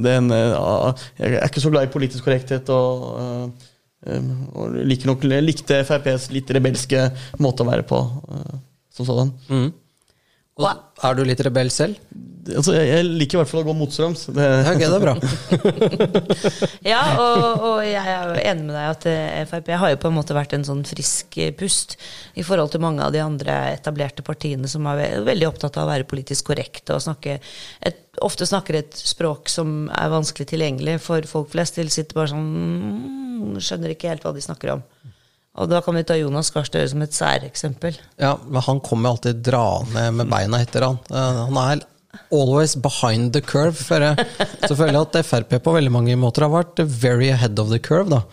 den 0.03 0.35
uh, 0.35 1.05
Jeg 1.19 1.37
er 1.37 1.47
ikke 1.47 1.63
så 1.63 1.71
glad 1.71 1.87
i 1.87 1.93
politisk 1.93 2.27
korrekthet 2.27 2.71
og, 2.73 3.55
og 4.03 4.77
like 4.83 5.07
nok, 5.07 5.23
likte 5.43 5.79
FrPs 5.87 6.27
litt 6.35 6.51
rebelske 6.51 7.05
måte 7.43 7.63
å 7.63 7.69
være 7.69 7.87
på 7.87 8.01
som 8.93 9.07
sådan. 9.07 9.31
Mm. 9.47 9.69
er 10.59 11.15
du 11.15 11.23
litt 11.27 11.45
rebell 11.47 11.71
selv? 11.71 12.01
Altså, 12.51 12.73
jeg 12.75 13.05
liker 13.07 13.37
i 13.37 13.39
hvert 13.41 13.51
fall 13.51 13.61
å 13.61 13.67
gå 13.67 13.75
motstrøms. 13.77 14.25
Det, 14.35 14.47
ok, 14.71 14.81
det 14.81 14.97
er 14.97 15.03
bra. 15.03 15.13
ja, 16.93 17.01
og, 17.21 17.43
og, 17.69 17.77
jeg 17.87 18.01
er 18.01 18.29
jo 18.29 18.43
enig 18.51 18.67
med 18.67 18.75
deg 18.75 18.89
at 18.89 19.07
eh, 19.11 19.43
Frp 19.49 19.71
har 19.81 19.93
jo 19.93 19.99
på 20.03 20.11
en 20.11 20.17
måte 20.17 20.37
vært 20.37 20.55
en 20.57 20.65
sånn 20.67 20.83
frisk 20.87 21.39
pust 21.59 21.97
i 22.39 22.45
forhold 22.45 22.73
til 22.73 22.83
mange 22.83 23.05
av 23.05 23.13
de 23.15 23.21
andre 23.23 23.57
etablerte 23.73 24.25
partiene 24.25 24.69
som 24.71 24.87
er 24.91 25.23
veldig 25.25 25.49
opptatt 25.49 25.79
av 25.79 25.87
å 25.87 25.93
være 25.93 26.09
politisk 26.09 26.51
korrekte 26.51 26.97
og 26.97 27.03
snakke 27.05 27.37
et, 27.39 28.03
ofte 28.23 28.47
snakker 28.49 28.81
et 28.81 28.97
språk 28.97 29.51
som 29.51 29.87
er 29.93 30.11
vanskelig 30.13 30.51
tilgjengelig 30.51 30.99
for 31.05 31.25
folk 31.29 31.53
flest. 31.53 31.79
De 31.79 31.91
sitter 31.91 32.17
bare 32.17 32.33
sånn 32.33 32.49
mm, 32.49 33.59
Skjønner 33.63 33.91
ikke 33.93 34.11
helt 34.11 34.23
hva 34.25 34.31
de 34.35 34.43
snakker 34.43 34.75
om. 34.75 34.83
Og 35.61 35.69
da 35.69 35.83
kan 35.85 35.93
vi 35.93 36.05
ta 36.07 36.15
Jonas 36.17 36.49
Gahr 36.53 36.65
Støre 36.65 36.89
som 36.89 37.03
et 37.05 37.13
særeksempel. 37.13 37.97
Ja, 38.21 38.33
men 38.41 38.63
han 38.65 38.79
kommer 38.81 39.13
alltid 39.13 39.43
draende 39.45 40.07
med 40.17 40.31
beina 40.31 40.61
etter 40.63 40.87
han. 40.87 40.97
Eh, 41.11 41.41
han 41.43 41.59
er 41.61 41.83
always 42.32 42.76
behind 42.76 43.34
the 43.34 43.41
curve. 43.41 43.78
For 43.78 44.03
jeg, 44.03 44.26
så 44.68 44.76
føler 44.76 44.97
jeg 44.97 45.05
at 45.07 45.20
Frp 45.28 45.59
på 45.64 45.76
veldig 45.76 45.93
mange 45.93 46.18
måter 46.20 46.47
har 46.47 46.53
vært 46.53 46.84
very 46.86 47.32
ahead 47.34 47.59
of 47.61 47.72
the 47.74 47.82
curve. 47.82 48.09
da. 48.14 48.24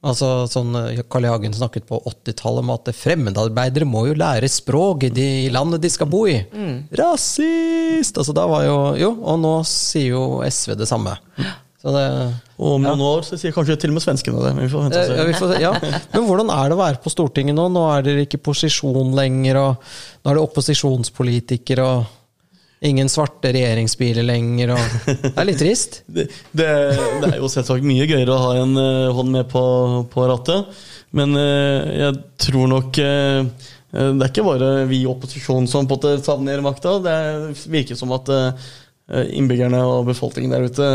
Altså, 0.00 0.46
sånn, 0.48 0.72
Karl 1.12 1.26
Jagen 1.26 1.50
Hagen 1.50 1.54
snakket 1.58 1.84
på 1.90 1.98
80-tallet 2.08 2.64
om 2.64 2.70
at 2.72 2.88
fremmedarbeidere 2.96 3.84
må 3.84 4.06
jo 4.08 4.14
lære 4.16 4.48
språk 4.48 5.04
i 5.10 5.10
de 5.12 5.26
landet 5.52 5.82
de 5.84 5.90
skal 5.92 6.08
bo 6.08 6.22
i. 6.30 6.38
Mm. 6.48 6.86
Rasist! 6.96 8.16
Altså, 8.16 8.32
da 8.36 8.46
var 8.48 8.64
jo, 8.64 8.78
jo, 8.96 9.10
Og 9.20 9.42
nå 9.42 9.58
sier 9.68 10.14
jo 10.14 10.22
SV 10.46 10.78
det 10.80 10.88
samme. 10.88 11.18
Det, 11.80 12.06
og 12.60 12.74
om 12.76 12.82
noen 12.84 13.00
år 13.00 13.22
så 13.24 13.38
sier 13.40 13.54
kanskje 13.56 13.78
til 13.80 13.92
og 13.92 13.96
med 13.96 14.04
svenskene 14.04 14.40
det. 14.40 14.54
Men, 14.56 14.66
vi 14.66 14.72
får 14.72 14.86
vente 14.86 15.04
ja, 15.16 15.24
vi 15.24 15.36
får, 15.36 15.52
ja. 15.62 15.70
men 16.12 16.26
hvordan 16.28 16.52
er 16.52 16.68
det 16.68 16.76
å 16.76 16.80
være 16.80 17.00
på 17.00 17.12
Stortinget 17.12 17.56
nå? 17.56 17.68
Nå 17.72 17.84
er 17.92 18.04
dere 18.04 18.24
ikke 18.26 18.40
posisjon 18.50 19.14
lenger, 19.16 19.60
og 19.60 19.92
nå 20.20 20.32
er 20.32 20.36
det 20.36 20.46
opposisjonspolitikere. 20.48 21.86
og 21.88 22.19
Ingen 22.80 23.08
svarte 23.12 23.50
regjeringsbiler 23.52 24.24
lenger. 24.24 24.72
Og 24.72 25.08
det 25.20 25.34
er 25.34 25.46
litt 25.48 25.58
trist. 25.60 26.00
det, 26.14 26.30
det, 26.56 26.68
det, 27.20 27.28
er 27.28 27.36
jo 27.36 27.50
selvsagt 27.52 27.84
mye 27.84 28.06
gøyere 28.08 28.32
å 28.32 28.40
ha 28.40 28.54
en 28.62 28.72
uh, 28.78 29.10
hånd 29.16 29.34
med 29.34 29.50
på, 29.52 29.64
på 30.08 30.28
rattet. 30.30 30.70
Men 31.16 31.36
uh, 31.36 31.90
jeg 32.06 32.22
tror 32.40 32.70
nok 32.70 33.00
uh, 33.02 33.42
Det 33.90 34.22
er 34.22 34.30
ikke 34.30 34.46
bare 34.46 34.70
vi 34.88 35.02
i 35.02 35.10
opposisjonen 35.10 35.68
som 35.68 35.88
på 35.90 35.98
en 35.98 36.00
måte 36.00 36.24
savner 36.24 36.64
makta. 36.64 36.94
Det 37.04 37.18
virker 37.68 37.98
som 37.98 38.16
at 38.16 38.32
innbyggerne 39.10 39.80
og 39.82 40.04
befolkningen 40.06 40.52
der 40.54 40.68
ute 40.70 40.88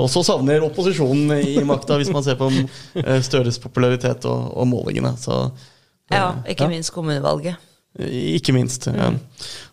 også 0.00 0.22
savner 0.24 0.64
opposisjonen 0.64 1.34
i 1.36 1.58
makta, 1.68 1.98
hvis 2.00 2.08
man 2.08 2.24
ser 2.24 2.38
på 2.40 2.48
Støres 3.26 3.60
popularitet 3.60 4.24
og, 4.24 4.46
og 4.56 4.70
målingene. 4.70 5.12
Så, 5.20 5.42
ja, 6.08 6.30
ikke 6.48 6.64
ja. 6.64 6.72
minst 6.72 6.94
kommunevalget. 6.96 7.67
Ikke 7.98 8.52
minst. 8.54 8.86
Ja. 8.86 9.08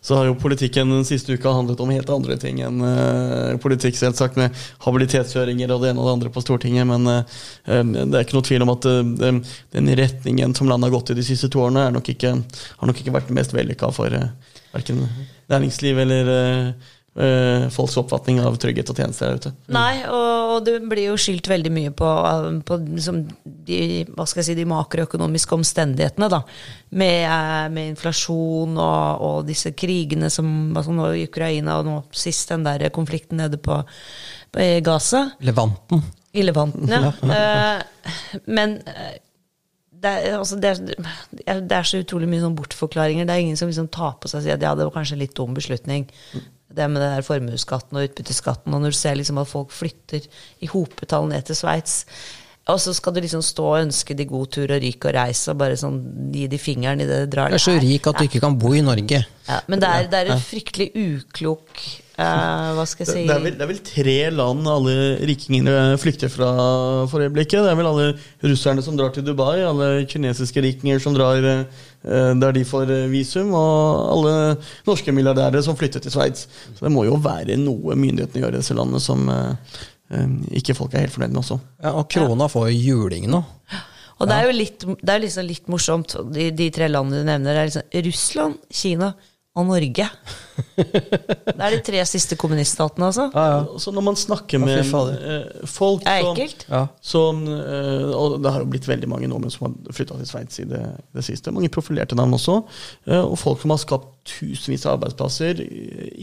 Så 0.02 0.16
har 0.18 0.26
jo 0.26 0.34
politikken 0.38 0.90
den 0.90 1.04
siste 1.06 1.36
uka 1.36 1.52
handlet 1.54 1.80
om 1.82 1.92
helt 1.94 2.10
andre 2.10 2.34
ting 2.42 2.58
enn 2.66 2.82
uh, 2.82 3.54
politikk, 3.62 3.94
selvsagt, 3.98 4.38
med 4.40 4.54
habilitetshøringer 4.82 5.70
og 5.70 5.84
det 5.84 5.92
ene 5.92 6.02
og 6.02 6.08
det 6.08 6.14
andre 6.16 6.32
på 6.34 6.42
Stortinget. 6.42 6.88
Men 6.90 7.06
uh, 7.06 7.22
det 7.62 8.10
er 8.10 8.26
ikke 8.26 8.38
noe 8.38 8.48
tvil 8.48 8.66
om 8.66 8.74
at 8.74 8.90
uh, 8.90 9.54
den 9.76 9.94
retningen 10.02 10.58
som 10.58 10.66
landet 10.70 10.90
har 10.90 10.98
gått 10.98 11.14
i 11.14 11.18
de 11.20 11.26
siste 11.26 11.52
to 11.54 11.62
årene, 11.68 11.86
nok 11.94 12.10
ikke, 12.16 12.34
har 12.80 12.90
nok 12.90 13.02
ikke 13.02 13.14
vært 13.14 13.30
den 13.30 13.38
mest 13.38 13.54
vellykka 13.54 13.94
for 13.94 14.10
uh, 14.10 14.30
verken 14.74 15.06
næringsliv 15.50 15.98
eller 15.98 16.30
eh, 16.32 16.72
folks 17.72 17.96
oppfatning 17.96 18.42
av 18.44 18.58
trygghet 18.60 18.90
og 18.92 18.98
tjenester 19.00 19.30
der 19.30 19.38
ute. 19.40 19.52
Nei, 19.72 20.02
og 20.12 20.66
det 20.66 20.74
blir 20.84 21.10
jo 21.10 21.16
skyldt 21.20 21.48
veldig 21.48 21.72
mye 21.72 21.92
på, 21.96 22.10
på 22.68 22.78
liksom 22.82 23.22
de, 23.66 23.78
hva 24.12 24.26
skal 24.28 24.42
jeg 24.42 24.50
si, 24.50 24.56
de 24.58 24.66
makroøkonomiske 24.68 25.56
omstendighetene. 25.56 26.28
da, 26.32 26.42
Med, 26.90 27.18
eh, 27.24 27.66
med 27.72 27.92
inflasjon 27.94 28.76
og, 28.76 29.24
og, 29.28 29.38
disse 29.48 29.72
krigene 29.72 30.30
som 30.32 30.76
altså 30.76 30.94
nå 30.96 31.10
i 31.14 31.26
Ukraina, 31.30 31.78
og 31.80 31.88
nå 31.88 31.98
sist 32.12 32.52
den 32.52 32.66
der 32.66 32.88
konflikten 32.94 33.40
nede 33.40 33.60
på, 33.62 33.80
på 34.52 34.70
Gaza. 34.84 35.30
Levanten. 35.40 36.04
I 36.36 36.44
Levanten, 36.44 36.90
ja. 36.92 37.14
uh, 37.16 38.10
men 38.58 38.76
det 39.96 40.10
er, 40.12 40.34
altså 40.36 40.58
det, 40.60 40.74
er, 41.46 41.62
det 41.64 41.72
er, 41.72 41.86
så 41.86 42.02
utrolig 42.02 42.28
mye 42.28 42.42
sånn 42.42 42.56
bortforklaringer. 42.58 43.24
Det 43.24 43.32
er 43.32 43.44
ingen 43.46 43.56
som 43.58 43.70
liksom 43.70 43.88
tar 43.92 44.18
på 44.20 44.28
seg 44.28 44.42
og 44.42 44.44
sier 44.44 44.58
at 44.58 44.66
ja, 44.66 44.74
det 44.76 44.84
var 44.84 44.94
kanskje 44.98 45.16
en 45.16 45.22
litt 45.22 45.34
dum 45.38 45.56
beslutning 45.56 46.04
det 46.76 46.88
med 46.92 47.02
det 47.02 47.12
der 47.14 47.26
formuesskatten 47.26 47.98
og 47.98 48.10
utbytteskatten, 48.10 48.74
og 48.74 48.82
når 48.82 48.94
du 48.94 48.98
ser 48.98 49.16
liksom 49.18 49.40
at 49.42 49.50
folk 49.50 49.72
flytter 49.74 50.26
i 50.60 50.70
hopetall 50.72 51.30
ned 51.30 51.48
til 51.48 51.58
Sveits 51.58 52.02
og 52.66 52.80
så 52.82 52.90
skal 52.96 53.14
du 53.14 53.20
liksom 53.22 53.42
stå 53.46 53.64
og 53.68 53.84
ønske 53.84 54.14
de 54.18 54.24
god 54.26 54.48
tur 54.56 54.72
og 54.74 54.80
ryk 54.82 55.04
og 55.06 55.14
reis 55.14 55.44
og 55.52 55.58
bare 55.60 55.76
sånn 55.78 56.00
gi 56.34 56.48
de 56.50 56.58
fingeren 56.58 57.02
i 57.02 57.06
det 57.06 57.20
du 57.22 57.36
drar. 57.36 57.52
Du 57.54 57.60
er 57.60 57.62
så 57.62 57.76
rik 57.78 58.08
at 58.10 58.18
du 58.18 58.26
ikke 58.26 58.42
kan 58.42 58.56
bo 58.58 58.72
i 58.74 58.82
Norge. 58.82 59.20
Ja, 59.46 59.60
men 59.70 59.82
det 59.82 59.90
er, 59.90 60.08
det 60.10 60.18
er 60.18 60.32
en 60.34 60.42
fryktelig 60.42 60.88
uklok 60.98 61.84
uh, 62.18 62.72
Hva 62.76 62.84
skal 62.88 63.04
jeg 63.04 63.10
si 63.10 63.22
det, 63.22 63.28
det, 63.28 63.34
er 63.34 63.42
vel, 63.44 63.56
det, 63.56 63.64
er 63.64 63.70
vel, 63.70 63.80
tre 63.86 64.16
land 64.34 64.68
alle 64.70 64.94
rikingene 65.28 65.74
flykter 66.00 66.32
fra 66.32 66.50
for 67.10 67.24
øyeblikket. 67.24 67.64
Det 67.64 67.72
er 67.72 67.78
vel 67.78 67.90
alle 67.90 68.06
russerne 68.44 68.84
som 68.84 68.96
drar 68.98 69.12
til 69.14 69.26
Dubai, 69.26 69.60
alle 69.66 69.90
kinesiske 70.10 70.64
rikinger 70.64 71.02
som 71.02 71.16
drar 71.16 71.44
uh, 71.44 72.32
der 72.40 72.54
de 72.54 72.62
får 72.66 72.92
eh, 72.94 73.08
visum, 73.10 73.50
og 73.56 74.12
alle 74.14 74.34
norske 74.86 75.12
milliardærer 75.14 75.64
som 75.66 75.76
flytter 75.78 76.02
til 76.04 76.14
Sveits. 76.14 76.46
Så 76.76 76.86
det 76.86 76.92
må 76.94 77.02
jo 77.08 77.18
være 77.18 77.58
noe 77.58 77.98
myndighetene 77.98 78.44
gjør 78.44 78.54
i 78.54 78.62
disse 78.62 78.76
landene 78.78 79.02
som 79.02 79.26
uh, 79.26 79.82
ikke 80.54 80.76
folk 80.78 80.94
er 80.94 81.06
helt 81.06 81.16
fornøyd 81.16 81.34
med 81.34 81.42
også. 81.42 81.58
Ja, 81.82 81.96
Og 81.98 82.06
krona 82.12 82.46
får 82.52 82.70
jo 82.70 82.82
juling 82.92 83.26
nå. 83.32 83.42
Og 84.16 84.28
det 84.30 84.36
er 84.36 84.46
jo 84.48 84.52
litt, 84.56 84.84
det 85.02 85.12
er 85.12 85.20
liksom 85.20 85.44
litt 85.44 85.66
morsomt, 85.68 86.14
de, 86.32 86.48
de, 86.56 86.70
tre 86.72 86.88
landene 86.88 87.20
du 87.20 87.28
nevner. 87.28 87.52
Det 87.52 87.64
er 87.64 87.70
liksom 87.70 88.06
Russland, 88.06 88.60
Kina 88.72 89.10
og 89.56 89.64
Norge. 89.70 90.06
Det 90.76 91.56
er 91.56 91.72
de 91.72 91.78
tre 91.84 92.00
siste 92.08 92.36
kommuniststatene, 92.40 93.08
altså. 93.08 93.26
Ja, 93.32 93.44
ja. 93.54 93.78
Så 93.80 93.92
når 93.92 94.04
man 94.04 94.18
snakker 94.20 94.60
med 94.60 94.80
eh, 94.80 95.62
folk 95.68 96.04
som, 96.04 96.40
ja. 96.68 96.82
som 97.00 97.42
eh, 97.48 98.12
Og 98.16 98.38
det 98.44 98.52
har 98.52 98.64
jo 98.64 98.68
blitt 98.72 98.88
veldig 98.88 99.08
mange 99.10 99.30
nordmenn 99.32 99.52
som 99.52 99.68
har 99.68 99.96
flytta 99.96 100.18
til 100.20 100.28
Sveits 100.28 100.60
i 100.60 100.66
det, 100.68 100.82
det, 101.16 101.24
siste. 101.24 101.54
Mange 101.54 101.72
profilerte 101.72 102.18
navn 102.18 102.36
også. 102.36 102.58
Eh, 103.08 103.22
og 103.22 103.38
folk 103.40 103.64
som 103.64 103.72
har 103.72 103.80
skapt 103.80 104.12
tusenvis 104.26 104.82
av 104.88 104.96
arbeidsplasser, 104.96 105.60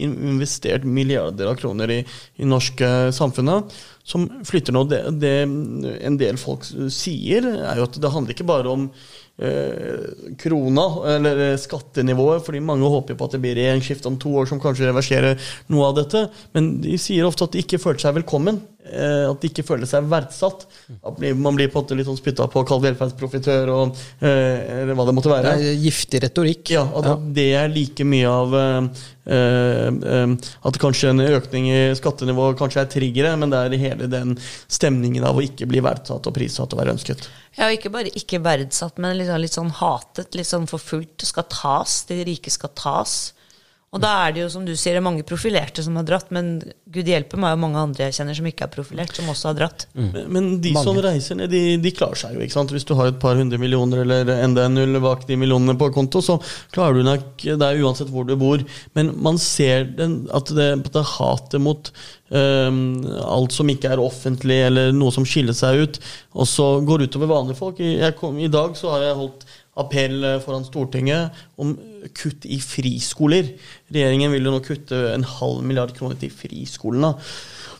investert 0.04 0.84
milliarder 0.84 1.48
av 1.48 1.56
kroner 1.56 1.88
i, 1.88 2.00
i 2.36 2.44
norske 2.44 2.90
samfunnet, 3.16 3.72
som 4.04 4.26
flytter 4.44 4.76
nå. 4.76 4.82
Det, 4.90 5.00
det 5.22 5.34
en 5.46 6.18
del 6.20 6.36
folk 6.36 6.66
sier, 6.92 7.48
er 7.64 7.80
jo 7.80 7.88
at 7.88 7.96
det 7.96 8.12
handler 8.12 8.36
ikke 8.36 8.50
bare 8.50 8.74
om 8.76 8.90
Eh, 8.90 9.23
krona, 10.38 10.84
eller 11.10 11.40
skattenivået, 11.58 12.44
fordi 12.46 12.60
mange 12.62 12.86
håper 12.86 13.16
på 13.18 13.26
at 13.26 13.34
det 13.34 13.40
blir 13.42 13.56
regjeringsskifte 13.58 14.06
om 14.06 14.18
to 14.22 14.30
år 14.38 14.46
som 14.46 14.60
kanskje 14.62 14.86
reverserer 14.86 15.40
noe 15.74 15.88
av 15.88 15.96
dette. 15.98 16.28
Men 16.54 16.76
de 16.84 16.94
sier 17.02 17.26
ofte 17.26 17.48
at 17.48 17.56
de 17.56 17.64
ikke 17.64 17.82
føler 17.82 17.98
seg 18.04 18.14
velkommen. 18.20 18.62
Eh, 18.84 19.24
at 19.30 19.40
de 19.40 19.48
ikke 19.48 19.64
føler 19.64 19.88
seg 19.88 20.04
verdsatt. 20.12 20.66
At 21.00 21.20
man 21.40 21.56
blir 21.56 21.70
på 21.72 21.80
en 21.80 21.86
måte 21.86 21.96
litt 21.96 22.08
sånn 22.08 22.18
spytta 22.18 22.46
på, 22.52 22.64
kalt 22.68 22.84
velferdsprofitør 22.84 23.72
og 23.72 24.00
eh, 24.20 24.82
eller 24.82 24.98
hva 24.98 25.06
det 25.08 25.14
måtte 25.16 25.32
være. 25.32 25.54
Det 25.56 25.70
er 25.72 25.84
giftig 25.86 26.20
retorikk. 26.26 26.74
Ja, 26.76 26.84
at 27.00 27.08
ja. 27.08 27.14
det 27.38 27.46
er 27.62 27.72
like 27.72 28.04
mye 28.04 28.28
av 28.28 28.54
uh, 28.54 28.88
At 30.68 30.78
kanskje 30.82 31.14
en 31.14 31.24
økning 31.24 31.70
i 31.72 31.78
skattenivået 31.96 32.58
kanskje 32.60 32.82
er 32.84 32.90
triggeret, 32.92 33.40
men 33.40 33.54
det 33.54 33.62
er 33.62 33.78
hele 33.86 34.10
den 34.12 34.36
stemningen 34.68 35.24
av 35.24 35.40
å 35.40 35.44
ikke 35.46 35.68
bli 35.70 35.80
verdsatt 35.84 36.28
og 36.28 36.36
prissatt 36.36 36.76
og 36.76 36.82
være 36.82 36.98
ønsket. 36.98 37.24
Ja, 37.54 37.68
ikke 37.70 37.92
bare 37.94 38.10
ikke 38.18 38.40
verdsatt, 38.42 38.98
men 38.98 39.16
litt, 39.18 39.30
litt 39.38 39.54
sånn 39.54 39.70
hatet, 39.78 40.34
litt 40.34 40.48
sånn 40.48 40.66
forfulgt. 40.70 41.22
Skal 41.26 41.46
tas. 41.52 42.00
De 42.08 42.18
rike 42.26 42.50
skal 42.50 42.72
tas. 42.74 43.33
Og 43.94 44.02
da 44.02 44.10
er 44.24 44.32
det 44.34 44.42
jo, 44.42 44.48
som 44.50 44.64
du 44.66 44.72
sier, 44.74 44.98
mange 45.04 45.22
profilerte 45.26 45.82
som 45.86 45.94
har 46.00 46.06
dratt, 46.08 46.32
men 46.34 46.56
gud 46.90 47.06
hjelpe 47.06 47.38
meg 47.38 47.54
og 47.54 47.60
mange 47.62 47.78
andre 47.78 48.08
jeg 48.08 48.16
kjenner 48.16 48.34
som 48.34 48.48
ikke 48.50 48.66
er 48.66 48.72
profilert, 48.72 49.14
som 49.14 49.28
også 49.30 49.52
har 49.52 49.58
dratt. 49.60 49.86
Mm. 49.94 50.08
Men, 50.08 50.24
men, 50.34 50.48
de 50.64 50.72
mange. 50.74 50.88
som 50.88 50.98
reiser 51.04 51.38
ned, 51.38 51.52
de, 51.54 51.62
de, 51.82 51.92
klarer 51.94 52.18
seg 52.18 52.34
jo, 52.34 52.42
ikke 52.42 52.56
sant. 52.56 52.74
Hvis 52.74 52.86
du 52.88 52.96
har 52.98 53.12
et 53.12 53.20
par 53.22 53.38
hundre 53.38 53.60
millioner 53.62 54.02
eller 54.02 54.34
enda 54.34 54.66
en 54.66 54.74
null 54.80 54.98
bak 55.04 55.22
de 55.28 55.38
millionene 55.38 55.76
på 55.78 55.92
konto, 55.94 56.24
så 56.24 56.40
klarer 56.74 56.98
du 56.98 57.06
nok 57.06 57.44
det 57.44 57.68
er 57.68 57.84
uansett 57.86 58.10
hvor 58.10 58.26
du 58.26 58.34
bor. 58.40 58.66
Men 58.98 59.14
man 59.22 59.38
ser 59.42 59.86
den, 59.94 60.24
at 60.34 60.50
det, 60.58 60.70
det 60.90 61.06
hatet 61.14 61.62
mot 61.62 61.92
um, 62.34 62.80
alt 63.22 63.54
som 63.54 63.70
ikke 63.70 63.94
er 63.94 64.02
offentlig, 64.02 64.58
eller 64.72 64.94
noe 64.96 65.14
som 65.14 65.26
skiller 65.28 65.54
seg 65.54 65.84
ut, 65.84 66.00
og 66.34 66.50
så 66.50 66.72
går 66.82 67.06
utover 67.06 67.30
vanlige 67.30 67.62
folk. 67.62 67.78
Kom, 68.18 68.42
I 68.42 68.50
dag 68.50 68.74
så 68.78 68.96
har 68.96 69.06
jeg 69.06 69.20
holdt 69.22 69.46
appell 69.80 70.22
foran 70.44 70.64
Stortinget 70.66 71.44
om 71.60 71.74
kutt 72.16 72.46
i 72.46 72.60
friskoler. 72.62 73.52
Regjeringen 73.94 74.32
vil 74.34 74.48
jo 74.48 74.54
nå 74.54 74.62
kutte 74.64 75.00
en 75.12 75.26
halv 75.36 75.62
milliard 75.66 75.94
kroner 75.96 76.18
til 76.20 76.32
friskolene. 76.32 77.14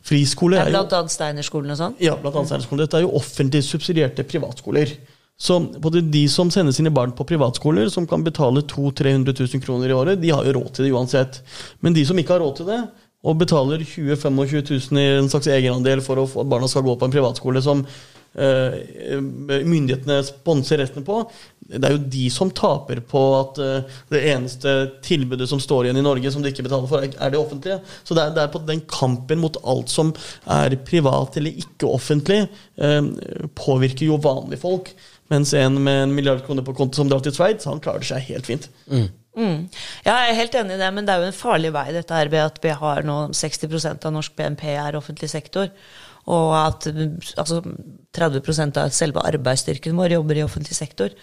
Friskoler 0.05 0.61
er 0.61 0.69
jo 0.69 0.77
Blant 0.77 0.97
annet 0.99 1.15
Steinerskolen 1.15 1.73
og 1.73 1.81
sånn? 1.81 1.99
Ja, 2.03 2.17
blant 2.21 2.37
annet 2.37 2.53
Steinerskolen. 2.53 2.85
Dette 2.85 3.01
er 3.01 3.07
jo 3.07 3.15
offentlig 3.17 3.63
subsidierte 3.65 4.27
privatskoler. 4.29 4.93
Så 5.41 5.57
både 5.83 6.05
de 6.15 6.27
som 6.31 6.51
sender 6.53 6.75
sine 6.77 6.93
barn 6.95 7.15
på 7.17 7.27
privatskoler, 7.27 7.89
som 7.91 8.07
kan 8.07 8.23
betale 8.27 8.63
200 8.71 9.25
000-300 9.25 9.35
000 9.57 9.65
kroner 9.65 9.91
i 9.91 9.97
året, 9.97 10.21
de 10.23 10.31
har 10.31 10.45
jo 10.47 10.55
råd 10.59 10.69
til 10.77 10.87
det 10.87 10.93
uansett. 10.95 11.41
Men 11.83 11.97
de 11.97 12.05
som 12.07 12.21
ikke 12.21 12.37
har 12.37 12.45
råd 12.45 12.61
til 12.61 12.71
det, 12.71 12.83
og 13.25 13.39
betaler 13.41 13.81
20 13.81 14.21
000-25 14.21 14.93
000 14.93 15.01
i 15.01 15.07
en 15.19 15.31
slags 15.33 15.49
egenandel 15.49 16.05
for 16.05 16.21
at 16.21 16.37
barna 16.47 16.69
skal 16.69 16.85
gå 16.85 16.95
på 17.01 17.09
en 17.09 17.15
privatskole 17.17 17.63
som 17.65 17.83
Eh, 17.89 18.14
myndighetene 18.35 20.17
sponser 20.27 20.81
resten 20.83 21.05
på. 21.07 21.21
Det 21.65 21.81
er 21.81 21.95
jo 21.95 22.03
de 22.13 22.25
som 22.33 22.51
taper 22.53 23.01
på 23.09 23.21
at 23.39 23.59
eh, 23.63 23.95
det 24.13 24.21
eneste 24.35 24.75
tilbudet 25.05 25.49
som 25.49 25.61
står 25.63 25.87
igjen 25.87 26.01
i 26.01 26.05
Norge, 26.05 26.33
som 26.33 26.45
de 26.45 26.53
ikke 26.53 26.67
betaler 26.67 26.91
for, 26.91 27.05
er 27.05 27.33
det 27.33 27.41
offentlige. 27.41 27.79
Så 28.05 28.17
det 28.17 28.27
er, 28.27 28.35
det 28.37 28.43
er 28.45 28.53
på 28.53 28.61
den 28.69 28.83
kampen 28.91 29.41
mot 29.41 29.57
alt 29.65 29.93
som 29.93 30.13
er 30.51 30.77
privat 30.85 31.39
eller 31.41 31.65
ikke 31.65 31.89
offentlig, 31.89 32.43
eh, 32.77 33.01
påvirker 33.57 34.11
jo 34.11 34.21
vanlige 34.21 34.61
folk. 34.61 34.93
Mens 35.33 35.55
en 35.57 35.81
med 35.81 36.03
en 36.03 36.15
milliard 36.15 36.45
kroner 36.45 36.67
på 36.67 36.75
konto 36.77 37.01
som 37.01 37.09
drar 37.09 37.25
til 37.25 37.33
Sveits, 37.33 37.65
han 37.71 37.81
klarer 37.81 38.05
seg 38.05 38.27
helt 38.29 38.51
fint. 38.51 38.69
Mm. 38.91 39.09
Mm. 39.35 39.61
Ja, 40.05 40.13
jeg 40.13 40.35
er 40.35 40.41
helt 40.43 40.57
enig 40.61 40.77
i 40.77 40.83
det, 40.85 40.91
men 40.95 41.07
det 41.07 41.15
er 41.15 41.23
jo 41.23 41.31
en 41.31 41.37
farlig 41.37 41.73
vei 41.75 41.89
dette 41.97 42.15
her 42.15 42.29
ved 42.31 42.45
at 42.45 42.61
vi 42.63 42.75
har 42.77 43.07
nå 43.09 43.17
60% 43.35 44.05
av 44.05 44.13
norsk 44.15 44.37
BNP 44.37 44.69
er 44.77 45.01
offentlig 45.01 45.33
sektor. 45.33 45.73
Og 46.33 46.51
at 46.57 46.89
altså, 46.89 47.61
30% 48.17 48.81
av 48.81 48.93
selve 48.97 49.25
arbeidsstyrken 49.29 49.97
vår 49.99 50.17
jobber 50.17 50.41
i 50.41 50.45
offentlig 50.47 50.77
sektor. 50.79 51.15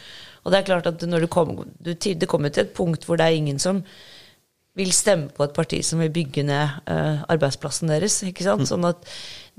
Og 0.43 0.53
det 0.53 0.61
er 0.61 0.67
klart 0.67 0.89
at 0.89 1.03
når 1.05 1.25
du 1.25 1.29
kom, 1.31 1.53
du, 1.79 1.93
det 1.93 2.29
kommer 2.29 2.53
til 2.53 2.65
et 2.65 2.75
punkt 2.77 3.05
hvor 3.05 3.19
det 3.19 3.27
er 3.27 3.37
ingen 3.37 3.61
som 3.61 3.83
vil 4.79 4.91
stemme 4.95 5.27
på 5.35 5.43
et 5.43 5.53
parti 5.55 5.81
som 5.83 5.99
vil 5.99 6.11
bygge 6.13 6.45
ned 6.47 6.77
uh, 6.87 7.23
arbeidsplassen 7.31 7.91
deres. 7.91 8.21
ikke 8.23 8.45
sant? 8.45 8.63
Mm. 8.63 8.69
Sånn 8.69 8.87
at 8.87 9.01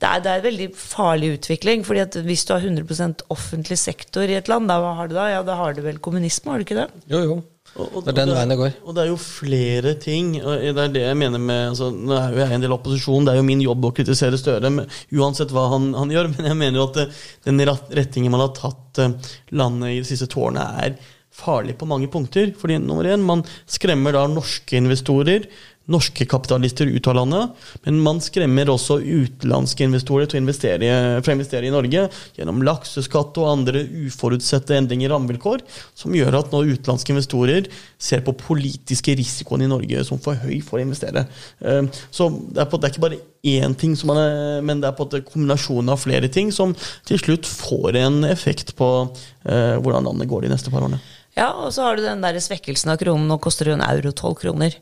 det 0.00 0.08
er, 0.08 0.22
det 0.24 0.30
er, 0.30 0.38
en 0.40 0.46
veldig 0.46 0.68
farlig 0.78 1.34
utvikling. 1.36 1.84
fordi 1.84 2.04
at 2.06 2.16
hvis 2.24 2.46
du 2.48 2.54
har 2.54 2.64
100% 2.64 3.26
offentlig 3.34 3.78
sektor 3.78 4.24
i 4.24 4.38
et 4.38 4.48
land, 4.48 4.70
da, 4.72 4.80
hva 4.80 4.94
har 4.98 5.10
du 5.10 5.16
da? 5.18 5.28
Ja, 5.34 5.42
da 5.46 5.58
har 5.60 5.76
du 5.76 5.82
vel 5.84 6.00
kommunisme, 6.02 6.50
har 6.50 6.62
du 6.62 6.66
ikke 6.66 6.80
det? 6.80 6.88
Jo, 7.12 7.20
jo. 7.26 7.36
Og, 7.72 7.86
og, 7.86 8.02
det 8.04 8.12
er 8.12 8.18
den 8.18 8.34
veien 8.36 8.52
det 8.52 8.58
går. 8.60 8.74
Og 8.84 8.96
det 8.96 9.02
er 9.02 9.08
jo 9.08 9.20
flere 9.20 9.94
ting. 10.00 10.34
og 10.42 10.60
Det 10.60 10.82
er 10.82 10.92
det 10.92 11.04
jeg 11.06 11.18
mener 11.18 11.40
med 11.40 11.70
altså, 11.70 11.88
Nå 11.92 12.12
er 12.18 12.34
jo 12.34 12.42
jeg 12.42 12.56
en 12.56 12.66
del 12.66 12.74
opposisjon, 12.76 13.24
det 13.24 13.32
er 13.32 13.40
jo 13.40 13.46
min 13.48 13.64
jobb 13.64 13.88
å 13.88 13.94
kritisere 13.96 14.40
Støre, 14.40 14.72
uansett 15.16 15.54
hva 15.54 15.68
han, 15.72 15.92
han, 15.96 16.12
gjør. 16.12 16.28
Men 16.34 16.50
jeg 16.50 16.60
mener 16.60 16.82
jo 16.82 16.90
at 16.90 17.18
den 17.48 17.64
rettingen 17.64 18.34
man 18.34 18.44
har 18.44 18.54
tatt 18.58 19.00
eh, 19.00 19.34
landet 19.56 19.94
i 19.94 19.98
de 20.02 20.08
siste 20.08 20.28
to 20.32 20.44
årene, 20.48 20.68
er 20.84 20.96
farlig 21.32 21.78
på 21.80 21.88
mange 21.88 22.10
punkter. 22.12 22.52
Fordi 22.58 22.76
nummer 22.82 23.08
én, 23.08 23.24
man 23.24 23.44
skremmer 23.64 24.16
da 24.16 24.26
norske 24.28 24.76
investorer 24.76 25.48
norske 25.90 26.26
kapitalister 26.30 26.86
ut 26.86 27.06
av 27.10 27.16
landet, 27.18 27.62
men 27.82 27.98
man 28.04 28.20
skremmer 28.22 28.70
også 28.70 29.00
utenlandske 29.02 29.86
investorer 29.86 30.28
til 30.30 30.38
å 30.38 30.42
investere, 30.42 30.90
for 31.20 31.32
å 31.32 31.36
investere 31.36 31.68
i 31.68 31.74
Norge 31.74 32.04
gjennom 32.36 32.62
lakseskatt 32.66 33.40
og 33.42 33.50
andre 33.50 33.82
uforutsette 34.06 34.76
endringer 34.78 35.08
i 35.08 35.12
rammevilkår, 35.12 35.64
som 35.98 36.14
gjør 36.14 36.38
at 36.38 36.54
nå 36.54 36.62
utenlandske 36.70 37.14
investorer 37.14 37.68
ser 37.98 38.22
på 38.26 38.36
politiske 38.38 39.16
risikoen 39.18 39.66
i 39.66 39.70
Norge 39.70 40.04
som 40.06 40.22
for 40.22 40.38
høy 40.38 40.60
for 40.64 40.78
å 40.78 40.86
investere. 40.86 41.26
Eh, 41.60 41.82
så 42.10 42.30
det 42.30 42.64
er, 42.64 42.70
på, 42.70 42.78
det 42.78 42.88
er 42.88 42.94
ikke 42.94 43.06
bare 43.08 43.22
én 43.42 43.74
ting, 43.78 43.96
er, 43.96 44.62
men 44.62 44.82
det 44.82 44.90
er 44.90 44.96
på 44.96 45.08
en 45.08 45.26
kombinasjon 45.26 45.90
av 45.90 45.98
flere 46.02 46.30
ting 46.32 46.52
som 46.54 46.76
til 47.08 47.18
slutt 47.18 47.48
får 47.48 47.98
en 48.04 48.22
effekt 48.28 48.76
på 48.78 48.92
eh, 49.02 49.74
hvordan 49.82 50.06
landet 50.06 50.30
går 50.30 50.46
de 50.46 50.54
neste 50.54 50.70
par 50.70 50.86
årene. 50.86 51.02
Ja, 51.32 51.46
og 51.56 51.70
så 51.72 51.86
har 51.86 51.96
du 51.96 52.02
den 52.04 52.20
der 52.20 52.36
svekkelsen 52.44 52.90
av 52.92 52.98
kronen. 53.00 53.24
Nå 53.30 53.38
koster 53.40 53.64
det 53.70 53.78
en 53.78 53.84
euro 53.86 54.10
12 54.12 54.34
kroner. 54.36 54.74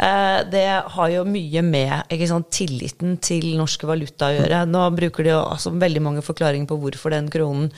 eh, 0.00 0.38
det 0.48 0.64
har 0.94 1.08
jo 1.12 1.24
mye 1.28 1.60
med 1.62 2.14
sant, 2.30 2.48
tilliten 2.48 3.18
til 3.20 3.58
norske 3.58 3.84
valuta 3.84 4.30
å 4.30 4.36
gjøre. 4.38 4.62
Nå 4.72 4.86
bruker 4.96 5.26
de 5.26 5.34
jo 5.34 5.42
altså, 5.42 5.68
veldig 5.76 6.00
mange 6.00 6.22
forklaringer 6.24 6.66
på 6.70 6.78
hvorfor 6.80 7.12
den 7.12 7.28
kronen 7.28 7.68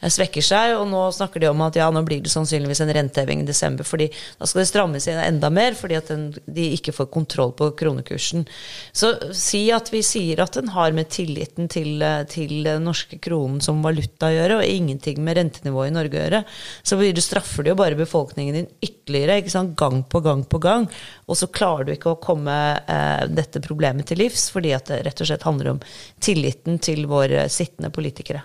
eh, 0.00 0.10
svekker 0.10 0.42
seg. 0.42 0.74
Og 0.80 0.88
nå 0.90 1.04
snakker 1.14 1.44
de 1.44 1.46
om 1.52 1.62
at 1.62 1.78
ja, 1.78 1.86
nå 1.94 2.02
blir 2.02 2.24
det 2.24 2.32
sannsynligvis 2.34 2.82
en 2.82 2.90
renteheving 2.96 3.44
i 3.44 3.46
desember, 3.46 3.86
fordi 3.86 4.10
da 4.10 4.50
skal 4.50 4.64
det 4.64 4.70
strammes 4.72 5.06
inn 5.06 5.22
enda 5.22 5.52
mer 5.54 5.78
fordi 5.78 5.94
at 6.00 6.10
den, 6.10 6.26
de 6.50 6.66
ikke 6.74 6.96
får 6.96 7.06
kontroll 7.14 7.54
på 7.54 7.70
kronekursen. 7.78 8.48
Så 8.90 9.12
si 9.30 9.62
at 9.70 9.92
vi 9.94 10.02
sier 10.02 10.42
at 10.42 10.58
den 10.58 10.74
har 10.74 10.90
med 10.90 11.12
tilliten 11.14 11.70
til, 11.70 12.02
eh, 12.02 12.26
til 12.26 12.66
norske 12.82 13.22
kronen 13.22 13.62
som 13.62 13.78
valuta 13.86 14.26
å 14.26 14.34
gjøre, 14.34 14.58
og 14.58 14.66
ingenting 14.66 15.22
med 15.22 15.38
rentenivået 15.38 15.94
i 15.94 15.96
Norge 16.00 16.18
å 16.18 16.26
gjøre, 16.26 16.44
så 16.82 16.98
blir 16.98 17.14
du 17.14 17.22
straffer 17.60 17.62
du 17.62 17.70
jo 17.70 17.76
bare 17.76 17.96
befolkningen 17.96 18.54
din 18.54 18.68
ytterligere, 18.80 19.40
ikke 19.40 19.50
sant? 19.50 19.76
gang 19.76 20.02
på 20.04 20.20
gang 20.20 20.44
på 20.44 20.58
gang. 20.58 20.88
Og 21.28 21.36
så 21.36 21.46
klarer 21.46 21.86
du 21.86 21.92
ikke 21.92 22.14
å 22.14 22.20
komme 22.20 22.80
eh, 22.86 23.26
dette 23.28 23.60
problemet 23.60 24.06
til 24.06 24.18
livs, 24.18 24.50
fordi 24.50 24.72
at 24.74 24.88
det 24.88 25.04
rett 25.04 25.20
og 25.20 25.26
slett 25.28 25.44
handler 25.44 25.74
om 25.74 25.80
tilliten 26.20 26.78
til 26.78 27.06
våre 27.06 27.48
sittende 27.48 27.90
politikere 27.90 28.42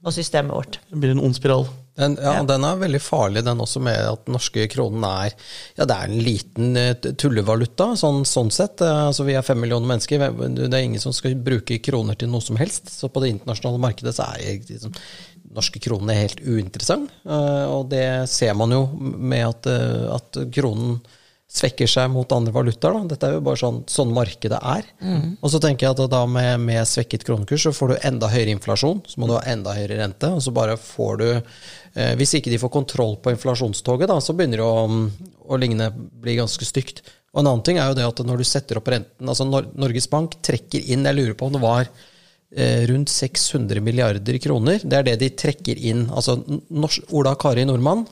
og 0.00 0.14
systemet 0.14 0.54
vårt. 0.54 0.80
Det 0.88 0.96
blir 0.96 1.12
en 1.12 1.20
ond 1.20 1.36
spiral. 1.36 1.66
Den, 2.00 2.14
ja, 2.16 2.38
ja, 2.38 2.44
den 2.48 2.64
er 2.64 2.78
veldig 2.80 3.00
farlig, 3.02 3.42
den 3.44 3.60
også, 3.60 3.82
med 3.84 3.98
at 3.98 4.22
den 4.24 4.32
norske 4.32 4.64
kronen 4.72 5.02
er 5.04 5.34
ja, 5.76 5.84
det 5.84 5.96
er 5.96 6.06
en 6.06 6.22
liten 6.24 6.78
eh, 6.78 6.94
tullevaluta, 6.96 7.90
sånn, 8.00 8.22
sånn 8.28 8.52
sett. 8.54 8.80
Eh, 8.80 9.00
Altså, 9.10 9.26
vi 9.26 9.34
er 9.36 9.44
fem 9.44 9.60
millioner 9.60 9.90
mennesker. 9.90 10.22
Det 10.54 10.70
er 10.70 10.86
ingen 10.86 11.02
som 11.02 11.12
skal 11.12 11.34
bruke 11.36 11.80
kroner 11.84 12.16
til 12.16 12.30
noe 12.32 12.44
som 12.44 12.56
helst. 12.60 12.88
Så 12.94 13.10
på 13.12 13.20
det 13.20 13.34
internasjonale 13.34 13.82
markedet 13.82 14.14
så 14.16 14.30
er 14.30 14.62
liksom, 14.70 14.94
norske 15.54 15.80
kronen 15.82 16.12
er 16.14 16.20
helt 16.26 16.42
uinteressant. 16.46 17.10
Eh, 17.26 17.64
Og 17.70 17.88
det 17.90 18.28
ser 18.30 18.54
man 18.54 18.70
jo 18.74 18.84
med 19.00 19.46
at, 19.48 19.66
eh, 19.66 20.04
at 20.14 20.38
kronen 20.54 21.00
svekker 21.50 21.88
seg 21.90 22.06
mot 22.14 22.30
andre 22.30 22.52
valutaer. 22.54 22.94
Da. 22.94 23.08
Dette 23.10 23.26
er 23.26 23.32
jo 23.34 23.40
bare 23.42 23.58
sånn, 23.58 23.80
sånn 23.90 24.12
markedet 24.14 24.60
er. 24.62 24.84
Og 25.42 25.50
så 25.50 25.58
tenker 25.58 25.88
jeg 25.88 25.96
at 25.98 26.10
da 26.12 26.20
med, 26.30 26.60
med 26.62 26.86
svekket 26.86 27.24
kronekurs 27.26 27.64
så 27.66 27.72
får 27.74 27.88
du 27.90 27.96
enda 28.06 28.28
høyere 28.30 28.54
inflasjon, 28.54 29.00
så 29.10 29.18
må 29.18 29.26
du 29.26 29.34
ha 29.34 29.40
enda 29.50 29.74
høyere 29.74 29.98
rente, 29.98 30.30
og 30.30 30.38
så 30.44 30.52
bare 30.54 30.76
får 30.78 31.18
du 31.18 31.26
eh, 31.32 32.14
Hvis 32.14 32.36
ikke 32.38 32.52
de 32.54 32.60
får 32.62 32.70
kontroll 32.70 33.16
på 33.18 33.32
inflasjonstoget, 33.34 34.06
da, 34.06 34.20
så 34.22 34.36
begynner 34.38 34.62
det 34.62 34.68
å, 34.68 35.10
å 35.50 35.58
ligne 35.58 35.90
bli 35.90 36.36
ganske 36.38 36.64
stygt. 36.68 37.02
Og 37.34 37.42
en 37.42 37.50
annen 37.50 37.66
ting 37.66 37.78
er 37.82 37.90
jo 37.90 37.98
det 37.98 38.06
at 38.06 38.22
når 38.26 38.38
du 38.38 38.46
setter 38.46 38.78
opp 38.78 38.88
renten 38.90 39.28
altså 39.30 39.44
Nor 39.46 39.66
Norges 39.78 40.06
Bank 40.10 40.32
trekker 40.42 40.82
inn 40.90 41.04
Jeg 41.06 41.14
lurer 41.18 41.34
på 41.38 41.46
om 41.46 41.52
det 41.54 41.60
var 41.62 41.90
rundt 42.50 43.12
600 43.12 43.78
milliarder 43.84 44.38
kroner. 44.42 44.80
Det 44.82 44.96
er 44.98 45.04
det 45.06 45.12
de 45.20 45.28
trekker 45.38 45.78
inn. 45.86 46.08
Altså 46.10 46.34
Ola 47.14 47.36
Kari 47.38 47.62
Nordmann 47.68 48.02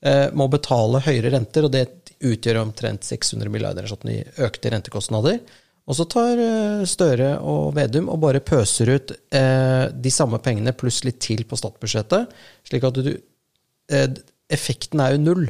eh, 0.00 0.30
må 0.32 0.46
betale 0.52 1.02
høyere 1.04 1.34
renter, 1.34 1.66
og 1.66 1.74
det 1.74 1.84
utgjør 2.24 2.62
omtrent 2.62 3.04
600 3.04 3.52
milliarder 3.52 3.88
sånn 3.90 4.12
i 4.12 4.22
økte 4.44 4.72
rentekostnader. 4.72 5.40
Og 5.84 5.98
så 5.98 6.06
tar 6.08 6.40
eh, 6.40 6.84
Støre 6.88 7.34
og 7.44 7.74
Vedum 7.76 8.08
og 8.12 8.22
bare 8.22 8.44
pøser 8.44 8.94
ut 8.94 9.12
eh, 9.36 9.90
de 9.92 10.12
samme 10.12 10.40
pengene 10.44 10.72
pluss 10.76 11.02
litt 11.04 11.20
til 11.24 11.44
på 11.48 11.58
statsbudsjettet, 11.60 12.32
slik 12.68 12.88
at 12.88 13.02
du 13.04 13.12
eh, 13.12 14.08
Effekten 14.54 15.00
er 15.00 15.14
jo 15.14 15.22
null. 15.24 15.44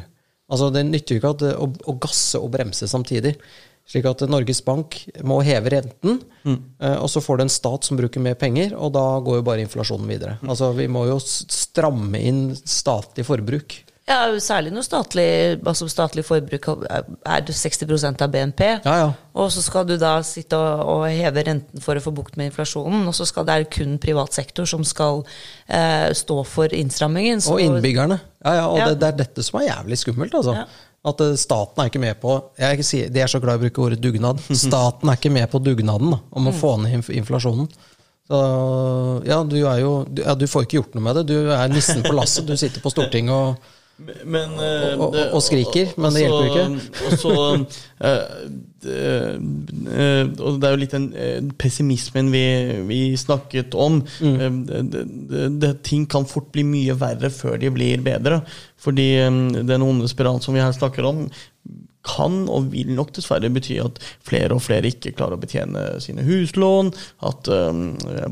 Altså 0.51 0.70
Det 0.74 0.85
nytter 0.87 1.16
jo 1.16 1.20
ikke 1.22 1.55
å, 1.55 1.68
å 1.91 1.95
gasse 2.03 2.39
og 2.39 2.51
bremse 2.55 2.87
samtidig. 2.91 3.35
Slik 3.87 4.07
at 4.09 4.22
Norges 4.32 4.62
Bank 4.64 4.97
må 5.28 5.43
heve 5.45 5.74
renten, 5.74 6.22
mm. 6.47 6.61
og 7.03 7.09
så 7.12 7.20
får 7.20 7.37
du 7.37 7.43
en 7.45 7.53
stat 7.53 7.85
som 7.85 7.99
bruker 8.01 8.22
mer 8.24 8.35
penger, 8.41 8.72
og 8.72 8.95
da 8.97 9.03
går 9.20 9.43
jo 9.43 9.45
bare 9.45 9.61
inflasjonen 9.66 10.09
videre. 10.09 10.39
Altså 10.49 10.70
Vi 10.72 10.87
må 10.89 11.05
jo 11.11 11.18
stramme 11.20 12.22
inn 12.24 12.47
statlig 12.64 13.26
forbruk. 13.28 13.82
Ja, 14.05 14.26
særlig 14.37 14.68
når 14.74 14.85
statlig, 14.85 15.26
altså 15.64 15.87
statlig 15.89 16.26
forbruk 16.28 16.66
er 16.93 17.07
60% 17.49 18.20
av 18.26 18.32
BNP. 18.35 18.61
Ja, 18.85 18.97
ja. 19.01 19.07
Og 19.32 19.49
så 19.53 19.62
skal 19.64 19.87
du 19.89 19.95
da 20.01 20.18
sitte 20.26 20.59
og, 20.61 20.82
og 20.93 21.05
heve 21.09 21.45
renten 21.47 21.80
for 21.80 21.97
å 21.97 22.03
få 22.05 22.12
bukt 22.12 22.37
med 22.37 22.51
inflasjonen. 22.51 23.07
Og 23.09 23.16
så 23.16 23.24
skal 23.28 23.47
det 23.49 23.55
er 23.57 23.70
kun 23.72 23.97
privat 24.03 24.37
sektor 24.37 24.68
som 24.68 24.85
skal 24.85 25.22
eh, 25.68 26.11
stå 26.12 26.37
for 26.45 26.68
innstrammingen. 26.76 27.41
så- 27.41 27.57
Og 27.57 27.64
innbyggerne. 27.64 28.20
Ja, 28.45 28.55
ja, 28.61 28.66
og 28.68 28.78
Ja. 28.78 28.91
Det, 28.91 29.01
det 29.01 29.09
er 29.09 29.16
dette 29.24 29.43
som 29.43 29.61
er 29.62 29.70
jævlig 29.70 29.99
skummelt. 30.05 30.35
altså. 30.37 30.66
At 31.05 31.20
eh, 31.20 31.34
staten 31.36 31.82
er 31.84 31.90
ikke 31.90 32.00
med 32.00 32.16
på 32.22 32.36
jeg 32.59 32.78
ikke 32.78 32.86
si- 32.88 33.09
De 33.12 33.20
er 33.20 33.28
så 33.28 33.40
glad 33.42 33.59
i 33.59 33.61
å 33.61 33.64
bruke 33.66 33.82
ordet 33.88 34.00
dugnad. 34.00 34.40
Staten 34.66 35.09
er 35.12 35.18
ikke 35.18 35.32
med 35.34 35.50
på 35.52 35.61
dugnaden 35.61 36.14
da, 36.16 36.20
om 36.32 36.48
å 36.48 36.52
Mm. 36.55 36.61
få 36.61 36.70
ned 36.82 36.94
inf 36.98 37.11
inflasjonen. 37.12 37.68
Så 38.24 38.38
ja, 39.28 39.42
du 39.44 39.57
er 39.68 39.80
jo 39.82 39.90
ja, 40.16 40.32
du 40.34 40.46
får 40.48 40.64
ikke 40.64 40.78
gjort 40.80 40.94
noe 40.96 41.05
med 41.05 41.16
det. 41.20 41.26
Du 41.28 41.50
er 41.52 41.68
nissen 41.68 42.00
på 42.07 42.14
lasset. 42.16 42.46
Du 42.48 42.57
sitter 42.57 42.80
på 42.80 42.88
Stortinget 42.92 43.34
og 43.36 43.57
Men, 43.97 44.57
eh, 44.59 44.99
Og- 44.99 45.14
og- 45.14 45.34
og 45.38 45.42
skriker, 45.42 45.92
men 45.97 46.12
det 46.12 46.24
og 46.30 46.42
hjelper 46.42 46.80
Og 47.07 47.12
så 47.22 47.34
eh, 48.03 48.24
eh, 48.90 50.26
Og 50.42 50.59
det 50.61 50.66
er 50.68 50.74
jo 50.74 50.80
litt 50.80 50.97
den 50.97 51.53
pessimismen 51.59 52.30
vi, 52.32 52.42
vi 52.88 52.99
snakket 53.16 53.74
om. 53.78 54.01
Mm. 54.20 54.66
Det, 54.66 55.05
det, 55.61 55.72
ting 55.86 56.07
kan 56.11 56.26
fort 56.26 56.51
bli 56.53 56.64
mye 56.66 56.97
verre 56.99 57.30
før 57.30 57.57
de 57.62 57.70
blir 57.70 58.03
bedre. 58.05 58.42
Fordi 58.76 59.09
den 59.64 59.82
onde 59.86 60.09
spiralen 60.11 60.42
som 60.42 60.55
vi 60.55 60.61
her 60.64 60.74
snakker 60.76 61.07
om, 61.09 61.28
kan 62.05 62.44
og 62.52 62.70
vil 62.72 62.92
nok 62.96 63.14
dessverre 63.16 63.50
bety 63.52 63.78
at 63.82 64.00
flere 64.24 64.57
og 64.57 64.62
flere 64.64 64.90
ikke 64.90 65.14
klarer 65.16 65.38
å 65.38 65.42
betjene 65.42 65.84
sine 66.05 66.24
huslån, 66.26 66.92
at 67.24 67.48
um, 67.48 67.84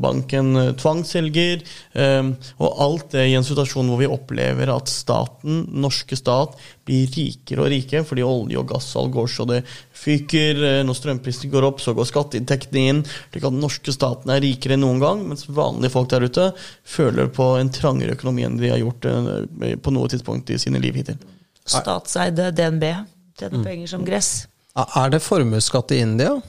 banken 0.03 0.53
eh, 0.59 0.71
tvangsselger, 0.79 1.63
um, 1.97 2.33
og 2.61 2.83
alt 2.85 3.09
det 3.15 3.27
i 3.31 3.35
en 3.37 3.45
situasjon 3.47 3.89
hvor 3.89 4.01
vi 4.01 4.09
opplever 4.09 4.71
at 4.73 4.91
staten, 4.91 5.65
norske 5.83 6.17
stat, 6.19 6.57
blir 6.83 7.07
rikere 7.15 7.63
og 7.63 7.71
rikere 7.71 8.03
fordi 8.07 8.25
olje- 8.27 8.59
og 8.59 8.67
gassalg 8.73 9.13
går 9.15 9.29
så 9.31 9.47
det 9.49 9.61
fyker. 10.03 10.63
eh, 10.63 10.81
Når 10.83 10.99
strømprisene 10.99 11.51
går 11.53 11.67
opp, 11.69 11.81
så 11.81 11.95
går 11.95 12.09
skatteinntektene 12.09 12.87
inn. 12.89 13.03
slik 13.31 13.43
at 13.43 13.55
den 13.55 13.63
norske 13.63 13.95
staten 13.95 14.33
er 14.33 14.43
rikere 14.43 14.77
enn 14.77 14.83
noen 14.85 15.01
gang, 15.01 15.23
mens 15.27 15.47
vanlige 15.47 15.93
folk 15.93 16.11
der 16.11 16.27
ute 16.27 16.51
føler 16.83 17.31
på 17.33 17.55
en 17.59 17.71
trangere 17.73 18.17
økonomi 18.17 18.45
enn 18.45 18.59
de 18.59 18.73
har 18.73 18.83
gjort 18.83 19.09
eh, 19.09 19.75
på 19.81 19.95
noe 19.95 20.11
tidspunkt 20.11 20.51
i 20.53 20.59
sine 20.61 20.81
liv 20.83 20.99
hittil. 20.99 21.17
Statseide 21.63 22.51
DNB 22.51 23.12
tjener 23.39 23.57
Mm. 23.57 23.65
penger 23.65 23.87
som 23.87 24.05
gress. 24.05 24.47
Er 24.75 25.09
det 25.13 25.21
formuesskatt 25.21 25.91
i 25.91 26.01
India? 26.01 26.41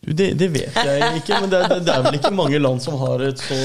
Du, 0.00 0.12
det, 0.16 0.30
det 0.40 0.46
vet 0.54 0.72
jeg 0.72 1.18
ikke, 1.18 1.38
men 1.42 1.50
det 1.52 1.58
er, 1.60 1.80
det 1.84 1.92
er 1.92 2.04
vel 2.06 2.16
ikke 2.16 2.30
mange 2.32 2.58
land 2.62 2.80
som 2.80 2.96
har 2.96 3.20
et 3.26 3.42
så 3.44 3.58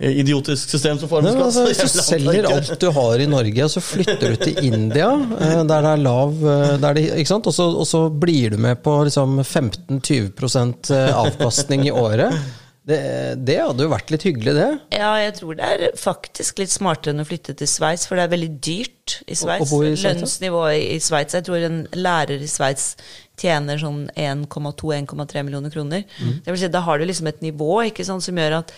eh, 0.00 0.14
idiotisk 0.22 0.72
system 0.72 0.96
som 1.00 1.10
formuesskatt. 1.10 1.44
altså, 1.50 1.66
hvis 1.68 1.82
du 1.82 2.00
selger 2.06 2.48
alt 2.48 2.72
du 2.80 2.86
har 2.96 3.20
i 3.20 3.26
Norge, 3.28 3.66
og 3.66 3.72
så 3.74 3.82
flytter 3.84 4.32
du 4.32 4.40
til 4.40 4.64
India, 4.64 5.10
eh, 5.12 5.60
der 5.68 5.84
det 5.84 5.92
er 5.92 6.02
lav 6.04 6.32
eh, 6.40 6.74
der 6.80 6.96
det, 6.96 7.04
ikke 7.20 7.32
sant? 7.34 7.50
Og, 7.50 7.56
så, 7.56 7.68
og 7.68 7.84
så 7.88 8.06
blir 8.08 8.54
du 8.56 8.60
med 8.64 8.80
på 8.84 8.96
liksom 9.04 9.40
15-20 9.44 10.94
eh, 10.96 11.12
avkastning 11.12 11.84
i 11.88 11.92
året. 11.92 12.32
Det, 12.84 12.98
det 13.40 13.54
hadde 13.62 13.86
jo 13.86 13.88
vært 13.88 14.10
litt 14.12 14.26
hyggelig, 14.26 14.52
det. 14.58 14.68
Ja, 14.92 15.14
jeg 15.16 15.32
tror 15.38 15.56
det 15.56 15.68
er 15.72 15.94
faktisk 15.96 16.58
litt 16.60 16.72
smartere 16.72 17.14
enn 17.14 17.22
å 17.22 17.24
flytte 17.24 17.54
til 17.56 17.70
Sveits, 17.70 18.04
for 18.04 18.20
det 18.20 18.26
er 18.26 18.34
veldig 18.34 18.50
dyrt 18.60 19.14
i 19.24 19.36
Sveits. 19.40 19.72
Lønnsnivået 20.04 20.82
i 20.92 20.98
Sveits 21.00 21.36
Jeg 21.38 21.46
tror 21.46 21.64
en 21.64 21.78
lærer 21.96 22.44
i 22.44 22.50
Sveits 22.50 22.90
tjener 23.40 23.80
sånn 23.80 24.04
1,2-1,3 24.20 25.46
millioner 25.46 25.72
kroner. 25.72 26.04
Mm. 26.20 26.36
Det 26.44 26.52
vil 26.52 26.60
si, 26.60 26.70
da 26.76 26.84
har 26.84 27.00
du 27.00 27.06
liksom 27.08 27.32
et 27.32 27.40
nivå 27.44 27.80
ikke 27.88 28.04
sant, 28.06 28.24
som 28.26 28.36
gjør 28.38 28.60
at 28.60 28.76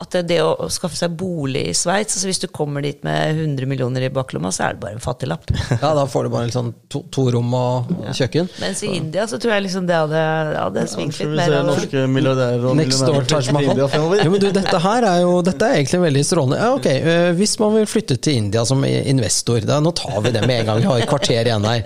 at 0.00 0.14
det, 0.14 0.22
det 0.30 0.38
å 0.40 0.68
skaffe 0.72 0.96
seg 0.96 1.12
bolig 1.20 1.66
i 1.68 1.74
Sveits 1.76 2.14
altså 2.16 2.28
Hvis 2.30 2.38
du 2.40 2.46
kommer 2.48 2.80
dit 2.80 3.02
med 3.04 3.36
100 3.36 3.66
millioner 3.68 4.06
i 4.06 4.08
baklomma, 4.14 4.48
så 4.54 4.64
er 4.70 4.76
det 4.76 4.80
bare 4.80 4.96
en 4.96 5.02
fattiglapp. 5.04 5.50
Ja, 5.82 5.90
Da 5.98 6.06
får 6.08 6.24
du 6.24 6.30
bare 6.32 6.46
liksom 6.48 6.70
to, 6.88 7.02
to 7.12 7.26
rom 7.34 7.52
og 7.54 7.90
kjøkken. 8.16 8.48
Mens 8.62 8.80
i 8.86 8.94
India 8.96 9.26
så 9.28 9.36
tror 9.42 9.52
jeg 9.58 9.66
liksom 9.66 9.84
det 9.90 9.98
hadde, 9.98 10.22
hadde 10.56 10.84
svingt 10.88 11.18
litt 11.20 11.28
vi 11.28 11.36
mer. 11.36 11.52
ser 11.52 11.66
norske 11.68 12.04
milliardærer 12.14 12.64
og 12.70 12.78
Next 12.80 13.04
door 13.04 13.28
Taj 13.28 13.50
Mahal. 13.52 13.82
Jo, 14.24 14.30
men 14.32 14.40
du, 14.40 14.48
dette 14.56 14.80
her 14.86 15.06
er 15.10 15.20
jo 15.26 15.34
dette 15.44 15.68
er 15.68 15.76
egentlig 15.82 16.00
veldig 16.06 16.24
strålende. 16.30 16.62
Ja, 16.64 16.70
ok, 16.78 16.88
øh, 16.96 17.28
Hvis 17.42 17.54
man 17.60 17.76
vil 17.76 17.86
flytte 17.92 18.16
til 18.24 18.40
India 18.40 18.64
som 18.68 18.80
investor, 18.88 19.60
da, 19.68 19.78
nå 19.84 19.92
tar 20.00 20.16
vi 20.24 20.32
det 20.38 20.46
med 20.48 20.62
en 20.62 20.70
gang, 20.72 20.80
vi 20.80 20.88
har 20.90 21.04
et 21.04 21.10
kvarter 21.12 21.44
igjen 21.52 21.68
her. 21.68 21.84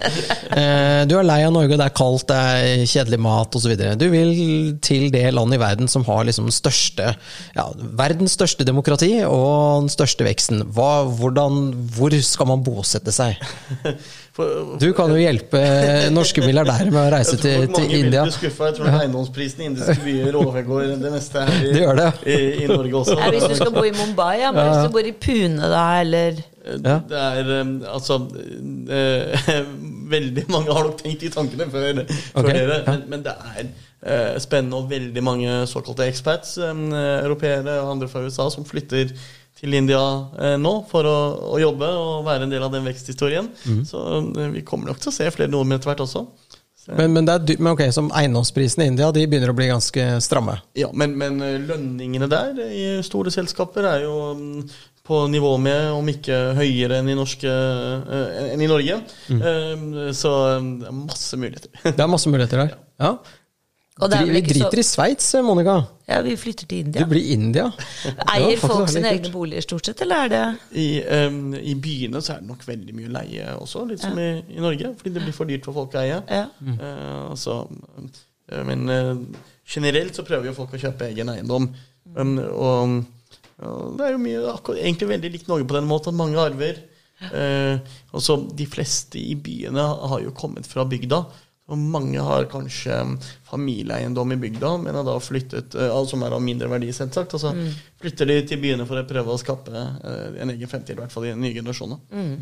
Eh, 0.55 1.03
Du 1.11 1.17
er 1.19 1.27
lei 1.27 1.41
av 1.45 1.53
Norge, 1.55 1.77
det 1.81 1.89
er 1.91 1.97
kaldt, 1.99 2.29
det 2.31 2.39
er 2.39 2.87
kjedelig 2.89 3.19
mat 3.27 3.59
osv. 3.59 3.75
Du 3.99 4.07
vil 4.13 4.33
til 4.85 5.11
det 5.15 5.27
landet 5.35 5.59
i 5.59 5.63
verden 5.63 5.91
som 5.91 6.07
har 6.07 6.25
liksom 6.31 6.47
den 6.49 6.55
største, 6.55 7.11
ja, 7.59 7.67
verdens 8.05 8.37
største 8.37 8.67
demokrati 8.67 9.13
og 9.27 9.85
den 9.85 9.93
største 9.93 10.27
veksten. 10.27 10.65
Hva, 10.77 11.05
hvordan, 11.19 11.73
hvor 11.97 12.15
skal 12.25 12.51
man 12.53 12.65
bosette 12.67 13.15
seg? 13.15 13.41
Du 14.35 14.89
kan 14.99 15.13
jo 15.15 15.15
hjelpe 15.15 15.61
norske 16.11 16.43
milliardærer 16.43 16.89
med 16.91 17.05
å 17.05 17.11
reise 17.15 17.37
til 17.39 17.69
India. 17.69 17.69
Jeg 17.69 17.71
tror 17.71 17.85
mange 17.85 18.01
vil 18.01 18.09
bli 18.17 18.33
skuffa. 18.35 18.67
Jeg 18.67 18.75
tror 18.81 18.97
eiendomsprisen 18.99 19.63
i 19.63 19.69
indiske 19.69 19.95
byer 20.03 20.39
overgår 20.41 20.89
det 20.99 21.13
meste 21.13 21.45
her 21.45 21.55
i, 21.61 21.69
Det 21.77 21.85
gjør 21.85 22.01
det. 22.01 22.09
i, 22.27 22.39
i 22.65 22.67
Norge 22.67 22.97
også. 22.99 23.15
Ja, 23.21 23.29
hvis 23.31 23.47
du 23.47 23.55
skal 23.61 23.71
bo 23.77 23.85
i 23.87 23.93
Mumbai, 23.95 24.33
ja, 24.41 24.51
men 24.51 24.67
hvis 24.73 24.89
du 24.89 24.97
bor 24.97 25.07
i 25.07 25.15
Pune 25.27 25.71
da, 25.77 25.85
eller 26.03 26.43
Ja. 26.65 26.97
Det 27.07 27.19
er 27.21 27.49
um, 27.61 27.73
altså 27.93 28.17
eh, 28.89 29.49
Veldig 30.15 30.45
mange 30.49 30.73
har 30.73 30.87
nok 30.87 30.97
tenkt 30.97 31.21
de 31.21 31.29
tankene 31.31 31.67
før, 31.71 32.01
før 32.09 32.41
okay. 32.41 32.55
dere, 32.57 32.79
men, 32.89 33.03
men 33.13 33.27
det 33.27 33.35
er 33.37 33.61
eh, 33.63 33.93
spennende 34.43 34.77
og 34.77 34.91
veldig 34.91 35.23
mange 35.25 35.53
såkalte 35.71 36.05
expats, 36.11 36.59
um, 36.61 36.91
europeere 36.93 37.79
og 37.81 37.95
andre 37.95 38.09
fra 38.11 38.21
USA, 38.27 38.51
som 38.53 38.67
flytter 38.69 39.15
til 39.65 39.77
India 39.79 40.03
eh, 40.41 40.57
nå 40.61 40.75
for 40.91 41.09
å, 41.09 41.19
å, 41.55 41.59
jobbe 41.63 41.89
og 41.89 42.25
være 42.27 42.47
en 42.47 42.55
del 42.55 42.65
av 42.67 42.73
den 42.75 42.87
veksthistorien. 42.87 43.51
Mm. 43.65 43.83
Så 43.89 44.03
eh, 44.21 44.51
vi 44.59 44.65
kommer 44.67 44.91
nok 44.91 45.03
til 45.03 45.13
å 45.13 45.17
se 45.17 45.31
flere 45.35 45.53
nordmenn 45.53 45.79
etter 45.79 45.93
hvert 45.93 46.05
også. 46.05 46.27
Men, 46.85 47.15
men, 47.15 47.29
er, 47.33 47.41
men, 47.57 47.71
ok, 47.71 47.87
som 47.97 48.11
eiendomsprisene 48.13 48.85
i 48.85 48.91
India 48.93 49.07
de 49.15 49.23
begynner 49.25 49.55
å 49.55 49.57
bli 49.57 49.71
ganske 49.71 50.03
stramme? 50.21 50.59
Ja, 50.77 50.91
men, 50.93 51.15
men 51.17 51.39
lønningene 51.65 52.29
der 52.29 52.59
i 52.67 52.83
store 53.07 53.33
selskaper 53.33 53.89
er 53.89 54.05
jo 54.05 54.19
mm, 54.37 54.67
på 55.09 55.23
nivå 55.33 55.55
med, 55.65 55.87
om 55.97 56.11
ikke 56.13 56.43
høyere 56.59 56.99
enn 57.01 57.09
i, 57.09 57.17
norske, 57.17 57.55
enn 58.51 58.61
i 58.61 58.69
Norge. 58.69 58.99
Mm. 59.33 59.41
Uh, 59.41 60.11
så 60.17 60.35
det 60.61 60.91
er 60.91 60.99
masse 60.99 61.41
muligheter. 61.41 61.73
det 61.87 61.97
er 61.97 62.13
masse 62.19 62.33
muligheter 62.33 62.67
der. 62.67 62.77
Ja. 63.05 63.17
Vi 63.95 64.41
driter 64.41 64.71
så... 64.71 64.81
i 64.81 64.83
Sveits, 64.83 65.35
Monica. 65.47 65.77
Ja, 66.07 66.21
vi 66.27 66.37
flytter 66.37 66.67
til 66.67 66.85
India. 66.85 67.05
Du 67.05 67.13
blir 67.13 67.33
India. 67.33 67.69
Eier 68.35 68.59
folk 68.59 68.91
sine 68.91 69.13
egne 69.15 69.31
boliger 69.33 69.65
stort 69.65 69.87
sett, 69.87 70.03
eller 70.03 70.27
er 70.27 70.33
det 70.33 70.43
I, 70.83 70.87
um, 71.29 71.55
I, 71.55 71.77
byene 71.79 72.23
så 72.25 72.35
er 72.35 72.43
det 72.43 72.51
nok 72.51 72.67
veldig 72.67 72.97
mye 72.99 73.13
leie 73.15 73.55
også, 73.55 73.85
litt 73.91 74.03
som 74.03 74.19
i, 74.19 74.31
i, 74.51 74.61
Norge. 74.63 74.91
Fordi 74.99 75.15
det 75.15 75.23
blir 75.23 75.37
for 75.37 75.51
dyrt 75.51 75.69
for 75.69 75.79
folk 75.79 75.95
å 75.95 76.03
eie. 76.03 76.21
Ja. 76.27 76.47
Mm. 76.59 76.81
Uh, 76.81 77.21
altså, 77.31 77.61
men 78.67 78.89
generelt 79.65 80.19
så 80.19 80.27
prøver 80.27 80.51
jo 80.51 80.57
folk 80.59 80.75
å 80.75 80.83
kjøpe 80.89 81.09
egen 81.13 81.31
eiendom. 81.33 81.71
Um, 82.19 82.35
og 82.51 82.99
det 83.55 84.09
er 84.09 84.13
jo 84.15 84.21
mye, 84.23 84.43
akkurat, 84.51 84.83
egentlig 84.83 85.11
veldig 85.13 85.31
likt 85.37 85.49
Norge 85.49 85.67
på 85.71 85.79
den 85.79 85.89
måten. 85.89 86.19
Mange 86.19 86.41
arver. 86.43 86.83
Eh, 87.33 87.79
og 88.13 88.23
så 88.23 88.37
De 88.59 88.67
fleste 88.67 89.21
i 89.21 89.37
byene 89.39 89.85
har 90.11 90.23
jo 90.25 90.35
kommet 90.37 90.67
fra 90.69 90.87
bygda. 90.89 91.23
Og 91.73 91.81
mange 91.81 92.21
har 92.21 92.45
kanskje 92.53 92.97
familieeiendom 93.49 94.35
i 94.35 94.37
bygda, 94.41 94.75
men 94.83 94.99
har 94.99 95.07
da 95.07 95.15
flyttet, 95.23 95.73
altså 95.81 96.13
som 96.13 96.25
er 96.27 96.35
av 96.37 96.43
mindre 96.45 96.69
verdi, 96.69 96.91
selvsagt. 96.93 97.37
Og 97.39 97.41
så 97.41 97.55
mm. 97.57 97.71
flytter 98.03 98.29
de 98.29 98.37
til 98.51 98.61
byene 98.61 98.85
for 98.89 99.01
å 99.01 99.07
prøve 99.09 99.33
å 99.33 99.41
skape 99.41 99.73
eh, 99.73 100.43
en 100.45 100.53
egen 100.53 100.71
fremtid, 100.71 100.99
i 100.99 101.01
hvert 101.01 101.15
fall 101.15 101.31
i 101.31 101.33
nye 101.33 101.57
generasjonen. 101.57 102.03
Mm. 102.13 102.35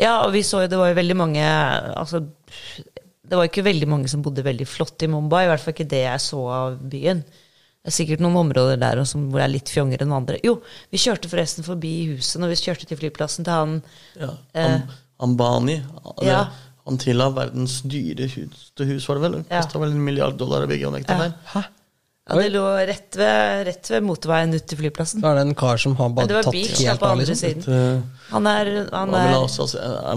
Ja, 0.00 0.16
og 0.24 0.32
vi 0.34 0.42
så 0.46 0.64
jo 0.64 0.70
det 0.72 0.80
var 0.80 0.90
jo 0.90 0.96
veldig 0.96 1.14
mange 1.18 1.42
altså, 1.44 2.22
Det 2.24 3.36
var 3.36 3.44
ikke 3.44 3.66
veldig 3.66 3.88
mange 3.90 4.08
som 4.08 4.22
bodde 4.24 4.40
veldig 4.46 4.66
flott 4.66 5.04
i 5.04 5.10
Mumbai, 5.12 5.44
i 5.44 5.50
hvert 5.52 5.62
fall 5.62 5.76
ikke 5.76 5.90
det 5.92 6.02
jeg 6.06 6.24
så 6.24 6.44
av 6.50 6.78
byen. 6.80 7.20
Det 7.22 7.92
er 7.92 7.94
sikkert 7.94 8.22
noen 8.24 8.40
områder 8.40 8.80
der 8.80 8.98
også, 8.98 9.20
hvor 9.28 9.38
det 9.38 9.44
er 9.44 9.52
litt 9.54 9.70
fjongere 9.70 10.02
enn 10.08 10.16
andre. 10.16 10.40
Jo, 10.42 10.58
vi 10.90 10.98
kjørte 10.98 11.30
forresten 11.30 11.66
forbi 11.66 11.92
huset 12.16 12.42
når 12.42 12.56
vi 12.56 12.62
kjørte 12.64 12.88
til 12.90 12.98
flyplassen 12.98 13.46
til 13.46 13.54
han 13.54 13.76
ja, 14.18 14.32
eh, 14.58 14.96
Ambani. 15.22 15.78
Ja. 16.26 16.48
Han 16.88 17.00
tilla 17.00 17.28
verdens 17.36 17.80
dyreste 17.84 18.86
hus, 18.88 19.08
var 19.08 19.18
det 19.18 19.26
vel? 19.26 19.40
Ja. 19.42 19.58
kosta 19.60 19.80
vel 19.82 19.92
en 19.92 20.04
milliard 20.04 20.38
dollar 20.40 20.64
å 20.64 20.70
bygge 20.70 20.88
og 20.88 20.96
til 21.02 21.26
der. 21.26 21.34
Hæ? 21.52 21.64
Ja, 22.28 22.36
Det 22.36 22.48
lå 22.52 22.62
rett 22.84 23.16
ved, 23.16 23.62
rett 23.64 23.88
ved, 23.88 24.04
motorveien 24.04 24.52
ut 24.52 24.64
til 24.68 24.78
flyplassen. 24.82 25.22
Da 25.24 25.30
er 25.30 25.38
det 25.38 25.44
en 25.46 25.54
kar 25.56 25.80
som 25.80 25.94
har 25.96 26.10
bare 26.12 26.42
tatt 26.44 26.56
helt 26.56 27.04
av, 27.08 27.22
liksom. 27.22 28.02
Han 28.34 28.48
er, 28.50 28.70
han 28.92 29.14
er, 29.16 29.32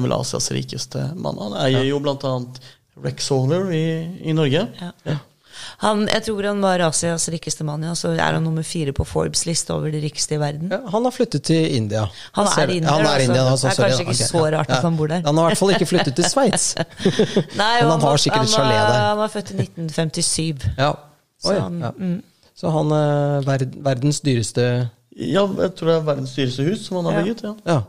vel 0.04 0.16
Asias 0.18 0.50
rikeste 0.52 1.06
mann. 1.16 1.40
Han 1.40 1.56
eier 1.64 1.80
ja. 1.80 1.90
jo 1.94 2.02
blant 2.04 2.26
annet 2.28 2.60
Rex 3.02 3.32
i, 3.32 3.86
i 4.28 4.36
Norge. 4.36 4.66
Ja. 4.82 4.92
ja. 5.08 5.16
Han, 5.82 6.04
jeg 6.06 6.22
tror 6.28 6.46
han 6.46 6.60
var 6.62 6.84
Asias 6.86 7.24
rikeste 7.34 7.66
mann, 7.66 7.82
ja. 7.86 7.96
Så 7.98 8.12
er 8.14 8.36
han 8.36 8.44
nummer 8.46 8.66
fire 8.66 8.94
på 8.94 9.06
Forbes' 9.08 9.48
liste 9.50 9.74
over 9.74 9.90
de 9.94 10.02
rikeste 10.04 10.36
i 10.38 10.40
verden. 10.42 10.70
Ja, 10.70 10.82
han 10.94 11.08
har 11.08 11.14
flyttet 11.16 11.48
til 11.50 11.76
India. 11.78 12.04
Han 12.38 12.50
er 12.52 12.74
inder, 12.76 12.92
han 12.94 13.08
er 13.10 13.24
India, 13.26 13.46
altså. 13.50 13.72
Det 13.72 13.80
er 13.80 13.88
kanskje 13.88 14.06
ikke 14.06 14.14
okay, 14.14 14.28
så 14.30 14.44
rart 14.58 14.74
at 14.76 14.86
han 14.86 15.00
bor 15.00 15.10
der. 15.10 15.24
Han 15.26 15.40
har 15.42 15.48
i 15.48 15.52
hvert 15.52 15.62
fall 15.62 15.74
ikke 15.74 15.90
flyttet 15.90 16.18
til 16.20 16.28
Sveits. 16.30 16.68
Men 17.58 17.66
han, 17.66 17.90
han, 17.90 18.06
har 18.06 18.22
sikkert 18.22 18.46
et 18.46 18.54
chalé 18.54 18.76
der. 18.78 19.00
Han 19.08 19.24
var 19.24 19.34
født 19.34 19.54
i 19.56 19.58
1957. 19.64 20.68
Ja. 20.78 20.92
Oi, 20.92 21.56
så, 21.56 21.58
han, 21.60 21.80
ja. 21.82 21.92
Mm. 21.98 22.20
så 22.62 22.76
han 22.76 22.94
er 22.94 23.56
eh, 23.56 23.66
verdens 23.82 24.20
dyreste 24.22 24.66
Ja, 25.18 25.48
jeg 25.48 25.74
tror 25.78 25.90
det 25.90 25.96
er 25.96 26.06
verdens 26.06 26.36
dyreste 26.38 26.68
hus 26.68 26.86
som 26.86 27.02
han 27.02 27.10
har 27.10 27.24
bygget. 27.24 27.42
ja. 27.66 27.82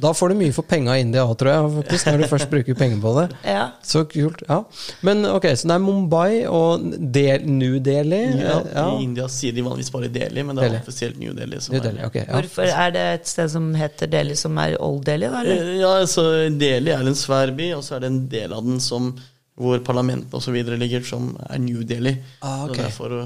Da 0.00 0.12
får 0.16 0.32
du 0.32 0.34
mye 0.40 0.52
for 0.56 0.66
penga 0.68 0.94
i 0.96 1.02
India 1.04 1.22
òg, 1.26 1.34
tror 1.40 1.50
jeg, 1.52 1.70
faktisk, 1.78 2.06
når 2.10 2.22
du 2.22 2.26
først 2.30 2.50
bruker 2.52 2.76
penger 2.78 3.00
på 3.02 3.12
det. 3.18 3.26
Ja. 3.50 3.64
Så 3.84 4.04
kult. 4.08 4.42
ja. 4.48 4.60
Men 5.06 5.24
ok, 5.28 5.46
så 5.58 5.68
det 5.68 5.74
er 5.76 5.82
Mumbai 5.84 6.44
og 6.48 6.84
Del 7.14 7.44
New 7.50 7.78
Delhi? 7.84 8.20
Ja, 8.40 8.60
ja. 8.74 8.84
I 8.96 9.04
India 9.04 9.26
sier 9.32 9.52
de 9.56 9.64
vanligvis 9.66 9.90
bare 9.94 10.08
Delhi, 10.12 10.44
men 10.46 10.56
det 10.56 10.64
er 10.64 10.68
Delhi. 10.70 10.82
offisielt 10.84 11.18
New 11.20 11.34
Delhi. 11.36 11.60
New 11.72 11.82
Delhi 11.84 12.04
okay, 12.06 12.24
ja. 12.26 12.38
Hvorfor 12.38 12.70
er 12.86 12.94
det 12.96 13.04
et 13.18 13.28
sted 13.32 13.50
som 13.52 13.68
heter 13.76 14.10
Delhi, 14.12 14.36
som 14.38 14.56
er 14.62 14.76
Old 14.80 15.04
Delhi? 15.08 15.28
da? 15.32 15.42
Eller? 15.44 15.66
Eh, 15.74 15.76
ja, 15.82 15.92
altså 16.04 16.24
Delhi 16.60 16.94
er 16.94 17.04
en 17.12 17.18
svær 17.18 17.52
by, 17.56 17.72
og 17.76 17.84
så 17.86 17.98
er 17.98 18.06
det 18.06 18.12
en 18.14 18.22
del 18.32 18.56
av 18.56 18.64
den 18.66 18.80
som 18.80 19.12
hvor 19.60 19.78
parlamentene 19.84 20.38
osv. 20.38 20.54
ligger, 20.80 21.02
som 21.04 21.34
er 21.50 21.58
New 21.60 21.82
Delhi. 21.84 22.14
Ah, 22.40 22.64
okay. 22.64 22.86
Så 22.88 23.08
derfor 23.08 23.16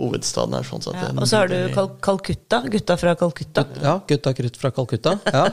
hovedstaden 0.00 0.56
her. 0.58 0.66
sånn 0.66 0.84
sett. 0.84 0.98
Ja, 1.00 1.10
og 1.14 1.28
så 1.28 1.42
har 1.42 1.50
du 1.52 1.58
Kal 1.74 1.90
Kalkutta. 2.02 2.62
Gutta 2.72 2.96
fra 3.00 3.16
Kalkutta. 3.20 3.66
Ja, 3.82 3.98
gutta 4.08 4.32
krutt 4.36 4.56
fra 4.60 4.72
Kalkutta. 4.74 5.18
Ja. 5.30 5.44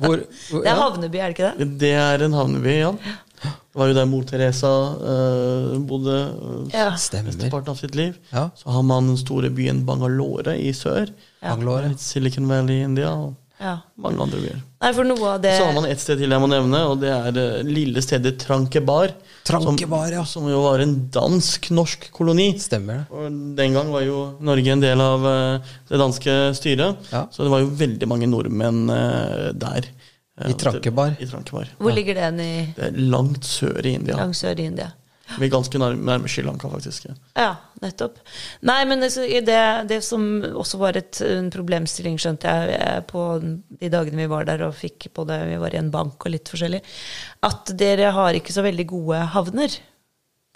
Hvor, 0.00 0.22
hvor, 0.50 0.62
det 0.64 0.70
er 0.70 0.78
havneby, 0.78 1.18
er 1.20 1.32
det 1.32 1.36
ikke 1.36 1.50
det? 1.58 1.66
Det 1.82 1.90
er 1.98 2.24
en 2.24 2.36
havneby, 2.36 2.76
ja. 2.78 2.94
Det 3.40 3.78
var 3.78 3.88
jo 3.88 3.94
der 3.96 4.08
mor 4.10 4.24
Teresa 4.28 4.70
uh, 4.98 5.76
bodde 5.88 6.16
uh, 6.34 6.72
ja. 6.74 6.88
mesteparten 7.24 7.72
av 7.72 7.78
sitt 7.78 7.94
liv. 7.96 8.16
Ja. 8.32 8.48
Så 8.58 8.68
har 8.74 8.82
man 8.84 9.12
den 9.12 9.20
store 9.20 9.48
byen 9.54 9.84
Bangalore 9.86 10.56
i 10.58 10.72
sør. 10.76 11.12
Ja. 11.40 11.52
Bangalore. 11.54 11.94
Silicon 12.02 12.48
Valley 12.50 12.80
i 12.80 12.88
India. 12.88 13.12
Og 13.14 13.36
ja. 13.60 13.76
mange 14.00 14.24
andre 14.24 14.40
byer. 14.42 14.58
Nei, 14.80 14.90
for 14.96 15.06
noe 15.06 15.32
av 15.34 15.40
det... 15.44 15.52
Så 15.58 15.66
har 15.68 15.74
man 15.76 15.86
et 15.90 16.00
sted 16.00 16.20
til 16.20 16.32
jeg 16.32 16.42
må 16.42 16.48
nevne, 16.50 16.80
og 16.88 17.00
det 17.02 17.10
er 17.12 17.34
det 17.36 17.46
lille 17.68 18.02
stedet 18.04 18.34
Trankebar. 18.40 19.12
Trankebar, 19.46 20.14
ja. 20.14 20.24
som 20.28 20.48
jo 20.48 20.62
var 20.64 20.82
en 20.84 20.94
dansk-norsk 21.12 22.08
koloni. 22.16 22.50
Stemmer 22.60 23.02
det. 23.02 23.04
Og 23.12 23.40
Den 23.58 23.76
gang 23.76 23.92
var 23.92 24.06
jo 24.06 24.22
Norge 24.44 24.76
en 24.76 24.84
del 24.84 25.04
av 25.04 25.26
uh, 25.26 25.72
det 25.90 26.00
danske 26.00 26.38
styret, 26.56 27.10
ja. 27.12 27.26
så 27.28 27.44
det 27.44 27.52
var 27.52 27.64
jo 27.64 27.74
veldig 27.82 28.08
mange 28.10 28.30
nordmenn 28.30 28.86
uh, 28.88 29.50
der. 29.52 29.90
I 30.40 30.54
Trankebar. 30.56 31.18
I 31.20 31.28
Trankebar. 31.28 31.68
Hvor 31.76 31.92
ligger 31.92 32.16
den 32.16 32.40
i 32.40 32.52
Det 32.72 32.86
er 32.86 32.96
langt 33.12 33.44
sør 33.44 33.84
i 33.84 33.92
India. 33.98 34.16
Langt 34.16 34.38
sør 34.38 34.56
i 34.56 34.70
India. 34.70 34.88
Vi 35.38 35.46
er 35.46 35.52
ganske 35.52 35.80
nærme, 35.80 36.02
nærme 36.06 36.30
Sri 36.30 36.42
Lanka, 36.46 36.70
faktisk. 36.72 37.06
Ja, 37.38 37.52
nettopp. 37.82 38.18
Nei, 38.66 38.80
men 38.88 39.04
det, 39.04 39.60
det 39.90 40.00
som 40.06 40.24
også 40.50 40.80
var 40.80 40.98
et, 40.98 41.20
en 41.26 41.50
problemstilling, 41.52 42.18
skjønte 42.20 42.54
jeg 42.70 43.04
på 43.10 43.26
de 43.42 43.92
dagene 43.92 44.24
vi 44.24 44.30
var 44.32 44.48
der 44.48 44.66
og 44.66 44.74
fikk 44.78 45.10
på 45.16 45.26
det, 45.28 45.42
vi 45.52 45.60
var 45.62 45.76
i 45.76 45.80
en 45.80 45.92
bank 45.94 46.26
og 46.26 46.34
litt 46.34 46.50
forskjellig, 46.50 46.82
at 47.46 47.72
dere 47.78 48.10
har 48.16 48.36
ikke 48.36 48.54
så 48.54 48.66
veldig 48.66 48.88
gode 48.90 49.22
havner 49.36 49.78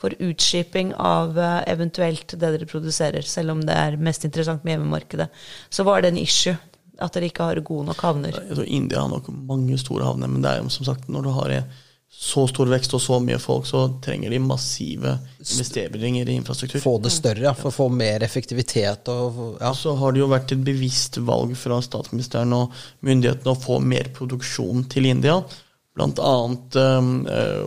for 0.00 0.14
utskiping 0.18 0.92
av 1.00 1.38
eh, 1.38 1.60
eventuelt 1.72 2.34
det 2.34 2.42
dere 2.42 2.68
produserer, 2.68 3.24
selv 3.24 3.54
om 3.54 3.62
det 3.64 3.76
er 3.78 3.96
mest 3.96 4.26
interessant 4.26 4.64
med 4.66 4.76
hjemmemarkedet. 4.76 5.30
Så 5.72 5.86
var 5.86 6.02
det 6.02 6.12
en 6.12 6.20
issue 6.20 6.56
at 7.02 7.14
dere 7.14 7.30
ikke 7.30 7.48
har 7.48 7.62
gode 7.66 7.88
nok 7.88 8.02
havner. 8.04 8.36
Jeg 8.36 8.58
tror 8.58 8.68
India 8.68 9.00
har 9.02 9.10
nok 9.10 9.30
mange 9.48 9.78
store 9.80 10.06
havner, 10.06 10.30
men 10.30 10.44
det 10.44 10.52
er 10.52 10.62
jo 10.62 10.70
som 10.72 10.86
sagt 10.90 11.08
når 11.10 11.26
du 11.26 11.32
har 11.38 11.56
så 12.16 12.46
stor 12.48 12.70
vekst 12.70 12.94
og 12.94 13.02
så 13.02 13.18
mye 13.20 13.40
folk, 13.42 13.66
så 13.66 13.82
trenger 14.02 14.30
de 14.30 14.38
massive 14.40 15.16
investeringer 15.42 16.28
i 16.30 16.36
infrastruktur. 16.38 16.80
Få 16.80 16.94
det 17.02 17.10
større, 17.12 17.52
for 17.58 17.72
å 17.72 17.74
få 17.74 17.88
mer 17.92 18.22
effektivitet. 18.24 19.10
Og, 19.10 19.58
ja. 19.60 19.72
Så 19.76 19.96
har 19.98 20.14
det 20.14 20.22
jo 20.22 20.30
vært 20.30 20.54
et 20.54 20.62
bevisst 20.64 21.18
valg 21.26 21.56
fra 21.58 21.80
statsministeren 21.84 22.54
og 22.56 22.74
myndighetene 23.04 23.52
å 23.52 23.60
få 23.60 23.80
mer 23.82 24.12
produksjon 24.14 24.86
til 24.94 25.10
India. 25.10 25.40
Blant 25.94 26.22
annet 26.22 26.78
um, 26.80 27.10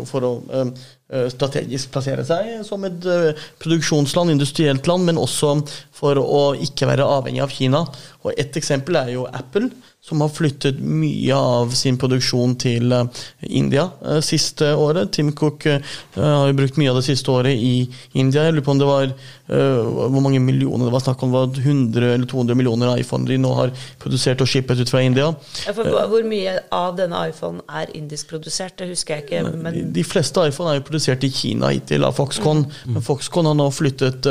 for 0.08 0.28
å 0.28 0.34
um, 0.48 0.74
strategisk 1.08 1.94
plassere 1.94 2.26
seg 2.28 2.66
som 2.68 2.84
et 2.84 3.06
uh, 3.08 3.46
produksjonsland, 3.64 4.34
industrielt 4.34 4.88
land, 4.90 5.08
men 5.08 5.22
også 5.22 5.54
for 5.98 6.20
å 6.20 6.42
ikke 6.62 6.90
være 6.90 7.08
avhengig 7.08 7.44
av 7.46 7.54
Kina. 7.54 7.86
Og 8.26 8.34
Et 8.36 8.58
eksempel 8.60 9.00
er 9.00 9.14
jo 9.16 9.24
Apple 9.32 9.70
som 10.04 10.22
har 10.22 10.30
flyttet 10.32 10.78
mye 10.80 11.36
av 11.36 11.72
sin 11.76 11.98
produksjon 12.00 12.54
til 12.62 12.94
eh, 12.96 13.24
India 13.60 13.88
siste 14.24 14.70
året. 14.78 15.10
Tim 15.16 15.34
Cook 15.36 15.66
har 15.68 16.46
jo 16.48 16.56
brukt 16.56 16.78
mye 16.80 16.92
av 16.94 17.00
det 17.00 17.08
siste 17.10 17.32
året 17.34 17.56
i 17.56 17.90
India. 18.16 18.46
Jeg 18.46 18.56
lurer 18.56 18.64
på 18.64 18.76
om 18.76 18.80
det 18.80 18.88
var 18.88 19.12
hvor 19.48 20.24
mange 20.24 20.40
millioner 20.44 20.88
det 20.88 20.94
var 20.94 21.04
snakk 21.04 21.24
om. 21.24 21.34
Det 21.34 21.42
var 21.42 21.60
100 21.72 22.14
eller 22.14 22.30
200 22.30 22.60
millioner 22.60 23.02
iPhoner 23.02 23.34
de 23.34 23.40
nå 23.42 23.52
har 23.58 23.74
produsert 24.00 24.44
og 24.44 24.52
shippet 24.52 24.80
ut 24.80 24.92
fra 24.92 25.04
India. 25.04 25.28
Ja, 25.66 25.76
hvor 25.76 26.28
mye 26.28 26.56
av 26.72 26.96
denne 27.00 27.26
iPhone 27.32 27.64
er 27.68 27.92
indisk 27.98 28.32
produsert? 28.32 28.78
Det 28.80 28.92
husker 28.94 29.18
jeg 29.18 29.28
ikke. 29.28 29.44
Men... 29.58 29.74
De, 29.76 29.84
de, 29.98 30.08
fleste 30.08 30.48
iPhone 30.48 30.72
er 30.72 30.80
jo 30.80 30.88
produsert 30.88 30.97
i 30.98 31.32
Kina 31.32 31.72
hittil 31.74 32.04
av 32.08 32.18
Foxconn. 32.18 32.66
Mm. 32.66 32.94
Men 32.98 33.06
Foxconn 33.06 33.46
har 33.50 33.58
nå 33.58 33.70
flyttet 33.72 34.28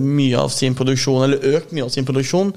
mye 0.00 0.38
av 0.38 0.50
sin 0.54 0.74
produksjon, 0.78 1.22
eller 1.24 1.56
økt 1.56 1.72
mye 1.76 1.86
av 1.86 1.92
sin 1.94 2.06
produksjon 2.08 2.52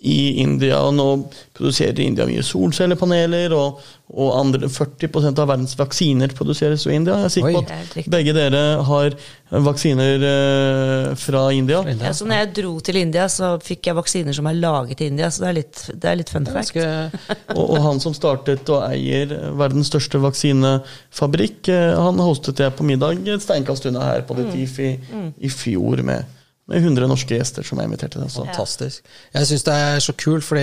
i 0.00 0.40
India. 0.42 0.80
og 0.82 0.94
nå 0.96 1.08
produserer 1.54 2.00
India 2.02 2.26
mye 2.26 2.42
solcellepaneler, 2.44 3.52
og, 3.54 3.80
og 4.14 4.32
andre, 4.36 4.68
40% 4.68 5.40
av 5.40 5.48
verdens 5.48 5.76
vaksiner 5.78 6.34
produseres 6.36 6.86
i 6.86 6.96
India. 6.96 7.20
Jeg 7.22 7.30
er 7.30 7.34
sikker 7.36 7.56
på 7.56 7.62
at 7.64 8.10
begge 8.10 8.34
dere 8.36 8.62
har 8.88 9.16
vaksiner 9.64 10.26
eh, 10.28 11.08
fra 11.20 11.44
India. 11.54 11.80
Ja, 11.94 12.12
så 12.16 12.26
når 12.26 12.42
jeg 12.42 12.52
dro 12.58 12.74
til 12.84 13.00
India, 13.00 13.28
så 13.30 13.54
fikk 13.62 13.90
jeg 13.90 13.98
vaksiner 14.00 14.36
som 14.36 14.50
er 14.50 14.58
laget 14.58 15.04
i 15.04 15.10
India, 15.12 15.30
så 15.30 15.46
det 15.46 15.50
er 15.50 15.58
litt, 15.60 15.82
det 15.94 16.10
er 16.10 16.20
litt 16.20 16.32
fun 16.34 16.48
fact. 16.48 16.78
og, 17.58 17.64
og, 17.64 17.76
han 17.86 18.02
som 18.02 18.16
startet 18.16 18.68
og 18.74 18.86
eier 18.88 19.36
verdens 19.58 19.92
største 19.92 20.20
vaksinefabrikk, 20.24 21.68
eh, 21.72 21.92
han 21.94 22.22
hostet 22.24 22.64
jeg 22.64 22.74
på 22.74 22.86
middag 22.86 23.22
et 23.24 23.44
steinkast 23.44 23.86
unna 23.90 24.08
her 24.10 24.26
på 24.26 24.36
The 24.38 24.48
mm. 24.48 24.54
Thief 24.56 24.80
i, 24.82 24.94
mm. 24.98 25.28
i 25.38 25.52
fjor 25.52 26.02
med 26.06 26.33
med 26.66 26.80
100 26.80 27.08
norske 27.10 27.36
gjester 27.36 27.66
som 27.66 27.80
er 27.80 27.84
invitert 27.84 28.14
til 28.14 28.22
det. 28.24 28.30
Så. 28.32 28.44
Fantastisk. 28.46 29.08
Jeg 29.34 29.48
syns 29.50 29.64
det 29.66 29.74
er 29.76 29.98
så 30.00 30.14
kult, 30.16 30.46
fordi 30.46 30.62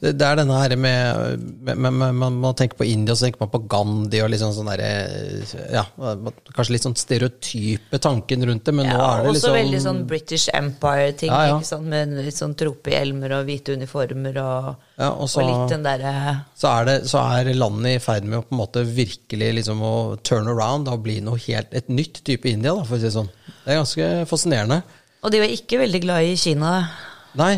det 0.00 0.24
er 0.24 0.38
denne 0.40 0.56
her 0.56 0.72
med, 0.80 1.42
med, 1.68 1.76
med, 1.84 2.14
med 2.16 2.38
Man 2.40 2.56
tenker 2.56 2.78
på 2.80 2.86
India, 2.88 3.12
så 3.12 3.26
tenker 3.26 3.42
man 3.44 3.50
på 3.52 3.60
Gandhi 3.68 4.22
og 4.24 4.30
liksom 4.32 4.54
sånn 4.56 4.70
derre 4.72 4.88
Ja, 5.74 5.84
kanskje 6.56 6.72
litt 6.76 6.86
sånn 6.86 6.96
stereotype 6.96 8.00
tanken 8.00 8.46
rundt 8.48 8.64
det, 8.64 8.74
men 8.76 8.88
nå 8.88 8.96
er 8.96 9.20
det 9.20 9.34
også 9.34 9.36
liksom 9.36 9.58
veldig 9.58 9.82
sånn 9.84 10.00
British 10.08 10.48
Empire-ting, 10.56 11.34
Ja, 11.34 11.60
ja. 11.60 11.80
med 11.84 12.16
litt 12.24 12.40
sånn 12.40 12.56
tropehjelmer 12.56 13.36
og 13.38 13.44
hvite 13.50 13.76
uniformer 13.76 14.40
og, 14.40 14.72
Ja, 14.96 15.10
og 15.12 15.28
så- 15.28 15.42
og 15.42 15.50
litt 15.50 15.76
den 15.76 15.84
derre 15.84 16.14
så 16.56 16.70
er, 16.80 16.84
det, 16.88 16.98
så 17.10 17.20
er 17.20 17.52
landet 17.52 17.96
i 17.96 18.02
ferd 18.02 18.24
med 18.24 18.38
å 18.38 18.42
på 18.48 18.54
en 18.56 18.62
måte 18.64 18.84
virkelig 18.86 19.54
liksom 19.60 19.80
å 19.84 19.94
turn 20.22 20.48
around 20.48 20.88
og 20.88 21.02
bli 21.04 21.20
noe 21.20 21.36
helt, 21.36 21.68
et 21.74 21.88
nytt 21.88 22.22
type 22.24 22.46
India, 22.48 22.72
da, 22.74 22.84
for 22.84 22.96
å 22.96 23.00
si 23.00 23.08
det 23.10 23.12
sånn. 23.12 23.28
Det 23.64 23.72
er 23.74 23.80
ganske 23.82 24.08
fascinerende. 24.30 24.82
Og 25.24 25.32
de 25.32 25.40
var 25.40 25.52
ikke 25.52 25.80
veldig 25.80 26.02
glad 26.04 26.26
i 26.28 26.34
Kina, 26.36 26.74
Nei, 27.40 27.54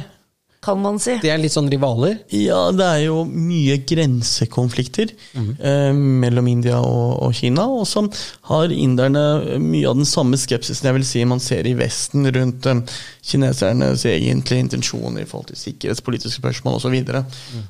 kan 0.67 0.81
man 0.83 0.99
si. 1.03 1.15
de 1.23 1.31
er 1.31 1.39
litt 1.39 1.55
sånn 1.55 1.69
rivaler. 1.71 2.17
Ja, 2.35 2.73
det 2.75 2.87
er 2.87 3.01
jo 3.05 3.21
mye 3.27 3.77
grensekonflikter 3.87 5.13
eh, 5.37 5.93
mellom 5.95 6.49
India 6.51 6.81
og, 6.83 7.21
og 7.27 7.35
Kina. 7.39 7.67
Og 7.71 7.87
så 7.87 8.03
har 8.51 8.75
inderne 8.75 9.59
mye 9.63 9.87
av 9.91 9.99
den 10.01 10.09
samme 10.09 10.39
skepsisen 10.41 10.89
jeg 10.91 10.99
vil 10.99 11.07
si 11.07 11.25
man 11.29 11.43
ser 11.43 11.69
i 11.69 11.77
Vesten 11.79 12.27
rundt 12.35 12.67
eh, 12.71 12.83
kinesernes 13.27 14.07
egentlige 14.11 14.67
intensjoner 14.67 15.23
i 15.23 15.29
forhold 15.29 15.53
til 15.53 15.61
sikkerhetspolitiske 15.61 16.41
spørsmål 16.41 16.81
osv. 16.81 16.87
Så, 16.87 16.95
videre. 16.95 17.25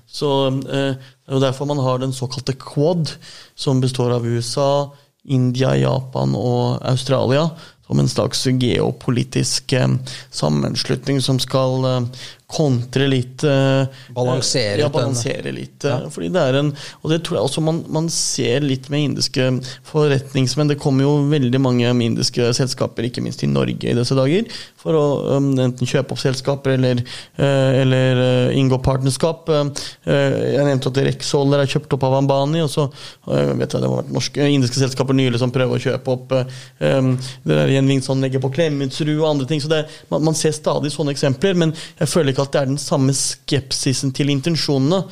så 0.09 0.31
eh, 0.53 0.93
det 0.97 1.33
er 1.33 1.39
jo 1.41 1.45
derfor 1.45 1.69
man 1.69 1.83
har 1.85 2.01
den 2.01 2.17
såkalte 2.17 2.57
Quad, 2.61 3.17
som 3.57 3.83
består 3.85 4.15
av 4.17 4.29
USA, 4.29 4.87
India, 5.27 5.75
Japan 5.75 6.37
og 6.39 6.79
Australia. 6.87 7.49
Som 7.87 8.01
en 8.03 8.09
slags 8.09 8.47
geopolitisk 8.47 9.73
eh, 9.73 9.89
sammenslutning 10.31 11.23
som 11.23 11.39
skal 11.43 11.85
eh, 11.85 12.09
kontre 12.47 13.09
litt 13.11 13.43
eh, 13.43 13.89
Balansere 14.15 14.81
ja, 14.85 14.91
balansere 14.93 15.53
litt. 15.55 15.83
Ja. 15.83 15.99
Fordi 16.13 16.31
det 16.35 16.43
er 16.43 16.61
en 16.61 16.73
Og 17.03 17.11
det 17.11 17.21
tror 17.27 17.41
jeg 17.41 17.49
også 17.49 17.65
man, 17.65 17.83
man 17.93 18.07
ser 18.13 18.63
litt 18.65 18.89
med 18.93 19.11
indiske 19.11 19.49
forretningsmenn. 19.89 20.71
Det 20.71 20.79
kommer 20.83 21.07
jo 21.07 21.15
veldig 21.31 21.61
mange 21.63 21.91
indiske 22.07 22.53
selskaper, 22.57 23.09
ikke 23.09 23.25
minst 23.25 23.43
i 23.43 23.51
Norge 23.51 23.91
i 23.91 23.97
disse 23.97 24.15
dager, 24.17 24.47
for 24.79 24.97
å 24.97 25.05
um, 25.37 25.51
enten 25.59 25.89
kjøpe 25.89 26.15
opp 26.15 26.23
selskaper 26.23 26.77
eller, 26.77 27.03
uh, 27.41 27.73
eller 27.83 28.23
uh, 28.23 28.57
inngå 28.57 28.79
partnerskap. 28.85 29.49
Eh, 29.49 29.67
eh, 30.05 30.37
jeg 30.57 30.67
nevnte 30.67 30.91
at 30.93 31.01
Rexholder 31.09 31.63
er 31.63 31.71
kjøpt 31.71 31.97
opp 31.97 32.07
av 32.07 32.17
Ambani, 32.21 32.63
og 32.65 32.71
så 32.73 32.87
eh, 32.87 33.53
vet 33.59 33.75
jeg 33.75 33.83
det 33.83 33.89
har 33.89 33.95
vært 33.95 34.13
norske, 34.15 34.49
indiske 34.57 34.81
selskaper 34.81 35.17
nylig 35.17 35.41
som 35.43 35.53
prøver 35.55 35.79
å 35.79 35.83
kjøpe 35.83 36.15
opp 36.15 36.35
eh, 36.37 36.55
um, 36.97 37.13
det 37.47 37.59
der 37.59 37.75
gjenvinningsanlegget 37.75 38.45
på 38.45 38.53
Klemetsrud 38.57 39.15
og 39.17 39.29
andre 39.31 39.49
ting. 39.51 39.63
så 39.63 39.73
det, 39.73 39.83
man, 40.13 40.25
man 40.31 40.39
ser 40.39 40.55
stadig 40.57 40.93
sånne 40.95 41.15
eksempler, 41.17 41.59
men 41.59 41.75
jeg 42.01 42.13
føler 42.13 42.36
ikke 42.37 42.45
at 42.45 42.53
det 42.53 42.61
er 42.61 42.69
den 42.69 42.81
samme 42.81 43.15
skepsisen 43.17 44.13
til 44.17 44.31
intensjonene. 44.33 45.03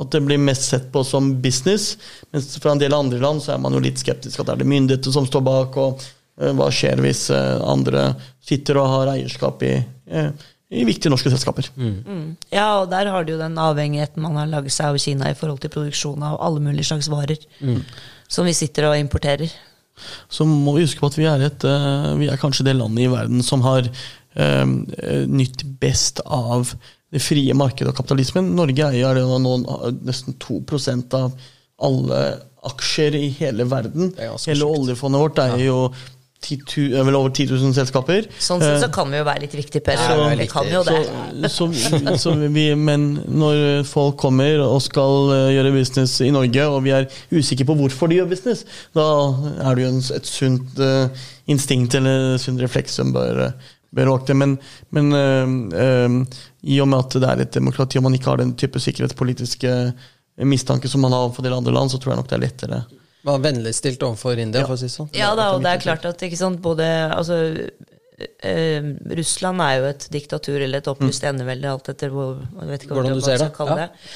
At 0.00 0.14
det 0.14 0.22
blir 0.24 0.40
mest 0.40 0.70
sett 0.70 0.88
på 0.92 1.04
som 1.06 1.34
business, 1.42 1.96
mens 2.32 2.54
fra 2.62 2.72
en 2.72 2.80
del 2.80 2.96
andre 2.96 3.20
land 3.20 3.44
så 3.44 3.54
er 3.54 3.60
man 3.62 3.76
jo 3.76 3.82
litt 3.84 4.00
skeptisk. 4.00 4.40
At 4.40 4.48
det 4.48 4.56
er 4.56 4.62
det 4.64 4.70
myndigheter 4.72 5.14
som 5.14 5.28
står 5.28 5.44
bak, 5.46 5.76
og 5.80 6.00
eh, 6.40 6.54
hva 6.56 6.70
skjer 6.72 7.02
hvis 7.04 7.26
eh, 7.36 7.60
andre 7.60 8.14
sitter 8.46 8.80
og 8.80 8.90
har 8.94 9.12
eierskap 9.14 9.62
i, 9.68 9.74
eh, 10.10 10.30
i 10.70 10.84
viktige 10.88 11.12
norske 11.12 11.32
selskaper. 11.32 11.68
Ja, 12.54 12.68
og 12.80 12.90
der 12.92 13.10
har 13.12 13.26
du 13.26 13.34
jo 13.34 13.40
den 13.40 13.58
avhengigheten 13.60 14.22
man 14.24 14.38
har 14.40 14.50
laget 14.50 14.74
seg 14.74 14.92
av 14.92 15.00
Kina 15.02 15.32
i 15.32 15.38
forhold 15.38 15.60
til 15.62 15.74
produksjon 15.74 16.22
av 16.24 16.40
alle 16.40 16.62
mulige 16.64 16.88
slags 16.92 17.10
varer. 17.12 17.42
Som 18.30 18.46
vi 18.46 18.54
sitter 18.54 18.88
og 18.88 18.98
importerer. 18.98 19.50
så 20.32 20.46
må 20.48 20.72
vi 20.76 20.86
huske 20.86 21.00
på 21.02 21.10
at 21.10 21.16
vi 21.18 21.26
er, 21.28 21.42
et, 21.44 21.64
vi 22.16 22.30
er 22.30 22.38
kanskje 22.40 22.64
det 22.64 22.72
landet 22.78 23.02
i 23.04 23.10
verden 23.12 23.42
som 23.44 23.60
har 23.66 23.90
nytt 24.30 25.64
best 25.82 26.20
av 26.24 26.74
det 27.10 27.22
frie 27.22 27.54
markedet 27.58 27.90
og 27.90 27.98
kapitalismen. 27.98 28.52
Norge 28.54 28.92
eier 28.92 29.18
det 29.18 29.24
nå 29.26 29.56
nesten 30.06 30.38
2 30.38 30.60
av 31.18 31.34
alle 31.80 32.22
aksjer 32.70 33.16
i 33.18 33.28
hele 33.40 33.66
verden. 33.66 34.12
Er 34.20 34.36
Hele 34.46 34.68
oljefondet 34.68 35.22
vårt 35.24 35.42
eier 35.42 35.64
jo 35.64 35.78
10 36.40 36.62
000 36.64 36.96
er 36.96 37.04
vel 37.04 37.16
over 37.18 37.32
10 37.36 37.50
000 37.52 37.74
selskaper. 37.76 38.28
Sånn 38.40 38.62
sett 38.62 38.78
så 38.80 38.86
Eh, 38.88 38.92
kan 38.94 39.10
vi 39.12 39.18
jo 39.18 39.26
være 39.26 39.42
litt 39.44 39.56
viktige, 39.58 39.82
Per. 39.84 39.98
Så, 40.00 40.28
vi 40.40 40.46
kan 40.48 40.68
jo 40.70 40.80
det. 40.86 41.50
så, 41.52 41.66
så, 41.76 41.98
så 42.16 42.32
vi, 42.40 42.70
men 42.80 43.10
når 43.28 43.84
folk 43.88 44.16
kommer 44.22 44.62
og 44.64 44.80
skal 44.84 45.34
eh, 45.34 45.50
gjøre 45.56 45.74
business 45.74 46.16
i 46.24 46.30
Norge, 46.32 46.64
og 46.64 46.80
vi 46.86 46.94
er 46.96 47.10
usikre 47.34 47.68
på 47.68 47.76
hvorfor 47.82 48.08
de 48.08 48.22
gjør 48.22 48.30
business, 48.32 48.64
da 48.96 49.04
er 49.66 49.76
det 49.76 49.84
jo 49.84 49.92
et 50.16 50.32
sunt 50.32 50.80
eh, 50.80 51.28
instinkt 51.52 51.98
eller 52.00 52.40
sunn 52.40 52.60
refleks 52.62 52.96
som 53.02 53.12
bør, 53.12 53.50
eh. 53.96 54.34
Men, 54.34 54.56
men 54.90 55.12
eh, 55.12 55.82
eh, 55.82 56.38
i 56.62 56.80
og 56.80 56.88
med 56.88 57.04
at 57.04 57.18
det 57.20 57.28
er 57.28 57.44
et 57.44 57.52
demokrati, 57.58 57.98
og 57.98 58.06
man 58.08 58.14
ikke 58.14 58.30
har 58.30 58.42
den 58.42 58.54
type 58.54 58.80
sikkerhetspolitiske 58.80 59.76
mistanke 60.46 60.88
som 60.88 61.02
man 61.04 61.12
har 61.12 61.30
for 61.34 61.42
en 61.42 61.48
del 61.48 61.58
andre 61.58 61.74
land, 61.74 61.92
så 61.92 62.00
tror 62.00 62.14
jeg 62.14 62.22
nok 62.22 62.30
det 62.30 62.36
er 62.38 62.44
lettere. 62.46 62.82
Var 63.22 63.40
vennligstilt 63.44 64.02
overfor 64.02 64.38
India, 64.40 64.64
for 64.64 64.78
å 64.78 64.80
si 64.80 64.88
det 64.88 64.94
sånn. 64.94 65.10
Ja 65.16 65.34
da, 65.36 65.50
og 65.54 65.64
det 65.64 65.74
er 65.74 65.82
klart 65.82 66.06
at 66.08 66.22
ikke 66.24 66.38
sant, 66.40 66.62
både 66.64 66.86
altså, 67.12 67.40
eh, 68.40 68.86
Russland 69.18 69.64
er 69.64 69.74
jo 69.76 69.88
et 69.90 70.06
diktatur 70.12 70.56
eller 70.56 70.80
et 70.80 70.88
opplyst 70.88 71.26
enevelde, 71.28 71.74
alt 71.74 71.90
etter 71.92 72.14
hvor, 72.14 72.38
jeg 72.40 72.70
vet 72.70 72.86
ikke 72.86 72.96
Hvordan 72.96 73.12
hva 73.12 73.20
du 73.20 73.26
ser 73.26 73.36
det, 73.36 73.50
skal 73.50 73.58
kalle 73.58 73.76
ja. 73.76 73.90
det. 73.90 74.14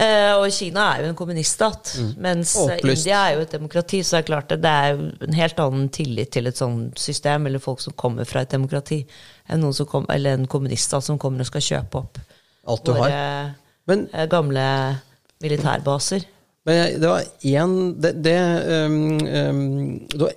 Eh, 0.00 0.32
og 0.38 0.46
Kina 0.54 0.86
er 0.94 1.04
jo 1.04 1.10
en 1.10 1.16
kommuniststat, 1.18 1.90
mens 2.24 2.54
eh, 2.56 2.62
Opplyst. 2.78 3.04
India 3.04 3.18
er 3.26 3.36
jo 3.36 3.44
et 3.44 3.52
demokrati. 3.52 4.00
Så 4.06 4.16
det 4.16 4.22
er 4.22 4.28
klart 4.30 4.54
det, 4.54 4.72
er 4.72 5.02
en 5.26 5.36
helt 5.36 5.60
annen 5.60 5.90
tillit 5.92 6.32
til 6.32 6.48
et 6.48 6.60
sånt 6.60 7.00
system, 7.00 7.48
eller 7.50 7.62
folk 7.62 7.82
som 7.84 7.96
kommer 8.00 8.28
fra 8.28 8.46
et 8.46 8.54
demokrati, 8.54 9.02
enn 9.52 9.66
kom, 9.90 10.08
eller 10.08 10.38
en 10.38 10.48
kommuniststat 10.48 11.04
som 11.04 11.20
kommer 11.20 11.44
og 11.44 11.50
skal 11.50 11.66
kjøpe 11.68 12.04
opp 12.04 12.20
Alt 12.70 12.84
du 12.86 12.92
har. 12.96 13.16
Men, 13.90 14.08
eh, 14.12 14.28
gamle 14.30 14.64
militærbaser. 15.42 16.26
men 16.64 17.00
det 17.00 17.08
var 17.08 17.24
én 17.42 17.94
det, 18.00 18.12
det, 18.24 18.36
um, 18.86 19.16
um, 19.16 19.98
det 20.12 20.20
var 20.20 20.34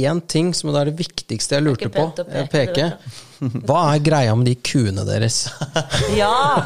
én 0.00 0.20
ting 0.30 0.52
som 0.56 0.72
er 0.72 0.88
det 0.90 0.96
viktigste 0.98 1.58
jeg 1.58 1.64
lurte 1.66 1.90
på. 1.92 2.06
peke, 2.16 2.48
Peke. 2.52 2.86
Hva 3.66 3.78
er 3.96 4.02
greia 4.06 4.34
med 4.38 4.46
de 4.46 4.54
kuene 4.62 5.02
deres? 5.06 5.48
Ja! 6.20 6.62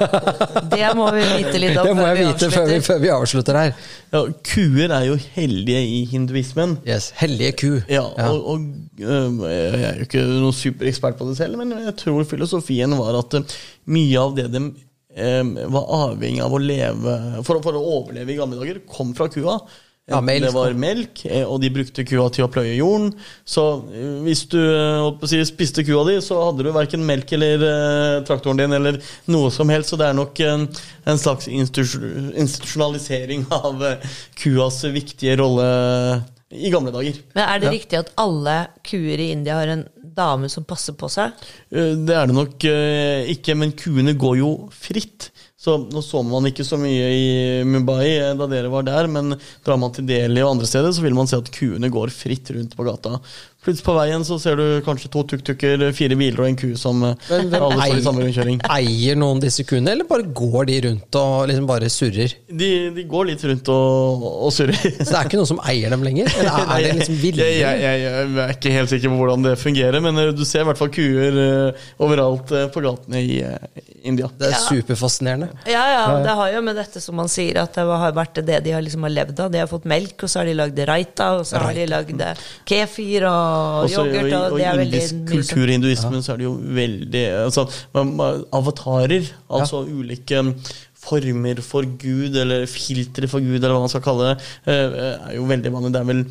Det 0.68 0.90
må 0.98 1.06
vi 1.14 1.22
vite 1.24 1.60
litt 1.62 1.78
om 1.80 1.88
Det 1.88 1.94
må 1.96 2.04
jeg 2.10 2.18
vi 2.18 2.26
vite 2.28 2.50
før 2.52 2.66
vi, 2.68 2.80
før 2.84 3.00
vi 3.00 3.12
avslutter 3.14 3.58
her. 3.60 3.72
Ja, 4.12 4.22
kuer 4.50 4.92
er 4.98 5.06
jo 5.08 5.16
hellige 5.36 5.80
i 5.80 6.02
hinduismen. 6.10 6.76
Yes, 6.88 7.10
Hellige 7.16 7.54
ku. 7.62 7.70
Ja, 7.92 8.04
og, 8.28 8.50
og 8.52 8.66
Jeg 9.00 9.86
er 9.88 10.02
jo 10.02 10.08
ikke 10.08 10.26
noen 10.26 10.56
superekspert 10.56 11.16
på 11.20 11.30
det 11.30 11.38
selv, 11.40 11.56
men 11.62 11.72
jeg 11.86 11.96
tror 12.02 12.28
filosofien 12.28 12.92
var 13.00 13.22
at 13.22 13.38
mye 13.88 14.20
av 14.20 14.36
det 14.36 14.50
de 14.52 14.66
var 15.72 15.86
avhengig 16.12 16.42
av 16.44 16.52
å 16.52 16.60
leve 16.60 17.12
for, 17.46 17.62
for 17.64 17.72
å 17.78 17.80
overleve 18.02 18.34
i 18.34 18.36
gamle 18.36 18.58
dager, 18.60 18.82
kom 18.90 19.14
fra 19.16 19.30
kua. 19.32 19.54
Ja, 20.06 20.20
melk, 20.22 20.44
det 20.44 20.52
var 20.54 20.74
melk, 20.78 21.24
eh, 21.26 21.42
og 21.42 21.58
de 21.64 21.68
brukte 21.74 22.04
kua 22.06 22.28
til 22.30 22.44
å 22.44 22.50
pløye 22.54 22.76
jorden. 22.76 23.08
Så 23.42 23.62
øh, 23.90 24.20
hvis 24.22 24.44
du 24.52 24.60
å 24.62 25.18
si, 25.26 25.40
spiste 25.48 25.82
kua 25.82 26.04
di, 26.06 26.20
så 26.22 26.38
hadde 26.44 26.62
du 26.62 26.70
verken 26.70 27.02
melk 27.08 27.32
eller 27.34 27.64
eh, 27.66 28.22
traktoren 28.28 28.60
din 28.60 28.76
eller 28.78 29.00
noe 29.34 29.50
som 29.50 29.66
helst. 29.74 29.90
Så 29.90 29.98
det 29.98 30.06
er 30.06 30.14
nok 30.14 30.38
en, 30.46 30.68
en 31.10 31.18
slags 31.18 31.50
institusjonalisering 31.50 33.48
av 33.58 33.82
eh, 33.82 34.06
kuas 34.38 34.78
viktige 34.94 35.40
rolle 35.42 35.66
i 36.54 36.70
gamle 36.70 36.94
dager. 36.94 37.18
Men 37.34 37.50
er 37.50 37.64
det 37.64 37.74
riktig 37.74 37.98
at 37.98 38.14
alle 38.22 38.56
kuer 38.86 39.18
i 39.18 39.32
India 39.34 39.58
har 39.58 39.74
en 39.74 39.82
dame 40.14 40.50
som 40.52 40.64
passer 40.68 40.96
på 40.98 41.10
seg? 41.12 41.34
Eh, 41.72 41.94
Det 42.06 42.14
er 42.16 42.30
det 42.30 42.36
nok 42.36 42.68
eh, 42.70 43.30
ikke, 43.34 43.56
men 43.58 43.74
kuene 43.78 44.14
går 44.18 44.38
jo 44.42 44.52
fritt. 44.74 45.30
Så 45.56 45.78
Nå 45.90 46.02
så 46.04 46.20
man 46.22 46.44
ikke 46.46 46.62
så 46.68 46.76
mye 46.78 47.06
i 47.16 47.28
Mumbai 47.66 48.04
eh, 48.20 48.34
da 48.38 48.46
dere 48.50 48.70
var 48.70 48.84
der, 48.86 49.08
men 49.10 49.34
drar 49.66 49.80
man 49.80 49.94
til 49.96 50.06
Delhi 50.06 50.44
og 50.44 50.52
andre 50.54 50.68
steder, 50.68 50.92
så 50.94 51.02
vil 51.02 51.16
man 51.16 51.26
se 51.30 51.38
at 51.40 51.50
kuene 51.54 51.90
går 51.90 52.12
fritt 52.14 52.52
rundt 52.54 52.76
på 52.76 52.86
gata. 52.86 53.16
Plutselig 53.66 53.82
på 53.88 53.94
veien 53.96 54.22
så 54.22 54.36
ser 54.38 54.60
du 54.60 54.64
kanskje 54.86 55.08
to 55.10 55.24
tuk-tuker, 55.26 55.80
fire 55.96 56.14
biler 56.14 56.38
og 56.44 56.46
en 56.46 56.58
ku 56.60 56.68
som 56.78 57.00
men, 57.02 57.16
Men 57.50 57.56
alle 57.56 57.80
står 57.88 57.96
i 57.98 58.04
samme 58.04 58.22
rundkjøring. 58.22 58.60
Eier 58.76 59.18
noen 59.18 59.40
disse 59.42 59.64
kuene, 59.66 59.90
eller 59.96 60.06
bare 60.06 60.28
går 60.38 60.68
de 60.68 60.76
rundt 60.84 61.18
og 61.18 61.48
liksom 61.50 61.66
bare 61.66 61.88
surrer? 61.90 62.36
De, 62.46 62.68
de 62.94 63.06
går 63.10 63.26
litt 63.32 63.42
rundt 63.48 63.72
og, 63.74 64.28
og 64.46 64.54
surrer. 64.54 64.78
Så 65.00 65.08
det 65.08 65.18
er 65.18 65.26
ikke 65.32 65.40
noen 65.40 65.50
som 65.50 65.62
eier 65.66 65.90
dem 65.96 66.04
lenger? 66.06 66.30
Eller 66.36 66.70
er 66.76 66.84
det 66.84 66.92
liksom 67.00 67.18
jeg, 67.26 67.40
jeg, 67.40 67.82
jeg, 67.82 68.04
jeg 68.06 68.44
er 68.44 68.54
ikke 68.54 68.76
helt 68.76 68.92
sikker 68.94 69.10
på 69.16 69.18
hvordan 69.24 69.48
det 69.48 69.56
fungerer, 69.58 69.95
men 70.00 70.18
eh, 70.18 70.30
du 70.36 70.44
ser 70.44 70.60
i 70.64 70.68
hvert 70.68 70.78
fall 70.80 70.90
kuer 70.94 71.38
eh, 71.42 71.86
overalt 72.02 72.52
eh, 72.52 72.66
på 72.74 72.82
gatene 72.84 73.20
i 73.22 73.38
India. 74.06 74.28
Det 74.38 74.46
er 74.48 74.54
Ja. 74.56 74.62
superfascinerende. 74.68 75.48
Ja, 75.66 75.84
ja, 75.92 76.02
det 76.22 76.34
har 76.38 76.52
jo 76.52 76.62
med 76.62 76.76
dette 76.78 77.00
som 77.02 77.16
man 77.18 77.28
sier, 77.32 77.58
at 77.62 77.74
det 77.74 77.84
har 77.86 78.12
vært 78.16 78.40
det 78.46 78.60
de 78.64 78.70
har 78.76 78.82
liksom 78.82 79.02
har 79.06 79.10
levd 79.14 79.40
av. 79.40 79.50
De 79.52 79.58
har 79.58 79.66
fått 79.70 79.84
melk, 79.84 80.14
og 80.22 80.30
så 80.30 80.40
har 80.40 80.46
de 80.50 80.54
lagd 80.54 80.78
raita, 80.88 81.30
og 81.40 81.46
så 81.48 81.58
har 81.62 81.74
de 81.74 81.86
lagd 81.90 82.22
kefir 82.66 83.26
og 83.28 83.84
Også, 83.88 84.04
yoghurt, 84.06 84.32
og, 84.32 84.52
og 84.52 84.58
det 84.58 84.66
er 84.66 84.74
i 84.74 84.78
veldig 84.84 85.00
indisk 85.02 85.14
sånn- 85.14 85.26
kultur 85.32 85.66
i 85.68 85.76
hinduismen 85.76 86.22
så 86.22 86.32
er 86.32 86.36
det 86.42 86.46
jo 86.48 86.54
veldig 86.80 87.24
altså, 87.44 87.66
Avatarer, 88.56 89.26
altså 89.50 89.82
ulike 89.86 90.42
former 91.06 91.62
for 91.64 91.86
Gud, 92.00 92.36
eller 92.36 92.66
filtre 92.70 93.28
for 93.30 93.44
Gud, 93.44 93.58
eller 93.60 93.74
hva 93.74 93.84
man 93.84 93.92
skal 93.92 94.04
kalle 94.04 94.30
det, 94.30 94.48
eh, 94.72 94.98
er 95.30 95.36
jo 95.36 95.48
veldig 95.48 95.72
vanlig. 95.74 95.92
Det 95.94 96.02
er 96.02 96.10
vel 96.10 96.22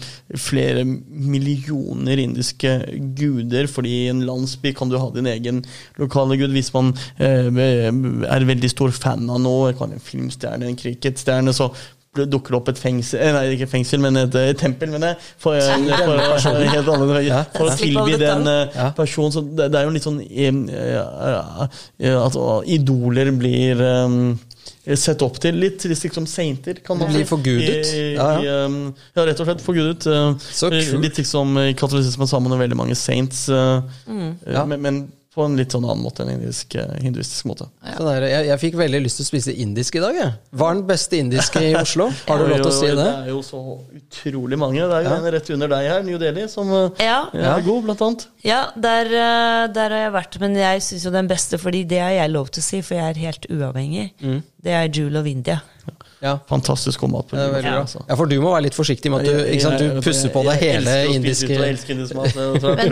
flere 0.48 0.86
millioner 0.86 2.22
indiske 2.26 2.76
guder, 3.18 3.70
fordi 3.72 3.96
i 4.04 4.14
en 4.14 4.24
landsby 4.28 4.74
kan 4.76 4.92
du 4.92 5.00
ha 5.00 5.10
din 5.16 5.32
egen 5.32 5.64
lokale 6.02 6.38
gud. 6.42 6.54
Hvis 6.56 6.74
man 6.76 6.94
eh, 7.20 7.50
er 7.50 8.50
veldig 8.52 8.72
stor 8.72 8.96
fan 8.96 9.30
av 9.30 9.42
noe, 9.44 9.74
kan 9.76 9.90
være 9.90 10.02
en 10.02 10.10
filmstjerne, 10.12 10.70
en 10.70 10.82
cricketstjerne, 10.82 11.54
så 11.56 11.72
dukker 12.16 12.54
det 12.54 12.60
opp 12.62 12.70
et 12.72 12.78
fengsel 12.80 13.20
eh, 13.20 13.34
Nei, 13.36 13.42
ikke 13.58 13.68
fengsel, 13.74 14.00
men 14.00 14.16
et, 14.22 14.36
et 14.40 14.60
tempel, 14.60 14.88
mener 14.94 15.12
jeg. 15.12 15.18
For, 15.42 15.60
for, 15.60 16.22
for, 16.40 16.62
helt 16.64 16.92
annet. 16.94 17.56
for 17.58 17.68
å 17.68 17.76
tilby 17.76 18.16
den 18.22 18.48
personen. 18.96 19.36
Så 19.36 19.44
det, 19.44 19.68
det, 19.74 19.82
er 19.82 19.84
jo 19.88 19.96
litt 19.96 20.06
sånn 20.06 20.22
at 22.24 22.48
idoler 22.78 23.34
blir 23.36 23.84
um, 23.84 24.20
sett 25.00 25.24
opp 25.26 25.40
til. 25.44 25.58
Litt 25.62 25.86
liksom 25.90 26.28
sainter, 26.30 26.80
kan 26.86 27.00
man 27.02 27.12
bli 27.14 27.26
forgudet? 27.28 27.92
Ja, 28.16 28.30
ja. 28.44 28.56
Um, 28.66 28.94
ja, 29.16 29.28
rett 29.28 29.42
og 29.42 29.50
slett 29.50 29.66
forgudet. 29.66 30.08
Uh, 30.08 31.02
litt 31.02 31.22
liksom 31.22 31.58
i 31.62 31.74
katolisismen 31.78 32.30
sammen 32.30 32.54
med 32.54 32.66
veldig 32.66 32.80
mange 32.80 32.98
saints. 33.00 33.48
Mm. 33.50 34.32
Men, 34.46 34.82
men 34.82 35.06
på 35.36 35.44
en 35.44 35.58
litt 35.60 35.74
sånn 35.76 35.84
annen 35.84 36.04
måte 36.04 36.24
enn 36.24 36.32
indisk, 36.38 36.78
eh, 36.80 36.92
hinduistisk 37.04 37.48
måte. 37.50 37.68
Ja. 37.84 37.98
Der, 38.00 38.26
jeg, 38.32 38.48
jeg, 38.48 38.60
fikk 38.62 38.78
veldig 38.80 39.02
lyst 39.04 39.20
til 39.20 39.26
å 39.26 39.28
spise 39.28 39.56
indisk 39.66 39.98
i 40.00 40.04
dag. 40.04 40.16
Jeg. 40.16 40.32
Hva 40.56 40.70
er 40.72 40.78
den 40.80 40.86
beste 40.88 41.20
indiske 41.20 41.64
i 41.68 41.74
Oslo? 41.76 42.08
Har 42.30 42.40
du 42.40 42.48
lov 42.48 42.62
til 42.62 42.70
å 42.70 42.76
si 42.78 42.88
det? 42.88 42.96
Det 43.02 43.10
er 43.26 43.32
jo 43.34 43.42
så 43.44 43.62
utrolig 44.00 44.60
mange. 44.62 44.80
Det 44.80 45.00
er 45.02 45.08
jo 45.10 45.12
ja. 45.12 45.20
en 45.20 45.30
rett 45.36 45.52
under 45.58 45.74
deg 45.76 45.90
her, 45.92 46.08
New 46.08 46.22
Delhi, 46.22 46.48
som 46.52 46.72
eh, 46.78 47.04
ja. 47.04 47.20
er 47.36 47.68
god, 47.68 47.84
blant 47.90 48.06
annet. 48.08 48.26
Ja, 48.46 48.62
der, 48.88 49.12
eh, 49.12 49.66
der 49.76 49.98
har 49.98 50.06
jeg 50.06 50.16
vært, 50.16 50.40
men 50.46 50.58
jeg 50.62 50.88
syns 50.88 51.08
jo 51.10 51.14
den 51.16 51.32
beste, 51.32 51.60
fordi 51.60 51.84
det 51.90 52.00
har 52.06 52.16
jeg 52.16 52.32
lov 52.32 52.54
til 52.56 52.64
å 52.64 52.70
si, 52.70 52.82
for 52.86 53.00
jeg 53.00 53.12
er 53.12 53.24
helt 53.28 53.50
uavhengig. 53.52 54.10
Mm. 54.24 54.42
Det 54.66 54.80
er 54.80 54.88
Jewel 54.88 55.20
of 55.20 55.30
India. 55.30 55.60
Ja. 55.84 55.98
Fantastisk 56.50 57.00
god 57.00 57.12
mat. 57.12 57.26
Ja, 57.36 57.60
ja. 57.60 57.80
Altså. 57.82 58.00
ja, 58.08 58.16
For 58.16 58.26
du 58.30 58.42
må 58.42 58.52
være 58.54 58.64
litt 58.68 58.76
forsiktig 58.78 59.12
med 59.12 59.20
at 59.22 59.26
du, 59.28 59.32
ikke 59.52 59.64
sant, 59.66 59.80
du 59.82 59.86
pusser 60.06 60.30
på 60.34 60.40
deg 60.48 60.56
hele 60.64 60.92
indiske 61.12 61.52
Jeg 61.52 61.70
elsker 61.76 61.92
indisk 61.96 62.14
mat. 62.18 62.26
Jeg 62.40 62.42
tror 62.64 62.72
jeg 62.80 62.86
har 62.90 62.92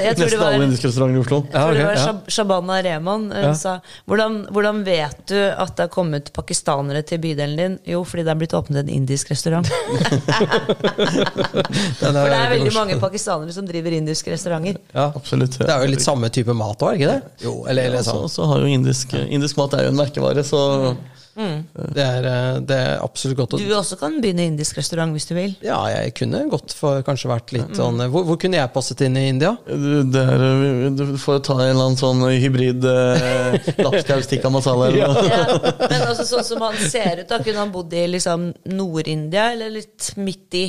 prøvd 0.00 0.18
nesten 0.20 0.40
alle 0.46 0.64
indiske 0.68 0.86
restauranter 0.90 1.16
i 1.16 1.18
Oslo. 1.24 1.38
Jeg 1.50 1.60
tror 1.60 1.72
det 1.76 1.82
var 1.88 1.94
Shabana 2.36 2.74
Rehman 2.86 3.22
hun 3.30 3.56
sa 3.58 3.72
hvordan, 4.08 4.32
hvordan, 4.54 4.76
vet 4.86 5.18
du 5.30 5.38
at 5.38 5.72
det 5.76 5.82
har 5.86 5.92
kommet 5.92 6.24
pakistanere 6.36 7.02
til 7.06 7.18
bydelen 7.22 7.56
din? 7.58 7.74
Jo, 7.90 7.98
fordi 8.06 8.22
det 8.26 8.32
er 8.34 8.40
blitt 8.40 8.54
åpnet 8.56 8.78
en 8.84 8.90
indisk 9.00 9.24
restaurant. 9.34 9.66
for 12.00 12.08
det 12.14 12.24
er 12.24 12.50
veldig 12.54 12.74
mange 12.76 12.94
pakistanere 13.02 13.52
som 13.54 13.64
driver 13.68 13.90
indiske 13.98 14.28
restauranter. 14.32 14.74
Ja, 14.94 15.06
absolutt. 15.10 15.54
Det 15.60 15.70
er 15.70 15.78
jo 15.84 15.88
litt 15.92 16.04
samme 16.04 16.26
type 16.32 16.52
mat 16.56 16.78
òg, 16.86 16.92
ikke 16.98 17.10
det? 17.14 17.20
Jo, 17.44 17.54
eller, 17.66 17.82
eller 17.90 18.02
sånn. 18.06 18.26
Så, 18.28 18.32
så 18.40 18.42
har 18.52 18.58
jo 18.64 18.68
indisk, 18.70 19.06
indisk 19.26 19.54
mat 19.60 19.70
er 19.78 19.82
jo 19.88 19.94
en 19.94 20.00
merkevare, 20.00 20.42
så 20.46 20.60
Mm. 21.40 21.60
Det, 21.94 22.04
er, 22.04 22.26
eh, 22.28 22.58
det, 22.68 22.76
er, 22.76 22.98
absolutt 23.00 23.38
godt. 23.38 23.56
Du 23.62 23.72
også 23.76 23.96
kan 24.00 24.18
begynne 24.20 24.44
indisk 24.50 24.76
restaurant 24.80 25.14
hvis 25.16 25.28
du 25.30 25.34
vil. 25.36 25.54
Ja, 25.64 25.78
jeg 25.88 26.12
kunne 26.18 26.42
godt 26.52 26.74
for 26.76 27.00
kanskje 27.06 27.30
vært 27.30 27.54
litt 27.56 27.70
mm. 27.72 27.78
sånn 27.78 28.04
hvor, 28.12 28.26
hvor, 28.28 28.36
kunne 28.40 28.60
jeg 28.60 28.72
passet 28.74 29.00
inn 29.06 29.16
i 29.16 29.26
India? 29.32 29.54
Det 29.64 30.24
er, 30.34 30.44
eh, 30.50 30.84
du 30.98 31.04
får 31.20 31.40
ta 31.48 31.56
en 31.60 31.70
eller 31.70 31.88
annen 31.88 32.00
sånn 32.00 32.26
hybrid 32.28 32.84
eh, 32.90 33.70
lapskaus 33.86 34.28
tikka 34.30 34.52
masala. 34.52 34.90
ja. 34.96 35.08
ja, 35.30 35.42
men 35.86 36.04
altså 36.04 36.28
sånn 36.28 36.46
som 36.46 36.68
han 36.68 36.78
ser 36.82 37.24
ut, 37.24 37.28
da 37.30 37.40
kunne 37.40 37.64
han 37.64 37.74
bodd 37.74 37.96
i 37.96 38.06
liksom 38.10 38.50
Nord-India, 38.76 39.50
eller 39.54 39.72
litt 39.80 40.12
midt 40.20 40.60
i? 40.60 40.66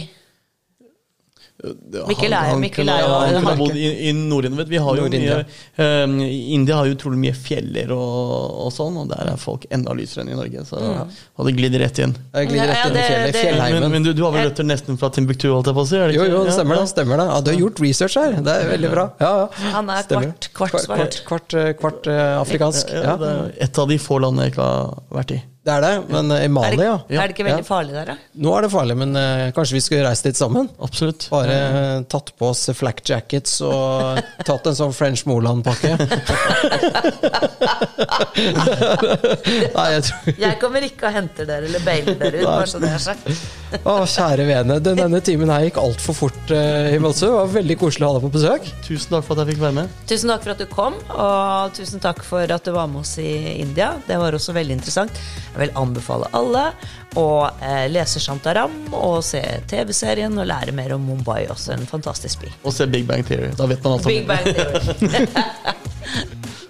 Mikkel 1.62 2.34
er, 2.34 2.47
han, 2.49 2.62
Mikkel 2.62 2.89
er 2.89 3.03
jo 3.03 3.09
Han 3.12 3.36
kunne 3.36 3.51
ha 3.51 3.57
bodd 3.59 3.76
i, 3.78 3.89
i 4.09 4.14
Nord-India. 4.18 4.66
Vi 4.66 4.80
har 4.82 4.97
jo 4.97 5.09
mye 5.14 5.36
um, 5.78 6.16
India 6.26 6.80
har 6.80 6.89
jo 6.89 6.95
utrolig 6.95 7.20
mye 7.22 7.36
fjeller 7.38 7.93
og, 7.93 8.32
og, 8.66 8.72
sånn, 8.74 8.97
og 9.03 9.12
der 9.12 9.30
er 9.34 9.38
folk 9.41 9.68
enda 9.70 9.93
lysere 9.97 10.26
enn 10.26 10.32
i 10.34 10.39
Norge. 10.39 10.66
Så 10.66 10.82
mm. 10.82 11.14
hadde 11.41 11.53
glidd 11.59 11.78
rett 11.84 12.01
inn. 12.01 12.16
Jeg 12.34 12.49
glidd 12.49 12.66
rett 12.72 12.89
inn 12.89 12.97
i 12.97 13.36
fjellet. 13.36 13.78
Men, 13.78 13.88
men 13.93 14.07
du, 14.07 14.12
du, 14.18 14.24
har 14.26 14.34
vel 14.36 14.49
røtter 14.49 14.68
nesten 14.68 14.97
fra 15.01 15.12
Timbuktu? 15.14 15.51
holdt 15.51 15.70
jeg 15.70 15.78
på 15.78 15.86
å 15.86 15.89
si, 15.91 16.01
Jo, 16.18 16.26
jo, 16.32 16.41
det 16.47 16.57
stemmer 16.57 16.82
det. 16.82 16.89
stemmer 16.95 17.22
det. 17.22 17.30
Ja, 17.30 17.38
du 17.45 17.53
har 17.53 17.62
gjort 17.62 17.84
research 17.86 18.18
her. 18.18 18.41
Det 18.41 18.57
er 18.57 18.74
veldig 18.74 18.93
bra. 18.95 19.07
Ja, 19.22 19.32
ja. 19.43 19.72
Han 19.78 19.93
er 19.93 20.09
kvart, 20.09 20.51
kvart 20.57 20.78
svart. 20.80 20.89
Kvart, 20.89 21.22
kvart, 21.30 21.47
kvart, 21.53 21.80
kvart 21.86 22.12
uh, 22.12 22.41
afrikansk. 22.41 22.97
Ja, 22.97 23.18
det 23.22 23.32
er 23.38 23.55
et 23.70 23.86
av 23.86 23.91
de 23.91 24.01
få 24.01 24.22
landene 24.24 24.49
jeg 24.49 24.55
ikke 24.55 24.66
har 24.66 25.01
vært 25.14 25.38
i. 25.38 25.43
Det 25.62 25.70
er 25.70 25.84
det, 25.86 25.89
men 26.09 26.32
i 26.34 26.47
Mali, 26.49 26.82
ja. 26.82 26.95
Er 27.05 27.30
det 27.30 27.36
ikke 27.36 27.43
veldig 27.45 27.66
farlig 27.68 27.93
der, 27.93 28.07
da? 28.09 28.16
Nå 28.41 28.49
er 28.57 28.66
det 28.66 28.70
farlig, 28.74 28.95
men 28.97 29.14
uh, 29.14 29.51
kanskje 29.53 29.76
vi 29.76 29.82
skulle 29.86 30.07
reist 30.07 30.26
dit 30.26 30.34
sammen? 30.34 30.66
Absolutt. 30.82 31.28
Bare 31.30 31.53
uh, 31.53 32.01
tatt 32.09 32.32
på 32.34 32.47
oss 32.49 32.64
flak 32.74 33.03
jackets 33.05 33.59
og 33.68 34.18
tatt 34.47 34.66
en 34.72 34.78
sånn 34.80 34.95
French 34.97 35.22
Moland-pakke. 35.30 35.91
Nei, 39.76 39.86
jeg, 39.93 40.01
tror... 40.07 40.34
jeg 40.47 40.57
kommer 40.64 40.88
ikke 40.88 41.12
og 41.12 41.14
henter 41.20 41.45
dere 41.51 41.70
eller 41.70 41.86
bailer 41.86 42.18
dere 42.18 42.41
ut, 42.41 42.47
bare 42.47 42.66
så 42.74 42.82
det 42.82 42.89
er 42.95 43.05
sagt. 43.05 43.30
Å, 43.86 44.01
kjære 44.09 44.49
vene. 44.49 44.80
Denne 44.82 45.22
timen 45.22 45.53
her 45.53 45.68
gikk 45.68 45.78
altfor 45.84 46.18
fort, 46.24 46.41
uh, 46.49 46.89
Himalsu. 46.89 47.28
Det 47.28 47.36
var 47.38 47.53
veldig 47.59 47.78
koselig 47.86 48.07
å 48.07 48.09
ha 48.09 48.18
deg 48.18 48.26
på 48.26 48.34
besøk. 48.39 48.66
Tusen 48.89 49.14
takk 49.14 49.30
for 49.30 49.38
at 49.38 49.45
jeg 49.45 49.53
fikk 49.53 49.62
være 49.68 49.78
med. 49.84 49.93
Tusen 50.09 50.34
takk 50.34 50.41
for 50.47 50.55
at 50.57 50.66
du 50.66 50.68
kom, 50.74 50.97
og 51.14 51.78
tusen 51.78 52.01
takk 52.01 52.26
for 52.26 52.57
at 52.57 52.66
du 52.66 52.74
var 52.74 52.89
med 52.89 53.05
oss 53.05 53.14
i 53.22 53.62
India. 53.62 53.93
Det 54.09 54.18
var 54.18 54.34
også 54.41 54.57
veldig 54.57 54.82
interessant. 54.82 55.14
Jeg 55.52 55.60
vil 55.66 55.74
anbefale 55.80 56.30
alle 56.38 56.66
å 57.20 57.28
eh, 57.60 57.88
lese 57.91 58.22
Shantaram 58.24 58.74
og 58.95 59.20
se 59.28 59.41
TV-serien 59.68 60.38
og 60.39 60.47
lære 60.47 60.76
mer 60.76 60.95
om 60.95 61.04
Mumbai, 61.04 61.43
også 61.52 61.76
en 61.76 61.86
fantastisk 61.89 62.45
by. 62.45 62.54
Og 62.64 62.76
se 62.76 62.88
Big 62.88 63.08
Bang 63.10 63.26
Theory. 63.28 63.52
Da 63.60 63.68
vet 63.68 63.84
man 63.84 63.97
alt 63.97 64.08
om 64.08 64.14
Big 64.14 64.28
Bang 64.30 64.47
Theory. 64.47 65.28